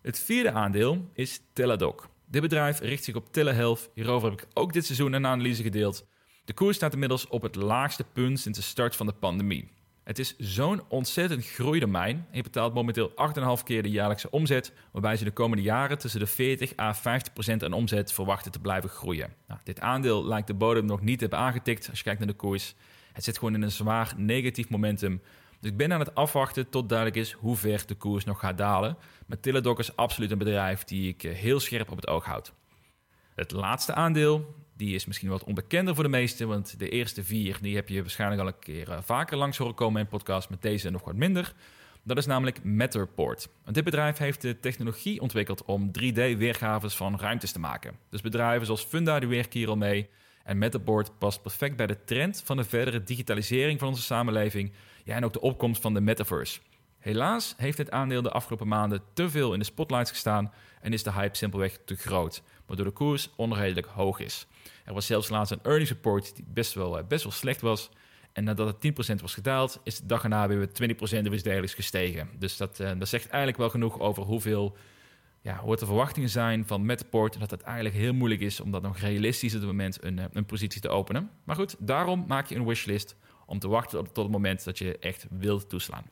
Het 0.01 0.19
vierde 0.19 0.51
aandeel 0.51 1.09
is 1.13 1.41
Teladoc. 1.53 2.09
Dit 2.25 2.41
bedrijf 2.41 2.79
richt 2.79 3.03
zich 3.03 3.15
op 3.15 3.33
telehealth. 3.33 3.89
Hierover 3.93 4.29
heb 4.29 4.41
ik 4.41 4.47
ook 4.53 4.73
dit 4.73 4.85
seizoen 4.85 5.13
een 5.13 5.25
analyse 5.25 5.63
gedeeld. 5.63 6.05
De 6.45 6.53
koers 6.53 6.75
staat 6.75 6.93
inmiddels 6.93 7.27
op 7.27 7.41
het 7.41 7.55
laagste 7.55 8.03
punt 8.13 8.39
sinds 8.39 8.59
de 8.59 8.65
start 8.65 8.95
van 8.95 9.05
de 9.05 9.13
pandemie. 9.13 9.69
Het 10.03 10.19
is 10.19 10.35
zo'n 10.37 10.81
ontzettend 10.87 11.45
groeidomein. 11.45 12.27
Je 12.31 12.43
betaalt 12.43 12.73
momenteel 12.73 13.09
8,5 13.09 13.63
keer 13.63 13.83
de 13.83 13.89
jaarlijkse 13.89 14.29
omzet, 14.29 14.73
waarbij 14.91 15.17
ze 15.17 15.23
de 15.23 15.31
komende 15.31 15.63
jaren 15.63 15.97
tussen 15.97 16.19
de 16.19 16.27
40 16.27 16.77
à 16.79 16.93
50 16.93 17.33
procent 17.33 17.63
aan 17.63 17.73
omzet 17.73 18.11
verwachten 18.11 18.51
te 18.51 18.59
blijven 18.59 18.89
groeien. 18.89 19.33
Nou, 19.47 19.59
dit 19.63 19.79
aandeel 19.79 20.25
lijkt 20.25 20.47
de 20.47 20.53
bodem 20.53 20.85
nog 20.85 21.01
niet 21.01 21.17
te 21.17 21.25
hebben 21.25 21.43
aangetikt 21.43 21.89
als 21.89 21.97
je 21.97 22.03
kijkt 22.03 22.19
naar 22.19 22.27
de 22.27 22.35
koers. 22.35 22.75
Het 23.13 23.23
zit 23.23 23.37
gewoon 23.37 23.53
in 23.53 23.61
een 23.61 23.71
zwaar 23.71 24.13
negatief 24.17 24.69
momentum. 24.69 25.21
Dus 25.59 25.71
ik 25.71 25.77
ben 25.77 25.93
aan 25.93 25.99
het 25.99 26.15
afwachten 26.15 26.69
tot 26.69 26.89
duidelijk 26.89 27.19
is 27.19 27.31
hoe 27.31 27.55
ver 27.55 27.83
de 27.87 27.95
koers 27.95 28.23
nog 28.23 28.39
gaat 28.39 28.57
dalen. 28.57 28.97
Maar 29.25 29.39
Teladoc 29.39 29.79
is 29.79 29.95
absoluut 29.95 30.31
een 30.31 30.37
bedrijf 30.37 30.83
die 30.83 31.09
ik 31.09 31.23
eh, 31.23 31.33
heel 31.33 31.59
scherp 31.59 31.91
op 31.91 31.95
het 31.95 32.07
oog 32.07 32.25
houd. 32.25 32.53
Het 33.35 33.51
laatste 33.51 33.93
aandeel, 33.93 34.55
die 34.75 34.95
is 34.95 35.05
misschien 35.05 35.29
wat 35.29 35.43
onbekender 35.43 35.95
voor 35.95 36.03
de 36.03 36.09
meesten, 36.09 36.47
want 36.47 36.79
de 36.79 36.89
eerste 36.89 37.23
vier 37.23 37.57
die 37.61 37.75
heb 37.75 37.89
je 37.89 38.01
waarschijnlijk 38.01 38.41
al 38.41 38.47
een 38.47 38.59
keer 38.59 38.91
eh, 38.91 38.97
vaker 39.01 39.37
langs 39.37 39.57
horen 39.57 39.75
komen 39.75 40.01
in 40.01 40.07
podcast, 40.07 40.49
met 40.49 40.61
deze 40.61 40.89
nog 40.89 41.03
wat 41.03 41.15
minder. 41.15 41.53
Dat 42.03 42.17
is 42.17 42.25
namelijk 42.25 42.63
Matterport. 42.63 43.49
Dit 43.71 43.83
bedrijf 43.83 44.17
heeft 44.17 44.41
de 44.41 44.59
technologie 44.59 45.21
ontwikkeld 45.21 45.65
om 45.65 45.91
3D-weergaves 45.99 46.95
van 46.95 47.19
ruimtes 47.19 47.51
te 47.51 47.59
maken. 47.59 47.97
Dus 48.09 48.21
bedrijven 48.21 48.65
zoals 48.65 48.83
Funda 48.83 49.19
die 49.19 49.29
werken 49.29 49.59
hier 49.59 49.69
al 49.69 49.77
mee. 49.77 50.09
En 50.43 50.57
Matterport 50.57 51.17
past 51.17 51.41
perfect 51.41 51.75
bij 51.75 51.87
de 51.87 52.03
trend 52.03 52.41
van 52.45 52.57
de 52.57 52.63
verdere 52.63 53.03
digitalisering 53.03 53.79
van 53.79 53.87
onze 53.87 54.01
samenleving 54.01 54.71
en 55.05 55.25
ook 55.25 55.33
de 55.33 55.41
opkomst 55.41 55.81
van 55.81 55.93
de 55.93 56.01
metaverse. 56.01 56.59
Helaas 56.99 57.53
heeft 57.57 57.77
het 57.77 57.91
aandeel 57.91 58.21
de 58.21 58.31
afgelopen 58.31 58.67
maanden 58.67 59.01
te 59.13 59.29
veel 59.29 59.53
in 59.53 59.59
de 59.59 59.65
spotlights 59.65 60.09
gestaan 60.09 60.53
en 60.81 60.93
is 60.93 61.03
de 61.03 61.11
hype 61.11 61.37
simpelweg 61.37 61.79
te 61.85 61.95
groot, 61.95 62.43
waardoor 62.65 62.85
de 62.85 62.91
koers 62.91 63.29
onredelijk 63.35 63.87
hoog 63.87 64.19
is. 64.19 64.47
Er 64.85 64.93
was 64.93 65.05
zelfs 65.05 65.29
laatst 65.29 65.51
een 65.51 65.63
earnings 65.63 65.89
report 65.89 66.35
die 66.35 66.45
best 66.47 66.73
wel, 66.73 66.97
eh, 66.97 67.07
best 67.07 67.23
wel 67.23 67.31
slecht 67.31 67.61
was. 67.61 67.89
En 68.33 68.43
nadat 68.43 68.67
het 68.67 68.81
10% 68.81 69.21
was 69.21 69.33
gedaald, 69.33 69.79
is 69.83 69.99
de 69.99 70.05
dag 70.05 70.23
erna 70.23 70.47
weer 70.47 70.73
20% 70.73 71.27
of 71.27 71.33
iets 71.33 71.43
dergelijks 71.43 71.73
gestegen. 71.73 72.29
Dus 72.39 72.57
dat, 72.57 72.79
uh, 72.79 72.91
dat 72.97 73.07
zegt 73.07 73.27
eigenlijk 73.27 73.57
wel 73.57 73.69
genoeg 73.69 73.99
over 73.99 74.23
hoeveel, 74.23 74.77
ja, 75.41 75.61
de 75.65 75.77
verwachtingen 75.77 76.29
zijn 76.29 76.67
van 76.67 76.85
Metaport. 76.85 77.33
En 77.33 77.39
dat 77.39 77.51
het 77.51 77.61
eigenlijk 77.61 77.95
heel 77.95 78.13
moeilijk 78.13 78.41
is 78.41 78.59
om 78.59 78.71
dat 78.71 78.81
nog 78.81 78.97
realistisch 78.97 79.53
op 79.53 79.59
het 79.59 79.69
moment 79.69 80.03
een, 80.03 80.19
eh, 80.19 80.25
een 80.33 80.45
positie 80.45 80.81
te 80.81 80.89
openen. 80.89 81.29
Maar 81.43 81.55
goed, 81.55 81.75
daarom 81.79 82.25
maak 82.27 82.47
je 82.47 82.55
een 82.55 82.65
wishlist 82.65 83.15
om 83.45 83.59
te 83.59 83.67
wachten 83.67 84.03
tot 84.03 84.23
het 84.23 84.31
moment 84.31 84.63
dat 84.63 84.77
je 84.77 84.97
echt 84.97 85.25
wilt 85.29 85.69
toeslaan. 85.69 86.05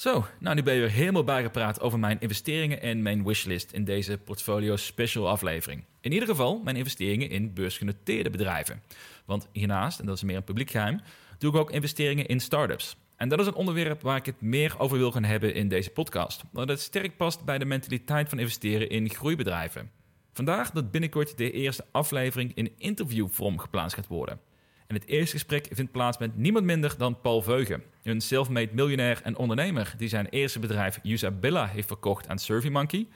Zo, 0.00 0.26
nou 0.38 0.54
nu 0.54 0.62
ben 0.62 0.74
je 0.74 0.80
weer 0.80 0.90
helemaal 0.90 1.24
bijgepraat 1.24 1.80
over 1.80 1.98
mijn 1.98 2.20
investeringen 2.20 2.82
en 2.82 3.02
mijn 3.02 3.24
wishlist 3.24 3.72
in 3.72 3.84
deze 3.84 4.18
portfolio 4.18 4.76
special 4.76 5.28
aflevering. 5.28 5.84
In 6.00 6.12
ieder 6.12 6.28
geval 6.28 6.60
mijn 6.64 6.76
investeringen 6.76 7.30
in 7.30 7.52
beursgenoteerde 7.52 8.30
bedrijven. 8.30 8.82
Want 9.24 9.48
hiernaast, 9.52 10.00
en 10.00 10.06
dat 10.06 10.16
is 10.16 10.22
meer 10.22 10.36
een 10.36 10.44
publiek 10.44 10.70
geheim, 10.70 11.00
doe 11.38 11.50
ik 11.52 11.56
ook 11.56 11.70
investeringen 11.70 12.26
in 12.26 12.40
startups. 12.40 12.96
En 13.16 13.28
dat 13.28 13.40
is 13.40 13.46
een 13.46 13.54
onderwerp 13.54 14.02
waar 14.02 14.16
ik 14.16 14.26
het 14.26 14.40
meer 14.40 14.74
over 14.78 14.98
wil 14.98 15.12
gaan 15.12 15.24
hebben 15.24 15.54
in 15.54 15.68
deze 15.68 15.90
podcast. 15.90 16.42
Omdat 16.52 16.68
het 16.68 16.80
sterk 16.80 17.16
past 17.16 17.44
bij 17.44 17.58
de 17.58 17.64
mentaliteit 17.64 18.28
van 18.28 18.38
investeren 18.38 18.88
in 18.88 19.10
groeibedrijven. 19.10 19.90
Vandaag 20.32 20.70
dat 20.70 20.90
binnenkort 20.90 21.38
de 21.38 21.50
eerste 21.50 21.84
aflevering 21.90 22.52
in 22.54 22.72
interviewvorm 22.78 23.58
geplaatst 23.58 23.96
gaat 23.96 24.06
worden. 24.06 24.40
En 24.90 24.96
het 24.96 25.06
eerste 25.06 25.32
gesprek 25.32 25.66
vindt 25.70 25.92
plaats 25.92 26.18
met 26.18 26.36
niemand 26.36 26.64
minder 26.64 26.94
dan 26.98 27.20
Paul 27.20 27.42
Veugen, 27.42 27.82
een 28.02 28.20
self-made 28.20 28.74
miljonair 28.74 29.20
en 29.22 29.36
ondernemer 29.36 29.94
die 29.96 30.08
zijn 30.08 30.26
eerste 30.26 30.58
bedrijf 30.58 30.98
Usabilla 31.02 31.66
heeft 31.66 31.86
verkocht 31.86 32.28
aan 32.28 32.38
SurveyMonkey. 32.38 33.06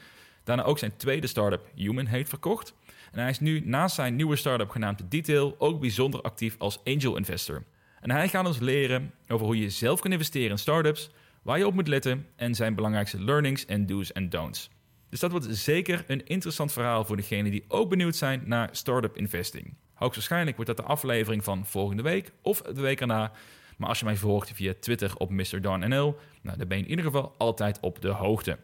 Daarna 0.45 0.63
ook 0.63 0.79
zijn 0.79 0.97
tweede 0.97 1.27
start-up 1.27 1.67
Human 1.75 2.07
heeft 2.07 2.29
verkocht. 2.29 2.75
En 3.13 3.19
hij 3.19 3.31
is 3.31 3.41
nu 3.41 3.61
naast 3.61 3.95
zijn 3.95 4.17
nieuwe 4.17 4.37
start-up 4.37 4.71
genaamd 4.71 5.11
Detail 5.11 5.55
ook 5.59 5.81
bijzonder 5.81 6.21
actief 6.21 6.55
als 6.59 6.81
angel 6.85 7.17
investor. 7.17 7.65
En 8.01 8.11
hij 8.11 8.29
gaat 8.29 8.47
ons 8.47 8.59
leren 8.59 9.13
over 9.29 9.47
hoe 9.47 9.59
je 9.59 9.71
zelf 9.71 10.01
kan 10.01 10.13
investeren 10.13 10.51
in 10.51 10.59
startups, 10.59 11.11
waar 11.43 11.59
je 11.59 11.67
op 11.67 11.75
moet 11.75 11.89
letten 11.89 12.27
en 12.37 12.55
zijn 12.55 12.75
belangrijkste 12.75 13.23
learnings 13.23 13.65
en 13.67 13.87
do's 13.87 14.13
en 14.13 14.29
don'ts. 14.29 14.71
Dus 15.09 15.21
dat 15.21 15.31
wordt 15.31 15.47
zeker 15.51 16.05
een 16.07 16.27
interessant 16.27 16.73
verhaal 16.73 17.05
voor 17.05 17.17
degenen 17.17 17.51
die 17.51 17.65
ook 17.69 17.89
benieuwd 17.89 18.17
zijn 18.17 18.43
naar 18.45 18.69
startup 18.73 19.17
investing. 19.17 19.75
Hoogstwaarschijnlijk 20.05 20.57
wordt 20.57 20.77
dat 20.77 20.87
de 20.87 20.93
aflevering 20.93 21.45
van 21.45 21.67
volgende 21.67 22.03
week 22.03 22.33
of 22.43 22.62
de 22.62 22.81
week 22.81 23.01
erna. 23.01 23.33
Maar 23.77 23.88
als 23.88 23.99
je 23.99 24.05
mij 24.05 24.17
volgt 24.17 24.51
via 24.55 24.73
Twitter 24.81 25.12
op 25.17 25.31
MrDarnNL, 25.31 26.17
nou, 26.43 26.59
dan 26.59 26.69
ben 26.69 26.77
je 26.77 26.85
in 26.85 26.90
ieder 26.90 27.05
geval 27.05 27.35
altijd 27.37 27.79
op 27.81 28.01
de 28.01 28.09
hoogte. 28.09 28.59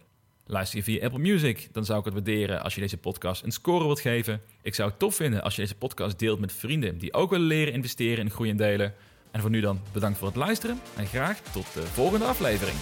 Luister 0.47 0.79
je 0.79 0.85
via 0.85 1.05
Apple 1.05 1.19
Music, 1.19 1.69
dan 1.73 1.85
zou 1.85 1.99
ik 1.99 2.05
het 2.05 2.15
waarderen 2.15 2.63
als 2.63 2.75
je 2.75 2.81
deze 2.81 2.97
podcast 2.97 3.43
een 3.43 3.53
score 3.53 3.85
wilt 3.85 4.01
geven. 4.01 4.43
Ik 4.63 4.75
zou 4.75 4.91
het 4.91 4.99
tof 4.99 5.15
vinden 5.15 5.43
als 5.43 5.55
je 5.55 5.63
deze 5.63 5.75
podcast 5.75 6.19
deelt 6.19 6.41
met 6.41 6.53
vrienden 6.53 6.99
die 6.99 7.13
ook 7.13 7.31
willen 7.31 7.47
leren 7.47 7.73
investeren 7.73 8.25
in 8.25 8.31
groei 8.31 8.51
en 8.51 8.57
delen. 8.57 8.95
En 9.31 9.41
voor 9.41 9.51
nu 9.51 9.61
dan 9.61 9.81
bedankt 9.93 10.19
voor 10.19 10.29
het 10.29 10.37
luisteren 10.37 10.81
en 10.97 11.07
graag 11.07 11.41
tot 11.41 11.73
de 11.75 11.83
volgende 11.83 12.25
aflevering. 12.25 12.77